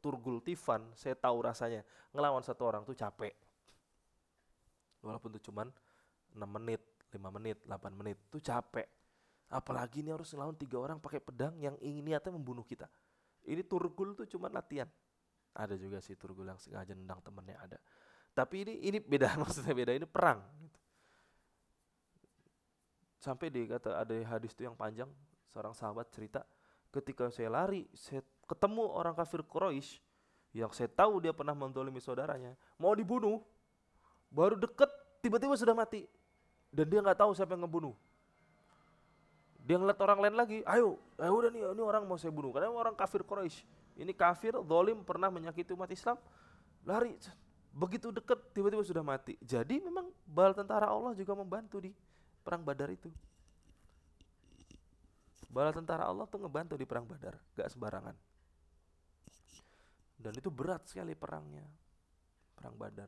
Turgul 0.00 0.40
Tifan, 0.40 0.80
saya 0.96 1.12
tahu 1.12 1.44
rasanya 1.44 1.84
ngelawan 2.16 2.40
satu 2.40 2.64
orang 2.64 2.82
tuh 2.88 2.96
capek. 2.96 3.36
Walaupun 5.04 5.36
itu 5.36 5.52
cuman 5.52 5.68
6 6.34 6.42
menit, 6.42 6.82
5 7.14 7.18
menit, 7.30 7.58
8 7.64 7.94
menit, 7.94 8.18
tuh 8.28 8.42
capek. 8.42 8.86
Apalagi 9.48 10.02
ini 10.02 10.10
harus 10.10 10.34
ngelawan 10.34 10.58
tiga 10.58 10.82
orang 10.82 10.98
pakai 10.98 11.22
pedang 11.22 11.54
yang 11.62 11.78
ingin 11.78 12.02
niatnya 12.02 12.34
membunuh 12.34 12.66
kita. 12.66 12.90
Ini 13.46 13.62
Turgul 13.62 14.18
tuh 14.18 14.26
cuman 14.26 14.50
latihan. 14.50 14.90
Ada 15.54 15.78
juga 15.78 16.02
sih 16.02 16.18
Turgul 16.18 16.50
yang 16.50 16.58
sengaja 16.58 16.90
nendang 16.96 17.22
temennya 17.22 17.54
ada. 17.62 17.78
Tapi 18.34 18.66
ini 18.66 18.74
ini 18.90 18.98
beda 18.98 19.36
maksudnya 19.42 19.70
beda 19.70 19.94
ini 19.94 20.06
perang. 20.10 20.42
Gitu. 20.58 20.78
Sampai 23.22 23.48
di 23.48 23.70
kata 23.70 24.02
ada 24.02 24.14
hadis 24.26 24.50
itu 24.52 24.66
yang 24.66 24.74
panjang 24.74 25.08
seorang 25.54 25.70
sahabat 25.70 26.10
cerita 26.10 26.42
ketika 26.90 27.30
saya 27.30 27.50
lari 27.50 27.86
saya 27.94 28.22
ketemu 28.50 28.90
orang 28.90 29.14
kafir 29.14 29.46
Quraisy 29.46 30.02
yang 30.54 30.70
saya 30.70 30.90
tahu 30.90 31.18
dia 31.22 31.34
pernah 31.34 31.54
mendolimi 31.54 31.98
saudaranya 31.98 32.54
mau 32.78 32.94
dibunuh 32.94 33.42
baru 34.30 34.54
deket 34.58 34.86
tiba-tiba 35.18 35.54
sudah 35.58 35.74
mati 35.74 36.06
dan 36.74 36.90
dia 36.90 36.98
nggak 36.98 37.18
tahu 37.22 37.30
siapa 37.38 37.54
yang 37.54 37.62
ngebunuh. 37.62 37.94
Dia 39.64 39.78
ngeliat 39.78 39.96
orang 40.02 40.18
lain 40.20 40.34
lagi 40.36 40.58
ayo 40.66 40.98
ayo 41.16 41.32
udah 41.38 41.50
nih 41.54 41.62
ini 41.70 41.82
orang 41.86 42.02
mau 42.02 42.18
saya 42.18 42.34
bunuh. 42.34 42.50
Karena 42.50 42.68
orang 42.74 42.98
kafir 42.98 43.22
Quraisy. 43.22 43.62
Ini 43.94 44.10
kafir 44.10 44.58
zalim 44.58 45.06
pernah 45.06 45.30
menyakiti 45.30 45.70
umat 45.70 45.86
Islam 45.94 46.18
lari. 46.82 47.14
Begitu 47.70 48.10
deket 48.10 48.50
tiba-tiba 48.50 48.82
sudah 48.82 49.06
mati. 49.06 49.38
Jadi 49.38 49.78
memang 49.78 50.10
bal 50.26 50.50
tentara 50.50 50.90
Allah 50.90 51.14
juga 51.14 51.38
membantu 51.38 51.78
di 51.78 51.94
perang 52.42 52.66
Badar 52.66 52.90
itu. 52.90 53.08
Bala 55.46 55.70
tentara 55.70 56.10
Allah 56.10 56.26
tuh 56.26 56.42
ngebantu 56.42 56.74
di 56.74 56.82
perang 56.82 57.06
Badar 57.06 57.38
gak 57.54 57.70
sembarangan. 57.70 58.18
Dan 60.18 60.34
itu 60.34 60.50
berat 60.50 60.82
sekali 60.90 61.14
perangnya 61.14 61.62
perang 62.58 62.74
Badar. 62.74 63.06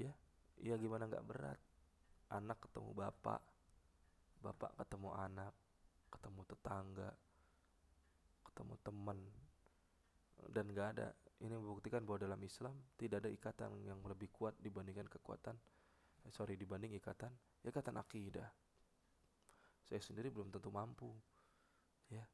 Ya 0.00 0.16
ya 0.64 0.80
gimana 0.80 1.04
nggak 1.04 1.24
berat 1.24 1.60
anak 2.30 2.62
ketemu 2.62 2.90
bapak 2.94 3.42
bapak 4.40 4.72
ketemu 4.80 5.10
anak 5.12 5.52
ketemu 6.10 6.40
tetangga 6.46 7.10
ketemu 8.50 8.74
teman. 8.82 9.18
Dan 10.40 10.72
gak 10.72 10.88
ada 10.96 11.08
ini 11.44 11.52
membuktikan 11.52 12.04
bahwa 12.04 12.20
dalam 12.20 12.40
Islam 12.40 12.72
tidak 12.96 13.24
ada 13.24 13.30
ikatan 13.32 13.70
yang 13.84 14.00
lebih 14.04 14.32
kuat 14.32 14.56
dibandingkan 14.60 15.08
kekuatan 15.08 15.56
eh, 16.24 16.32
sorry 16.32 16.56
dibanding 16.56 16.96
ikatan 16.96 17.32
ikatan 17.64 17.96
akidah. 18.00 18.48
Saya 19.84 20.00
sendiri 20.00 20.32
belum 20.32 20.48
tentu 20.52 20.72
mampu 20.72 21.10
ya. 22.08 22.24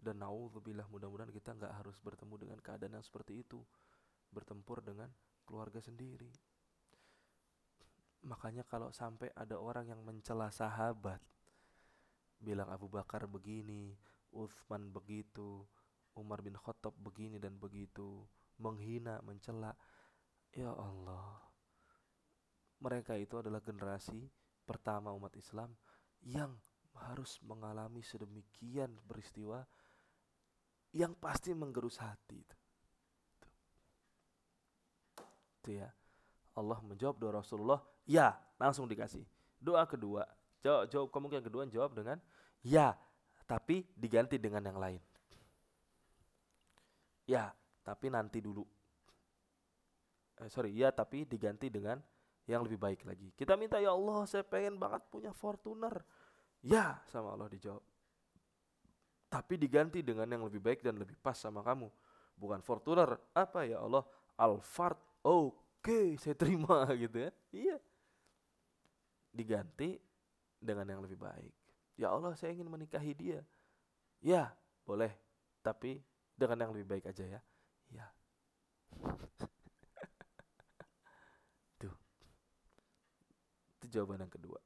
Dan 0.00 0.24
naudzubillah 0.24 0.88
mudah-mudahan 0.88 1.28
kita 1.28 1.52
nggak 1.52 1.72
harus 1.76 2.00
bertemu 2.00 2.34
dengan 2.40 2.58
keadaan 2.64 2.96
yang 2.96 3.04
seperti 3.04 3.44
itu 3.44 3.60
bertempur 4.32 4.80
dengan 4.80 5.12
keluarga 5.44 5.82
sendiri 5.82 6.30
makanya 8.24 8.66
kalau 8.68 8.92
sampai 8.92 9.32
ada 9.32 9.56
orang 9.56 9.88
yang 9.88 10.00
mencela 10.04 10.52
sahabat 10.52 11.20
bilang 12.40 12.68
Abu 12.68 12.88
Bakar 12.88 13.24
begini 13.24 13.96
Uthman 14.32 14.92
begitu 14.92 15.64
Umar 16.16 16.44
bin 16.44 16.56
Khattab 16.56 16.92
begini 17.00 17.40
dan 17.40 17.56
begitu 17.56 18.24
menghina 18.60 19.20
mencela 19.24 19.72
ya 20.52 20.72
Allah 20.72 21.40
mereka 22.80 23.16
itu 23.16 23.40
adalah 23.40 23.60
generasi 23.60 24.28
pertama 24.64 25.12
umat 25.12 25.36
Islam 25.36 25.76
yang 26.24 26.56
harus 26.96 27.40
mengalami 27.44 28.04
sedemikian 28.04 28.92
peristiwa 29.04 29.64
yang 30.90 31.14
pasti 31.14 31.54
menggerus 31.54 32.02
hati 32.02 32.36
itu. 32.40 32.56
Itu 35.60 35.70
ya. 35.78 35.88
Allah 36.58 36.82
menjawab 36.82 37.16
doa 37.16 37.38
Rasulullah, 37.40 37.78
ya, 38.10 38.34
langsung 38.58 38.90
dikasih. 38.90 39.22
Doa 39.62 39.86
kedua, 39.86 40.26
jawab, 40.58 40.90
jawab 40.90 41.08
kemungkinan 41.14 41.44
kedua 41.46 41.62
jawab 41.70 41.94
dengan 41.94 42.18
ya, 42.66 42.98
tapi 43.46 43.86
diganti 43.94 44.34
dengan 44.42 44.66
yang 44.66 44.78
lain. 44.82 45.00
Ya, 47.30 47.54
tapi 47.86 48.10
nanti 48.10 48.42
dulu. 48.42 48.66
Eh, 50.42 50.50
sorry, 50.50 50.74
ya 50.74 50.90
tapi 50.90 51.22
diganti 51.22 51.70
dengan 51.70 52.02
yang 52.50 52.66
lebih 52.66 52.82
baik 52.82 53.06
lagi. 53.06 53.30
Kita 53.38 53.54
minta 53.54 53.78
ya 53.78 53.94
Allah, 53.94 54.26
saya 54.26 54.42
pengen 54.42 54.74
banget 54.74 55.06
punya 55.06 55.30
Fortuner. 55.30 56.02
Ya, 56.66 56.98
sama 57.06 57.38
Allah 57.38 57.46
dijawab 57.46 57.84
tapi 59.30 59.54
diganti 59.54 60.02
dengan 60.02 60.26
yang 60.26 60.42
lebih 60.42 60.58
baik 60.58 60.82
dan 60.82 60.98
lebih 60.98 61.14
pas 61.22 61.38
sama 61.38 61.62
kamu. 61.62 61.86
Bukan 62.34 62.58
Fortuner, 62.66 63.14
apa 63.30 63.62
ya 63.62 63.78
Allah? 63.78 64.02
Alphard, 64.34 64.98
oke, 65.22 65.54
okay, 65.78 66.18
saya 66.18 66.34
terima 66.34 66.82
gitu 66.98 67.30
ya. 67.30 67.30
Iya. 67.54 67.76
Diganti 69.30 69.96
dengan 70.60 70.86
yang 70.86 71.00
lebih 71.00 71.16
baik. 71.16 71.54
Ya 71.96 72.12
Allah, 72.12 72.36
saya 72.36 72.52
ingin 72.52 72.68
menikahi 72.68 73.16
dia. 73.16 73.40
Ya, 74.20 74.52
boleh. 74.84 75.12
Tapi 75.64 76.00
dengan 76.36 76.66
yang 76.66 76.72
lebih 76.76 76.88
baik 76.88 77.04
aja 77.08 77.24
ya. 77.24 77.40
Ya. 77.92 78.06
Tuh. 81.80 81.96
Itu 83.80 83.86
jawaban 83.88 84.24
yang 84.24 84.32
kedua. 84.32 84.60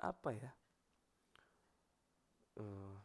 Apa 0.00 0.32
ya? 0.32 0.52
Uh, 2.60 2.96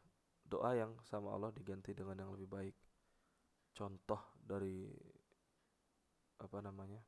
doa 0.46 0.78
yang 0.78 0.94
sama 1.08 1.34
Allah 1.34 1.50
diganti 1.56 1.96
dengan 1.96 2.22
yang 2.22 2.32
lebih 2.36 2.48
baik 2.48 2.76
contoh 3.76 4.40
dari 4.40 4.88
apa 6.40 6.58
namanya 6.64 7.04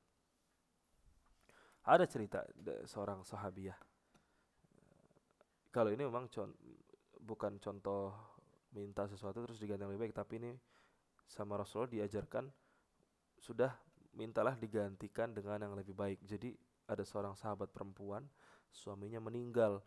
ada 1.88 2.03
cerita 2.03 2.43
seorang 2.83 3.23
sahabiah 3.23 3.79
kalau 5.71 5.89
ini 5.89 6.03
memang 6.03 6.27
con 6.27 6.51
bukan 7.23 7.59
contoh 7.63 8.11
minta 8.75 9.07
sesuatu 9.07 9.47
terus 9.47 9.59
diganti 9.59 9.88
lebih 9.88 10.07
baik 10.07 10.15
tapi 10.15 10.43
ini 10.43 10.51
sama 11.27 11.59
Rasulullah 11.59 11.91
diajarkan 11.91 12.47
sudah 13.38 13.71
mintalah 14.17 14.57
digantikan 14.57 15.31
dengan 15.31 15.61
yang 15.61 15.73
lebih 15.77 15.93
baik. 15.93 16.25
Jadi 16.25 16.57
ada 16.89 17.05
seorang 17.05 17.38
sahabat 17.38 17.69
perempuan 17.69 18.25
suaminya 18.73 19.21
meninggal. 19.21 19.85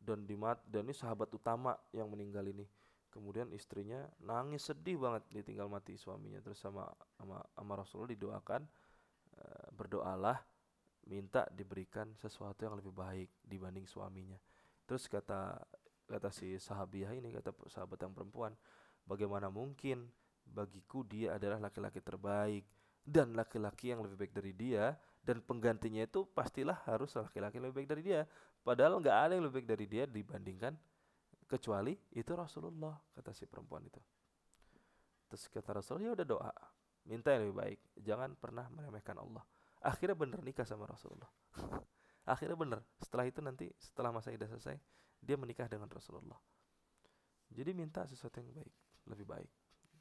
Dan 0.00 0.24
di 0.24 0.36
dan 0.68 0.88
ini 0.88 0.96
sahabat 0.96 1.28
utama 1.32 1.76
yang 1.92 2.08
meninggal 2.08 2.44
ini. 2.44 2.64
Kemudian 3.10 3.50
istrinya 3.52 4.06
nangis 4.22 4.70
sedih 4.70 4.96
banget 4.96 5.26
ditinggal 5.32 5.68
mati 5.68 5.96
suaminya. 5.98 6.40
Terus 6.40 6.60
sama 6.60 6.88
sama, 7.18 7.42
sama 7.52 7.72
Rasulullah 7.76 8.14
didoakan 8.14 8.62
e, 9.34 9.44
berdoalah 9.74 10.38
minta 11.10 11.42
diberikan 11.50 12.14
sesuatu 12.14 12.62
yang 12.62 12.78
lebih 12.78 12.94
baik 12.94 13.28
dibanding 13.42 13.84
suaminya. 13.84 14.38
Terus 14.86 15.10
kata 15.10 15.58
kata 16.06 16.30
si 16.30 16.54
sahabiah 16.58 17.10
ini 17.14 17.34
kata 17.34 17.50
sahabat 17.66 17.98
yang 18.02 18.14
perempuan 18.14 18.54
bagaimana 19.06 19.50
mungkin 19.50 20.06
bagiku 20.46 21.02
dia 21.06 21.38
adalah 21.38 21.58
laki-laki 21.58 21.98
terbaik 22.02 22.66
dan 23.02 23.34
laki-laki 23.34 23.90
yang 23.90 24.06
lebih 24.06 24.26
baik 24.26 24.34
dari 24.34 24.52
dia 24.54 24.94
dan 25.22 25.42
penggantinya 25.42 26.06
itu 26.06 26.26
pastilah 26.30 26.78
harus 26.86 27.18
laki-laki 27.18 27.58
lebih 27.58 27.82
baik 27.82 27.88
dari 27.90 28.02
dia. 28.06 28.22
Padahal 28.62 29.02
nggak 29.02 29.18
ada 29.18 29.32
yang 29.34 29.44
lebih 29.50 29.62
baik 29.62 29.68
dari 29.68 29.86
dia 29.90 30.04
dibandingkan 30.06 30.78
kecuali 31.50 31.98
itu 32.14 32.30
Rasulullah 32.38 32.94
kata 33.18 33.34
si 33.34 33.50
perempuan 33.50 33.82
itu. 33.82 33.98
Terus 35.26 35.50
kata 35.50 35.82
Rasulullah 35.82 36.06
ya 36.06 36.12
udah 36.22 36.26
doa 36.26 36.52
minta 37.06 37.34
yang 37.34 37.50
lebih 37.50 37.58
baik. 37.58 37.78
Jangan 37.98 38.38
pernah 38.38 38.70
meremehkan 38.70 39.18
Allah 39.18 39.42
akhirnya 39.80 40.16
bener 40.16 40.40
nikah 40.44 40.64
sama 40.68 40.86
Rasulullah. 40.86 41.28
Akhirnya 42.30 42.54
bener. 42.54 42.80
Setelah 43.00 43.26
itu 43.26 43.40
nanti 43.42 43.66
setelah 43.80 44.14
masa 44.14 44.30
idah 44.30 44.46
selesai 44.46 44.76
dia 45.18 45.34
menikah 45.34 45.66
dengan 45.66 45.90
Rasulullah. 45.90 46.38
Jadi 47.50 47.74
minta 47.74 48.06
sesuatu 48.06 48.38
yang 48.38 48.54
baik 48.54 48.74
lebih 49.10 49.26
baik. 49.26 49.50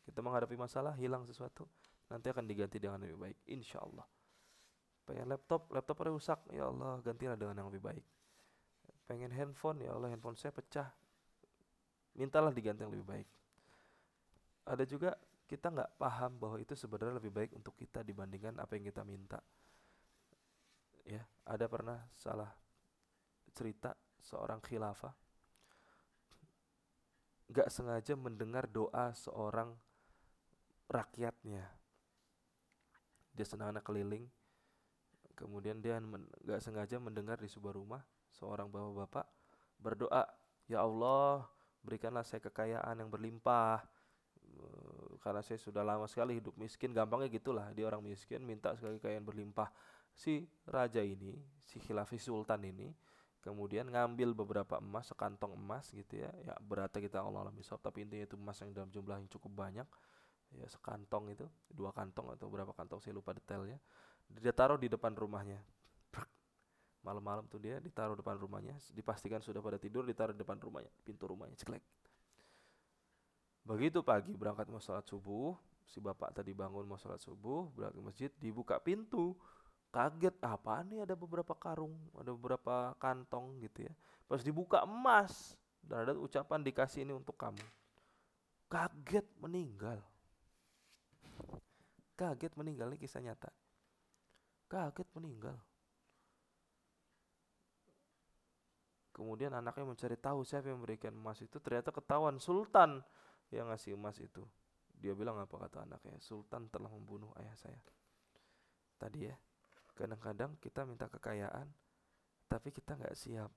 Kita 0.05 0.21
menghadapi 0.21 0.53
masalah 0.53 0.93
hilang 0.93 1.25
sesuatu 1.25 1.65
nanti 2.11 2.29
akan 2.29 2.45
diganti 2.45 2.77
dengan 2.77 3.01
lebih 3.01 3.17
baik 3.17 3.37
insya 3.49 3.81
Allah 3.81 4.05
pengen 5.09 5.25
laptop 5.25 5.65
laptop 5.73 6.05
rusak 6.05 6.37
ya 6.53 6.69
Allah 6.69 7.01
gantilah 7.01 7.33
dengan 7.33 7.57
yang 7.57 7.73
lebih 7.73 7.81
baik. 7.81 8.05
Pengen 9.09 9.33
handphone 9.33 9.81
ya 9.81 9.97
Allah 9.97 10.13
handphone 10.13 10.37
saya 10.37 10.53
pecah. 10.53 10.93
Mintalah 12.13 12.53
diganti 12.53 12.85
yang 12.85 12.93
lebih 12.93 13.09
baik. 13.09 13.27
Ada 14.69 14.85
juga 14.85 15.17
kita 15.49 15.73
nggak 15.73 15.97
paham 15.97 16.37
bahwa 16.37 16.61
itu 16.61 16.77
sebenarnya 16.77 17.17
lebih 17.17 17.33
baik 17.33 17.57
untuk 17.57 17.73
kita 17.73 18.05
dibandingkan 18.05 18.61
apa 18.61 18.77
yang 18.77 18.85
kita 18.85 19.01
minta. 19.01 19.41
Ya, 21.09 21.25
ada 21.41 21.65
pernah 21.65 22.05
salah 22.13 22.53
cerita 23.57 23.97
seorang 24.21 24.61
khilafah? 24.61 25.09
Nggak 27.49 27.69
sengaja 27.73 28.13
mendengar 28.13 28.69
doa 28.69 29.09
seorang 29.17 29.73
rakyatnya. 30.85 31.65
Dia 33.33 33.45
senang 33.47 33.73
keliling, 33.81 34.29
kemudian 35.33 35.81
dia 35.81 35.97
nggak 35.97 36.61
sengaja 36.61 37.01
mendengar 37.01 37.41
di 37.41 37.49
sebuah 37.49 37.73
rumah 37.73 38.05
seorang 38.29 38.69
bapak-bapak 38.69 39.25
berdoa, 39.81 40.29
ya 40.69 40.85
Allah 40.85 41.47
berikanlah 41.81 42.21
saya 42.21 42.43
kekayaan 42.43 43.01
yang 43.01 43.09
berlimpah 43.09 43.81
karena 45.23 45.41
saya 45.41 45.57
sudah 45.57 45.81
lama 45.81 46.05
sekali 46.05 46.37
hidup 46.37 46.53
miskin. 46.59 46.93
Gampangnya 46.93 47.31
gitulah 47.31 47.71
dia 47.73 47.87
orang 47.89 48.03
miskin 48.05 48.45
minta 48.45 48.75
sekali 48.77 49.01
kekayaan 49.01 49.25
berlimpah 49.25 49.71
si 50.19 50.43
raja 50.67 50.99
ini 50.99 51.39
si 51.63 51.79
khilafi 51.79 52.19
sultan 52.19 52.59
ini 52.67 52.91
kemudian 53.39 53.87
ngambil 53.87 54.35
beberapa 54.35 54.83
emas 54.83 55.07
sekantong 55.07 55.55
emas 55.55 55.87
gitu 55.95 56.19
ya. 56.19 56.27
Ya 56.43 56.53
beratnya 56.59 56.99
kita 56.99 57.23
Allah 57.23 57.47
alam 57.47 57.55
tapi 57.55 58.03
intinya 58.03 58.27
itu 58.27 58.35
emas 58.35 58.59
yang 58.59 58.75
dalam 58.75 58.91
jumlah 58.91 59.15
yang 59.15 59.29
cukup 59.31 59.51
banyak. 59.55 59.87
Ya 60.59 60.67
sekantong 60.67 61.31
itu 61.31 61.47
dua 61.71 61.95
kantong 61.95 62.35
atau 62.35 62.51
berapa 62.51 62.75
kantong 62.75 62.99
saya 62.99 63.15
lupa 63.15 63.31
detailnya. 63.31 63.79
Dia 64.27 64.51
taruh 64.51 64.75
di 64.75 64.91
depan 64.91 65.15
rumahnya. 65.15 65.63
Malam-malam 67.07 67.47
tuh 67.47 67.63
dia 67.63 67.79
ditaruh 67.79 68.19
depan 68.19 68.35
rumahnya. 68.35 68.75
Dipastikan 68.91 69.39
sudah 69.39 69.63
pada 69.63 69.79
tidur 69.79 70.03
ditaruh 70.03 70.35
di 70.35 70.41
depan 70.43 70.59
rumahnya 70.59 70.91
pintu 71.07 71.31
rumahnya 71.31 71.55
ceklek 71.55 71.81
begitu 73.69 74.01
pagi 74.01 74.33
berangkat 74.33 74.65
mau 74.73 74.81
sholat 74.81 75.05
subuh 75.05 75.53
si 75.85 76.01
bapak 76.01 76.33
tadi 76.33 76.57
bangun 76.57 76.89
mau 76.89 76.97
sholat 76.97 77.21
subuh 77.21 77.69
berangkat 77.77 77.93
ke 77.93 78.01
masjid 78.01 78.29
dibuka 78.41 78.81
pintu 78.81 79.37
kaget 79.89 80.37
apa 80.45 80.85
nih 80.85 81.01
ada 81.01 81.17
beberapa 81.17 81.57
karung 81.57 81.97
ada 82.13 82.29
beberapa 82.33 82.93
kantong 83.01 83.57
gitu 83.65 83.89
ya. 83.89 83.93
Pas 84.29 84.41
dibuka 84.45 84.85
emas! 84.85 85.57
Dan 85.79 86.05
ada 86.05 86.13
ucapan 86.13 86.61
dikasih 86.61 87.01
ini 87.01 87.15
untuk 87.17 87.33
kamu. 87.33 87.65
Kaget 88.69 89.25
meninggal. 89.41 89.97
Kaget 92.13 92.53
meninggal 92.53 92.93
ini 92.93 92.99
kisah 93.01 93.23
nyata. 93.23 93.49
Kaget 94.69 95.07
meninggal. 95.17 95.57
Kemudian 99.09 99.51
anaknya 99.57 99.83
mencari 99.83 100.15
tahu 100.15 100.45
siapa 100.45 100.69
yang 100.69 100.79
memberikan 100.79 101.11
emas 101.11 101.41
itu 101.41 101.57
ternyata 101.57 101.89
ketahuan 101.89 102.37
sultan 102.37 103.01
yang 103.49 103.67
ngasih 103.73 103.97
emas 103.97 104.21
itu. 104.21 104.45
Dia 104.99 105.17
bilang 105.17 105.41
apa 105.41 105.57
kata 105.57 105.89
anaknya? 105.89 106.21
Sultan 106.21 106.69
telah 106.69 106.91
membunuh 106.91 107.33
ayah 107.41 107.55
saya. 107.57 107.81
Tadi 108.99 109.25
ya 109.25 109.35
Kadang-kadang 109.99 110.55
kita 110.63 110.87
minta 110.87 111.11
kekayaan, 111.11 111.67
tapi 112.47 112.71
kita 112.71 112.95
nggak 112.95 113.19
siap. 113.19 113.51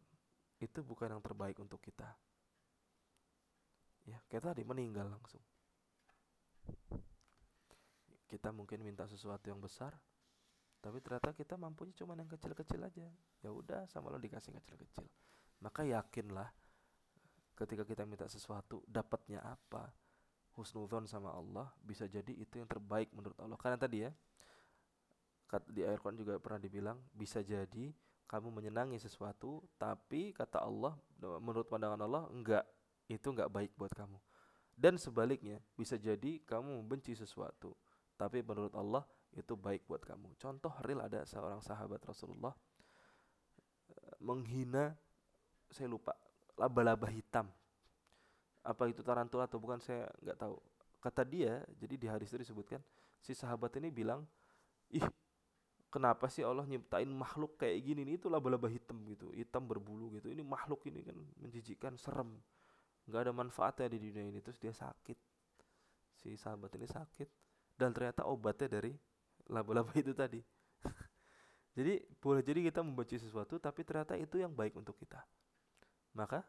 Itu 0.59 0.83
bukan 0.83 1.15
yang 1.15 1.23
terbaik 1.23 1.63
untuk 1.63 1.79
kita. 1.79 2.11
Ya, 4.11 4.19
kita 4.27 4.51
tadi 4.51 4.67
meninggal 4.67 5.07
langsung. 5.07 5.39
Kita 8.27 8.51
mungkin 8.51 8.83
minta 8.83 9.07
sesuatu 9.07 9.47
yang 9.47 9.63
besar, 9.63 9.95
tapi 10.83 10.99
ternyata 10.99 11.31
kita 11.31 11.55
mampunya 11.55 11.95
cuma 11.95 12.19
yang 12.19 12.27
kecil-kecil 12.27 12.83
aja. 12.83 13.07
Ya 13.39 13.51
udah, 13.55 13.87
sama 13.87 14.11
lo 14.11 14.19
dikasih 14.19 14.51
kecil-kecil. 14.59 15.07
Maka 15.63 15.87
yakinlah 15.87 16.51
ketika 17.55 17.87
kita 17.87 18.03
minta 18.03 18.27
sesuatu 18.27 18.83
dapatnya 18.91 19.39
apa 19.47 19.95
husnuzon 20.59 21.07
sama 21.07 21.31
Allah 21.31 21.71
bisa 21.79 22.11
jadi 22.11 22.35
itu 22.35 22.59
yang 22.59 22.67
terbaik 22.67 23.15
menurut 23.15 23.39
Allah 23.39 23.55
karena 23.55 23.79
tadi 23.79 24.03
ya 24.03 24.11
di 25.69 25.85
ayat 25.85 26.01
Quran 26.01 26.17
juga 26.17 26.41
pernah 26.41 26.61
dibilang 26.63 26.97
bisa 27.13 27.45
jadi 27.45 27.93
kamu 28.25 28.49
menyenangi 28.49 28.97
sesuatu 28.97 29.61
tapi 29.77 30.33
kata 30.33 30.65
Allah 30.65 30.97
menurut 31.21 31.69
pandangan 31.69 32.01
Allah 32.01 32.25
enggak. 32.33 32.65
Itu 33.05 33.37
enggak 33.37 33.53
baik 33.53 33.77
buat 33.77 33.93
kamu. 33.93 34.17
Dan 34.73 34.97
sebaliknya 34.97 35.61
bisa 35.77 36.01
jadi 36.01 36.41
kamu 36.49 36.81
membenci 36.81 37.13
sesuatu 37.13 37.77
tapi 38.17 38.41
menurut 38.41 38.73
Allah 38.73 39.05
itu 39.37 39.53
baik 39.53 39.85
buat 39.85 40.01
kamu. 40.01 40.37
Contoh 40.41 40.73
real 40.85 41.05
ada 41.05 41.25
seorang 41.29 41.61
sahabat 41.61 42.01
Rasulullah 42.09 42.57
eh, 43.93 44.17
menghina 44.25 44.97
saya 45.69 45.93
lupa 45.93 46.17
laba-laba 46.57 47.09
hitam. 47.13 47.49
Apa 48.65 48.89
itu 48.89 49.05
tarantula 49.05 49.45
atau 49.45 49.61
bukan 49.61 49.77
saya 49.83 50.09
nggak 50.25 50.39
tahu. 50.41 50.57
Kata 51.03 51.27
dia 51.27 51.61
jadi 51.77 51.95
di 52.01 52.07
hadis 52.09 52.33
itu 52.33 52.49
disebutkan 52.49 52.81
si 53.21 53.37
sahabat 53.37 53.77
ini 53.77 53.93
bilang 53.93 54.25
ih 54.89 55.03
kenapa 55.93 56.33
sih 56.33 56.41
Allah 56.41 56.65
nyiptain 56.65 57.07
makhluk 57.13 57.61
kayak 57.61 57.85
gini 57.85 58.09
nih? 58.09 58.15
Itu 58.17 58.33
laba-laba 58.33 58.73
hitam 58.73 59.05
gitu 59.05 59.29
hitam 59.37 59.69
berbulu 59.69 60.17
gitu. 60.17 60.33
Ini 60.33 60.41
makhluk 60.41 60.89
ini 60.89 61.05
kan 61.05 61.17
menjijikan 61.37 62.01
serem. 62.01 62.41
Nggak 63.05 63.29
ada 63.29 63.33
manfaatnya 63.37 63.87
di 63.93 63.99
dunia 64.01 64.25
ini. 64.33 64.41
Terus 64.41 64.57
dia 64.57 64.73
sakit. 64.73 65.19
Si 66.17 66.33
sahabat 66.41 66.73
ini 66.81 66.89
sakit. 66.89 67.29
Dan 67.77 67.93
ternyata 67.93 68.25
obatnya 68.25 68.81
dari 68.81 68.97
laba-laba 69.53 69.93
itu 69.93 70.17
tadi. 70.17 70.41
Jadi 71.77 72.01
boleh 72.21 72.45
jadi 72.45 72.69
kita 72.69 72.85
membenci 72.85 73.17
sesuatu 73.17 73.57
tapi 73.57 73.81
ternyata 73.81 74.13
itu 74.13 74.37
yang 74.37 74.53
baik 74.53 74.77
untuk 74.77 74.93
kita. 75.01 75.25
Maka 76.13 76.45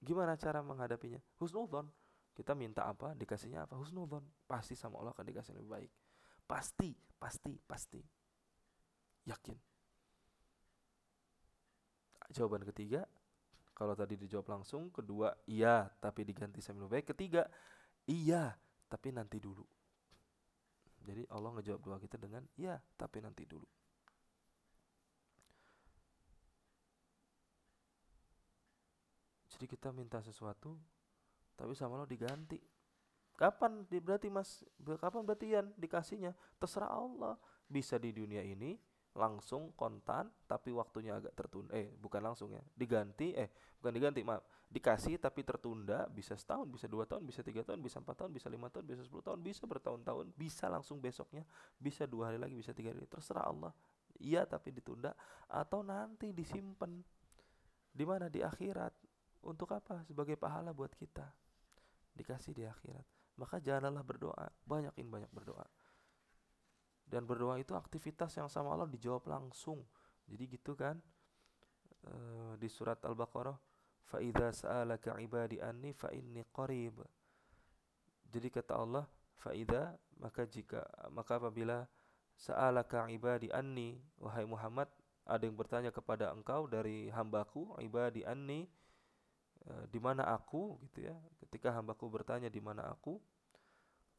gimana 0.00 0.40
cara 0.40 0.64
menghadapinya? 0.64 1.20
Husnudon 1.36 1.92
kita 2.32 2.56
minta 2.56 2.88
apa 2.88 3.12
dikasihnya 3.12 3.68
apa? 3.68 3.76
Husnudon 3.76 4.24
pasti 4.48 4.72
sama 4.72 5.04
Allah 5.04 5.12
akan 5.12 5.28
dikasih 5.28 5.52
lebih 5.60 5.68
baik 5.68 5.92
Pasti, 6.44 6.92
pasti, 7.16 7.52
pasti. 7.64 8.00
Yakin. 9.24 9.58
Jawaban 12.32 12.64
ketiga, 12.64 13.04
kalau 13.74 13.98
tadi 13.98 14.14
dijawab 14.14 14.60
langsung, 14.60 14.88
kedua 14.94 15.34
iya 15.50 15.90
tapi 15.98 16.22
diganti 16.22 16.62
sambil 16.62 16.86
baik, 16.86 17.10
ketiga 17.16 17.48
iya 18.06 18.54
tapi 18.86 19.10
nanti 19.10 19.42
dulu. 19.42 19.64
Jadi 21.04 21.28
Allah 21.28 21.50
ngejawab 21.60 21.80
doa 21.84 21.98
kita 22.00 22.16
dengan 22.16 22.46
iya 22.56 22.80
tapi 22.96 23.20
nanti 23.20 23.44
dulu. 23.44 23.68
Jadi 29.54 29.64
kita 29.68 29.92
minta 29.94 30.18
sesuatu 30.24 30.74
tapi 31.54 31.74
sama 31.76 31.98
Allah 32.00 32.10
diganti 32.10 32.58
Kapan 33.34 33.82
berarti 33.90 34.30
Mas? 34.30 34.62
Kapan 34.78 35.26
berarti 35.26 35.58
Yan 35.58 35.74
dikasihnya? 35.74 36.32
Terserah 36.62 36.90
Allah. 36.94 37.34
Bisa 37.66 37.98
di 37.98 38.14
dunia 38.14 38.44
ini 38.46 38.78
langsung 39.14 39.70
kontan 39.78 40.26
tapi 40.46 40.74
waktunya 40.74 41.18
agak 41.18 41.34
tertunda. 41.34 41.70
Eh 41.74 41.90
bukan 41.98 42.22
langsung 42.22 42.54
ya. 42.54 42.62
Diganti 42.74 43.34
eh 43.34 43.50
bukan 43.78 43.94
diganti 43.94 44.22
maaf. 44.22 44.42
Dikasih 44.70 45.18
tapi 45.18 45.46
tertunda 45.46 46.06
bisa 46.10 46.34
setahun 46.34 46.66
bisa 46.66 46.86
dua 46.90 47.06
tahun 47.06 47.26
bisa 47.26 47.42
tiga 47.42 47.62
tahun 47.62 47.78
bisa 47.78 48.02
empat 48.02 48.26
tahun 48.26 48.30
bisa 48.34 48.46
lima 48.50 48.66
tahun 48.70 48.84
bisa 48.90 49.02
sepuluh 49.06 49.22
tahun 49.22 49.38
bisa 49.42 49.62
bertahun-tahun 49.70 50.26
bisa 50.34 50.66
langsung 50.66 50.98
besoknya 50.98 51.46
bisa 51.78 52.10
dua 52.10 52.34
hari 52.34 52.42
lagi 52.42 52.58
bisa 52.58 52.74
tiga 52.74 52.90
hari 52.90 53.06
terserah 53.06 53.46
Allah. 53.46 53.70
Iya 54.18 54.46
tapi 54.46 54.74
ditunda 54.74 55.14
atau 55.46 55.82
nanti 55.82 56.34
disimpan. 56.34 57.02
Di 57.94 58.02
mana? 58.02 58.26
Di 58.26 58.42
akhirat. 58.42 58.94
Untuk 59.46 59.70
apa? 59.70 60.02
Sebagai 60.02 60.34
pahala 60.34 60.74
buat 60.74 60.90
kita. 60.94 61.30
Dikasih 62.14 62.54
di 62.54 62.66
akhirat 62.66 63.13
maka 63.34 63.58
janganlah 63.58 64.02
berdoa, 64.06 64.46
banyakin 64.62 65.06
banyak 65.10 65.30
berdoa. 65.34 65.66
Dan 67.04 67.28
berdoa 67.28 67.60
itu 67.60 67.76
aktivitas 67.76 68.32
yang 68.38 68.48
sama 68.48 68.72
Allah 68.72 68.88
dijawab 68.88 69.26
langsung. 69.28 69.84
Jadi 70.24 70.56
gitu 70.56 70.72
kan? 70.72 70.96
E, 72.00 72.12
di 72.56 72.68
surat 72.70 72.96
Al-Baqarah, 73.04 73.58
fa 74.08 74.18
idza 74.24 74.64
sa'alaka 74.64 75.20
ibadi 75.20 75.60
anni 75.60 75.92
fa 75.92 76.08
inni 76.14 76.42
qarib. 76.48 77.04
Jadi 78.30 78.48
kata 78.48 78.74
Allah, 78.78 79.04
fa 79.36 79.52
maka 80.16 80.48
jika 80.48 80.80
maka 81.12 81.36
apabila 81.36 81.84
sa'alaka 82.38 83.10
ibadi 83.12 83.52
anni 83.52 84.00
wahai 84.16 84.48
Muhammad 84.48 84.88
ada 85.28 85.44
yang 85.44 85.54
bertanya 85.54 85.90
kepada 85.92 86.32
engkau 86.32 86.66
dari 86.66 87.12
hambaku 87.12 87.76
ibadi 87.78 88.26
anni 88.26 88.66
Eh, 88.66 88.83
di 89.88 89.96
mana 89.96 90.28
aku 90.28 90.76
gitu 90.88 91.08
ya. 91.08 91.16
Ketika 91.40 91.72
hambaku 91.72 92.08
bertanya 92.08 92.52
di 92.52 92.60
mana 92.60 92.84
aku? 92.92 93.16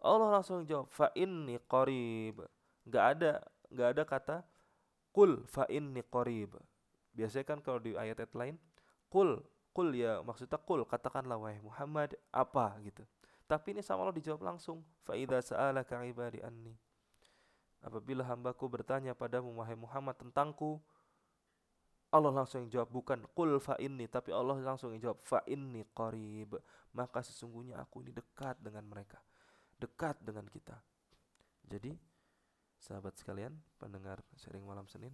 Allah 0.01 0.41
langsung 0.41 0.65
jawab 0.65 0.89
fa 0.89 1.09
inni 1.13 1.61
qarib. 1.65 2.45
Nggak 2.85 3.05
ada 3.17 3.31
nggak 3.69 3.89
ada 3.97 4.03
kata 4.05 4.37
kul 5.13 5.45
fa 5.45 5.65
inni 5.69 6.01
qarib. 6.05 6.57
Biasanya 7.15 7.45
kan 7.47 7.59
kalau 7.61 7.79
di 7.79 7.95
ayat-ayat 7.95 8.33
lain 8.35 8.55
kul 9.09 9.39
kul 9.75 9.89
ya 9.95 10.23
maksudnya 10.23 10.59
kul 10.61 10.83
katakanlah 10.83 11.37
wahai 11.37 11.61
Muhammad 11.61 12.17
apa? 12.33 12.77
Gitu. 12.81 13.05
Tapi 13.45 13.77
ini 13.77 13.81
sama 13.85 14.05
Allah 14.05 14.17
dijawab 14.17 14.41
langsung 14.41 14.81
fa 15.05 15.13
idza 15.13 15.53
sa'alaka 15.53 16.01
ibadi 16.09 16.41
anni. 16.41 16.73
Apabila 17.85 18.25
hambaku 18.25 18.65
bertanya 18.65 19.13
padamu 19.13 19.53
wahai 19.61 19.77
Muhammad 19.77 20.17
tentangku 20.17 20.81
Allah 22.15 22.31
langsung 22.31 22.63
yang 22.63 22.71
jawab 22.71 22.89
bukan 22.95 23.19
kul 23.35 23.59
fa 23.59 23.75
inni 23.83 24.07
tapi 24.07 24.31
Allah 24.31 24.55
langsung 24.63 24.95
yang 24.95 25.11
jawab 25.11 25.19
fa 25.19 25.43
inni 25.51 25.83
qarib. 25.91 26.55
Maka 26.95 27.19
sesungguhnya 27.19 27.75
aku 27.75 28.07
ini 28.07 28.15
dekat 28.15 28.55
dengan 28.63 28.87
mereka 28.87 29.19
dekat 29.79 30.19
dengan 30.23 30.47
kita. 30.47 30.79
Jadi 31.65 31.91
sahabat 32.79 33.17
sekalian 33.17 33.55
pendengar 33.79 34.21
sharing 34.37 34.63
malam 34.63 34.87
Senin 34.87 35.11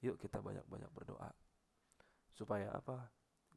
yuk 0.00 0.18
kita 0.18 0.40
banyak-banyak 0.40 0.90
berdoa. 0.90 1.30
Supaya 2.32 2.72
apa? 2.72 3.10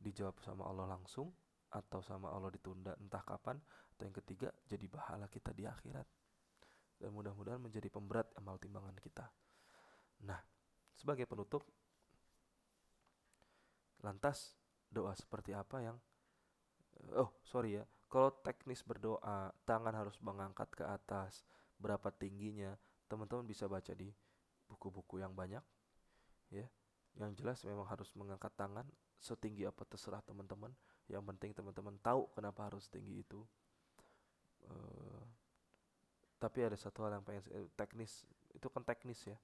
Dijawab 0.03 0.35
sama 0.43 0.67
Allah 0.67 0.99
langsung 0.99 1.31
atau 1.71 2.03
sama 2.03 2.29
Allah 2.29 2.51
ditunda 2.51 2.93
entah 2.99 3.23
kapan 3.23 3.57
atau 3.95 4.03
yang 4.03 4.17
ketiga 4.19 4.51
jadi 4.67 4.85
pahala 4.91 5.31
kita 5.31 5.55
di 5.55 5.63
akhirat. 5.63 6.05
Dan 6.99 7.15
mudah-mudahan 7.15 7.59
menjadi 7.59 7.87
pemberat 7.87 8.29
amal 8.35 8.59
timbangan 8.59 8.95
kita. 8.99 9.25
Nah 10.27 10.39
sebagai 10.93 11.25
penutup 11.25 11.63
Lantas 14.03 14.53
doa 14.91 15.15
seperti 15.15 15.55
apa 15.55 15.81
yang 15.81 15.97
oh 17.15 17.31
sorry 17.41 17.81
ya. 17.81 17.83
Kalau 18.11 18.29
teknis 18.45 18.85
berdoa 18.85 19.49
tangan 19.65 19.95
harus 19.97 20.19
mengangkat 20.21 20.69
ke 20.69 20.85
atas 20.85 21.41
berapa 21.81 22.13
tingginya 22.13 22.77
teman-teman 23.09 23.41
bisa 23.49 23.65
baca 23.65 23.89
di 23.97 24.13
buku-buku 24.69 25.17
yang 25.23 25.33
banyak 25.33 25.63
ya. 26.53 26.67
Yang 27.17 27.31
jelas 27.41 27.59
memang 27.65 27.89
harus 27.89 28.13
mengangkat 28.13 28.53
tangan 28.53 28.85
setinggi 29.17 29.65
apa 29.65 29.81
terserah 29.87 30.21
teman-teman. 30.21 30.69
Yang 31.09 31.23
penting 31.33 31.51
teman-teman 31.57 31.95
tahu 32.03 32.29
kenapa 32.37 32.69
harus 32.69 32.85
tinggi 32.91 33.23
itu. 33.25 33.41
Uh, 34.63 35.23
tapi 36.39 36.63
ada 36.63 36.75
satu 36.75 37.03
hal 37.07 37.19
yang 37.19 37.23
pengen 37.23 37.43
eh, 37.51 37.67
teknis 37.75 38.27
itu 38.53 38.67
kan 38.67 38.83
teknis 38.85 39.25
ya. 39.25 39.37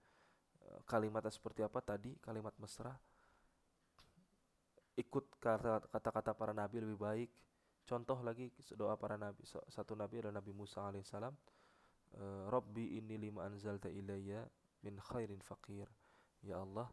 Uh, 0.61 0.81
kalimatnya 0.85 1.31
seperti 1.33 1.65
apa 1.65 1.79
tadi? 1.81 2.13
Kalimat 2.21 2.53
mesra 2.59 2.93
ikut 4.99 5.39
kata-kata 5.89 6.35
para 6.35 6.51
nabi 6.51 6.83
lebih 6.83 6.99
baik. 6.99 7.29
Contoh 7.87 8.19
lagi 8.21 8.51
doa 8.75 8.99
para 8.99 9.15
nabi 9.15 9.41
satu 9.47 9.95
nabi 9.95 10.21
adalah 10.21 10.43
Nabi 10.43 10.51
Musa 10.53 10.85
alaihissalam. 10.85 11.33
Uh, 12.09 12.49
Rabbi 12.49 12.97
ini 12.97 13.21
lima 13.21 13.45
anzalta 13.45 13.85
ilayya 13.85 14.41
min 14.81 14.97
khairin 14.97 15.37
fakir 15.45 15.85
ya 16.41 16.57
Allah 16.57 16.89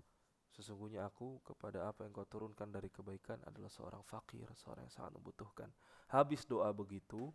sesungguhnya 0.53 1.09
aku 1.09 1.41
kepada 1.41 1.89
apa 1.89 2.05
yang 2.05 2.13
kau 2.17 2.29
turunkan 2.29 2.69
dari 2.73 2.89
kebaikan 2.89 3.41
adalah 3.45 3.69
seorang 3.69 4.05
fakir 4.05 4.49
seorang 4.57 4.89
yang 4.89 4.95
sangat 4.95 5.13
membutuhkan. 5.17 5.69
Habis 6.13 6.49
doa 6.49 6.73
begitu 6.73 7.33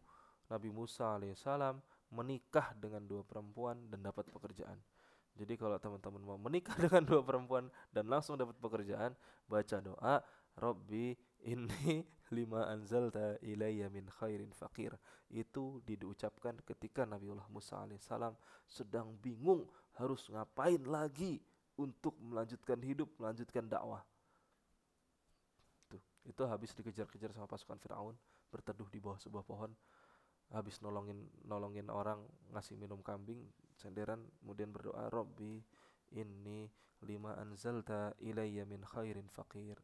Nabi 0.50 0.70
Musa 0.74 1.18
alaihissalam 1.18 1.78
menikah 2.12 2.74
dengan 2.76 3.06
dua 3.06 3.22
perempuan 3.22 3.88
dan 3.88 4.02
dapat 4.02 4.28
pekerjaan. 4.34 4.82
Jadi 5.38 5.56
kalau 5.56 5.80
teman-teman 5.80 6.22
mau 6.22 6.38
menikah 6.42 6.76
dengan 6.84 7.06
dua 7.08 7.22
perempuan 7.24 7.72
dan 7.94 8.10
langsung 8.10 8.36
dapat 8.36 8.58
pekerjaan 8.60 9.16
baca 9.48 9.78
doa 9.80 10.16
Robbi 10.58 11.16
ini 11.48 12.04
lima 12.38 12.68
anzalta 12.72 13.36
ilayya 13.44 13.92
min 13.92 14.08
khairin 14.08 14.56
fakir 14.56 14.96
itu 15.32 15.84
diucapkan 15.84 16.56
ketika 16.64 17.04
Nabiullah 17.04 17.48
Musa 17.52 17.84
alaihissalam 17.84 18.36
sedang 18.68 19.16
bingung 19.20 19.68
harus 20.00 20.28
ngapain 20.32 20.80
lagi 20.88 21.40
untuk 21.80 22.16
melanjutkan 22.20 22.80
hidup, 22.84 23.10
melanjutkan 23.20 23.68
dakwah. 23.68 24.04
Tuh, 25.88 26.04
itu 26.28 26.42
habis 26.46 26.72
dikejar-kejar 26.76 27.32
sama 27.36 27.48
pasukan 27.48 27.80
Firaun, 27.80 28.16
berteduh 28.52 28.88
di 28.92 29.00
bawah 29.00 29.20
sebuah 29.20 29.44
pohon, 29.44 29.72
habis 30.52 30.84
nolongin 30.84 31.32
nolongin 31.48 31.88
orang 31.88 32.22
ngasih 32.52 32.76
minum 32.76 33.00
kambing, 33.00 33.48
senderan 33.76 34.28
kemudian 34.44 34.70
berdoa, 34.72 35.08
Robbi 35.08 35.64
ini 36.12 36.68
lima 37.02 37.40
anzalta 37.40 38.14
ilayya 38.20 38.68
min 38.68 38.84
khairin 38.84 39.32
fakir 39.32 39.80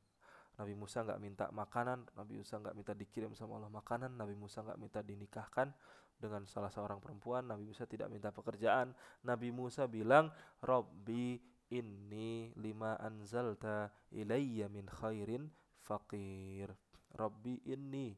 Nabi 0.58 0.74
Musa 0.74 1.05
nggak 1.05 1.22
minta 1.22 1.45
makanan, 1.53 2.10
Nabi 2.18 2.41
Musa 2.41 2.58
nggak 2.58 2.74
minta 2.74 2.93
dikirim 2.97 3.32
sama 3.38 3.62
Allah 3.62 3.70
makanan, 3.70 4.18
Nabi 4.18 4.34
Musa 4.34 4.66
nggak 4.66 4.80
minta 4.82 5.05
dinikahkan 5.05 5.70
dengan 6.18 6.49
salah 6.49 6.74
seorang 6.74 6.97
perempuan, 6.97 7.45
Nabi 7.45 7.62
Musa 7.70 7.86
tidak 7.86 8.10
minta 8.10 8.34
pekerjaan. 8.34 8.89
Nabi 9.22 9.53
Musa 9.53 9.86
bilang, 9.86 10.34
Robbi 10.66 11.38
inni 11.70 12.49
lima 12.58 12.97
anzalta 12.97 13.93
ilayya 14.10 14.66
min 14.66 14.89
khairin 14.89 15.45
fakir. 15.78 16.74
Robbi 17.14 17.62
inni, 17.70 18.18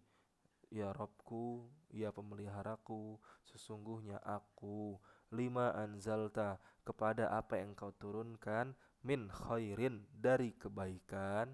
ya 0.71 0.95
Robku, 0.95 1.67
ya 1.91 2.15
pemeliharaku, 2.15 3.19
sesungguhnya 3.43 4.23
aku 4.23 4.95
lima 5.35 5.75
anzalta 5.75 6.57
kepada 6.87 7.29
apa 7.35 7.61
yang 7.61 7.77
kau 7.77 7.93
turunkan 7.93 8.73
min 9.05 9.29
khairin 9.29 10.07
dari 10.09 10.57
kebaikan 10.57 11.53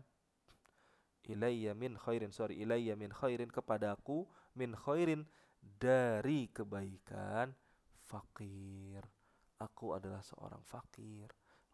ilayya 1.30 1.74
min 1.74 1.98
khairin 1.98 2.30
sorry 2.30 2.62
ilayya 2.62 2.94
min 2.94 3.10
khairin 3.10 3.50
kepadaku 3.50 4.26
min 4.54 4.74
khairin 4.74 5.26
dari 5.62 6.48
kebaikan 6.54 7.54
fakir. 8.06 9.02
Aku 9.58 9.96
adalah 9.98 10.22
seorang 10.22 10.62
fakir 10.62 11.32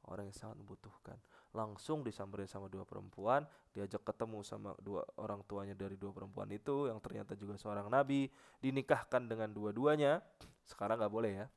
orang 0.08 0.30
yang 0.32 0.38
sangat 0.38 0.58
membutuhkan. 0.58 1.18
Langsung 1.52 2.02
disamperin 2.02 2.48
sama 2.48 2.72
dua 2.72 2.88
perempuan 2.88 3.46
diajak 3.76 4.02
ketemu 4.02 4.42
sama 4.42 4.74
dua 4.80 5.04
orang 5.20 5.44
tuanya 5.46 5.76
dari 5.76 6.00
dua 6.00 6.16
perempuan 6.16 6.48
itu 6.50 6.88
yang 6.88 6.98
ternyata 7.04 7.36
juga 7.36 7.60
seorang 7.60 7.92
nabi 7.92 8.32
dinikahkan 8.64 9.28
dengan 9.28 9.52
dua-duanya. 9.52 10.24
Sekarang 10.66 10.98
nggak 11.02 11.14
boleh 11.14 11.32
ya. 11.44 11.48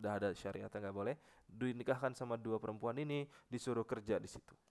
Udah 0.00 0.12
ada 0.20 0.28
syariatnya 0.34 0.90
nggak 0.90 0.96
boleh. 0.96 1.14
Dinikahkan 1.46 2.16
sama 2.16 2.34
dua 2.34 2.58
perempuan 2.58 2.96
ini 2.98 3.28
disuruh 3.48 3.84
kerja 3.86 4.18
di 4.18 4.28
situ 4.28 4.69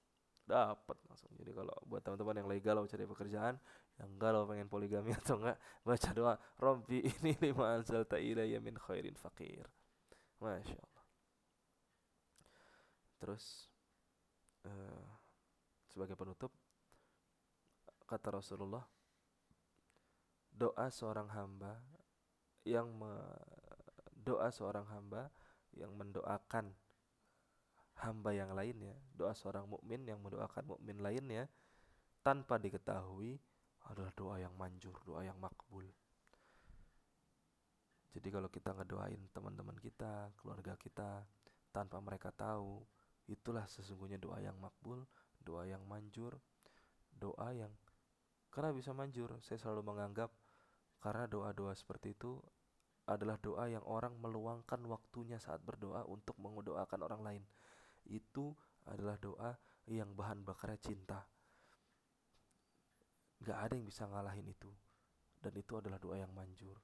dapat 0.49 0.97
langsung. 1.05 1.29
Jadi 1.37 1.53
kalau 1.53 1.77
buat 1.85 2.01
teman-teman 2.01 2.41
yang 2.41 2.49
lagi 2.49 2.61
galau 2.65 2.89
cari 2.89 3.05
pekerjaan 3.05 3.55
yang 3.99 4.11
galau 4.15 4.47
pengen 4.47 4.71
poligami 4.71 5.11
atau 5.19 5.37
enggak 5.37 5.59
baca 5.83 6.09
doa 6.15 6.33
Robbi 6.57 7.03
ini 7.03 7.35
lima 7.43 7.75
anzal 7.75 8.07
ilayya 8.15 8.63
min 8.63 8.79
khairin 8.79 9.15
fakir 9.19 9.67
Masya 10.39 10.79
Allah 10.79 11.05
terus 13.19 13.67
uh, 14.63 15.03
sebagai 15.91 16.15
penutup 16.15 16.55
kata 18.07 18.39
Rasulullah 18.39 18.87
doa 20.55 20.87
seorang 20.87 21.27
hamba 21.35 21.83
yang 22.63 22.87
doa 24.15 24.47
seorang 24.51 24.87
hamba 24.87 25.27
yang 25.75 25.91
mendoakan 25.99 26.71
hamba 27.99 28.31
yang 28.31 28.55
lainnya, 28.55 28.95
doa 29.11 29.35
seorang 29.35 29.67
mukmin 29.67 30.07
yang 30.07 30.23
mendoakan 30.23 30.63
mukmin 30.75 31.03
lainnya 31.03 31.51
tanpa 32.23 32.55
diketahui 32.55 33.35
adalah 33.91 34.11
doa 34.15 34.35
yang 34.39 34.55
manjur, 34.55 34.95
doa 35.03 35.23
yang 35.27 35.35
makbul. 35.39 35.83
Jadi 38.09 38.27
kalau 38.33 38.49
kita 38.49 38.73
ngedoain 38.73 39.21
teman-teman 39.35 39.77
kita, 39.77 40.31
keluarga 40.39 40.73
kita 40.79 41.23
tanpa 41.69 42.01
mereka 42.01 42.33
tahu, 42.33 42.81
itulah 43.29 43.67
sesungguhnya 43.69 44.17
doa 44.17 44.41
yang 44.41 44.57
makbul, 44.57 45.05
doa 45.43 45.67
yang 45.67 45.83
manjur, 45.85 46.39
doa 47.13 47.51
yang 47.53 47.71
karena 48.49 48.73
bisa 48.73 48.95
manjur. 48.95 49.37
Saya 49.45 49.61
selalu 49.61 49.85
menganggap 49.85 50.33
karena 50.99 51.29
doa-doa 51.29 51.75
seperti 51.77 52.17
itu 52.17 52.41
adalah 53.05 53.37
doa 53.41 53.65
yang 53.69 53.85
orang 53.85 54.17
meluangkan 54.21 54.81
waktunya 54.85 55.41
saat 55.41 55.61
berdoa 55.65 56.05
untuk 56.05 56.37
mendoakan 56.37 56.99
orang 57.05 57.21
lain 57.25 57.43
itu 58.09 58.51
adalah 58.89 59.15
doa 59.21 59.53
yang 59.89 60.13
bahan 60.13 60.41
bakarnya 60.45 60.81
cinta. 60.81 61.21
Gak 63.39 63.57
ada 63.57 63.73
yang 63.73 63.87
bisa 63.87 64.05
ngalahin 64.05 64.45
itu. 64.49 64.69
Dan 65.39 65.55
itu 65.55 65.79
adalah 65.79 65.97
doa 65.97 66.19
yang 66.19 66.33
manjur. 66.35 66.75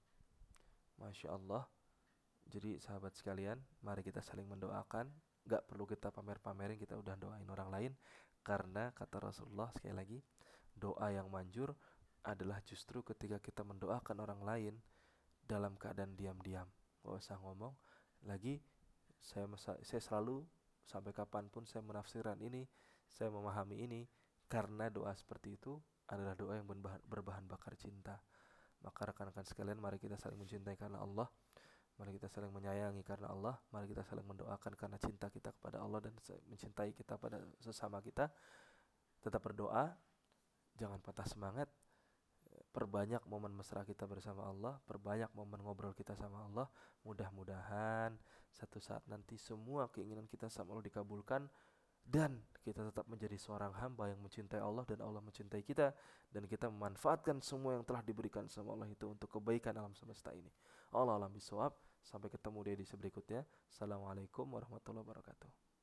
Masya 0.96 1.36
Allah. 1.36 1.68
Jadi 2.46 2.80
sahabat 2.80 3.18
sekalian, 3.18 3.60
mari 3.84 4.06
kita 4.06 4.24
saling 4.24 4.48
mendoakan. 4.48 5.12
Gak 5.46 5.68
perlu 5.68 5.86
kita 5.86 6.10
pamer-pamerin, 6.10 6.80
kita 6.80 6.96
udah 6.96 7.20
doain 7.20 7.46
orang 7.52 7.70
lain. 7.70 7.92
Karena 8.46 8.94
kata 8.96 9.20
Rasulullah 9.20 9.70
sekali 9.76 9.94
lagi, 9.98 10.20
doa 10.72 11.12
yang 11.12 11.28
manjur 11.28 11.76
adalah 12.26 12.62
justru 12.66 13.06
ketika 13.06 13.38
kita 13.38 13.62
mendoakan 13.62 14.18
orang 14.22 14.42
lain 14.42 14.74
dalam 15.46 15.78
keadaan 15.78 16.18
diam-diam. 16.18 16.66
Gak 17.04 17.16
usah 17.22 17.38
ngomong. 17.44 17.76
Lagi, 18.26 18.58
saya, 19.22 19.46
saya 19.60 20.02
selalu 20.02 20.46
sampai 20.86 21.12
kapan 21.12 21.50
pun 21.50 21.66
saya 21.66 21.82
menafsirkan 21.82 22.38
ini, 22.42 22.66
saya 23.10 23.34
memahami 23.34 23.82
ini 23.82 24.02
karena 24.46 24.88
doa 24.94 25.12
seperti 25.18 25.58
itu 25.58 25.82
adalah 26.10 26.38
doa 26.38 26.54
yang 26.54 26.70
berbahan, 26.70 27.02
berbahan 27.06 27.46
bakar 27.50 27.74
cinta. 27.74 28.22
Maka 28.86 29.10
rekan-rekan 29.10 29.42
sekalian, 29.42 29.82
mari 29.82 29.98
kita 29.98 30.14
saling 30.22 30.38
mencintai 30.38 30.78
karena 30.78 31.02
Allah. 31.02 31.26
Mari 31.96 32.20
kita 32.20 32.30
saling 32.30 32.54
menyayangi 32.54 33.02
karena 33.02 33.34
Allah. 33.34 33.58
Mari 33.74 33.90
kita 33.90 34.06
saling 34.06 34.28
mendoakan 34.28 34.78
karena 34.78 34.98
cinta 35.02 35.32
kita 35.34 35.50
kepada 35.58 35.82
Allah 35.82 36.06
dan 36.06 36.14
mencintai 36.52 36.94
kita 36.94 37.18
pada 37.18 37.42
sesama 37.58 37.98
kita. 38.06 38.30
Tetap 39.26 39.42
berdoa, 39.42 39.90
jangan 40.78 41.02
patah 41.02 41.26
semangat. 41.26 41.66
Perbanyak 42.76 43.24
momen 43.32 43.56
mesra 43.56 43.88
kita 43.88 44.04
bersama 44.04 44.52
Allah, 44.52 44.76
perbanyak 44.84 45.32
momen 45.32 45.64
ngobrol 45.64 45.96
kita 45.96 46.12
sama 46.12 46.44
Allah. 46.44 46.68
Mudah-mudahan 47.08 48.12
satu 48.52 48.84
saat 48.84 49.00
nanti 49.08 49.40
semua 49.40 49.88
keinginan 49.88 50.28
kita 50.28 50.52
sama 50.52 50.76
Allah 50.76 50.84
dikabulkan 50.84 51.48
dan 52.04 52.44
kita 52.68 52.84
tetap 52.92 53.08
menjadi 53.08 53.40
seorang 53.40 53.72
hamba 53.80 54.12
yang 54.12 54.20
mencintai 54.20 54.60
Allah 54.60 54.84
dan 54.84 55.00
Allah 55.00 55.24
mencintai 55.24 55.64
kita 55.64 55.96
dan 56.28 56.44
kita 56.52 56.68
memanfaatkan 56.68 57.40
semua 57.40 57.80
yang 57.80 57.88
telah 57.88 58.04
diberikan 58.04 58.52
sama 58.52 58.76
Allah 58.76 58.92
itu 58.92 59.08
untuk 59.08 59.32
kebaikan 59.32 59.72
alam 59.80 59.96
semesta 59.96 60.36
ini. 60.36 60.52
Allah 60.92 61.16
alam 61.16 61.32
bisawab. 61.32 61.72
Sampai 62.06 62.30
ketemu 62.30 62.60
di 62.62 62.70
edisi 62.76 62.94
berikutnya. 62.94 63.42
Assalamualaikum 63.72 64.46
warahmatullahi 64.46 65.02
wabarakatuh. 65.02 65.75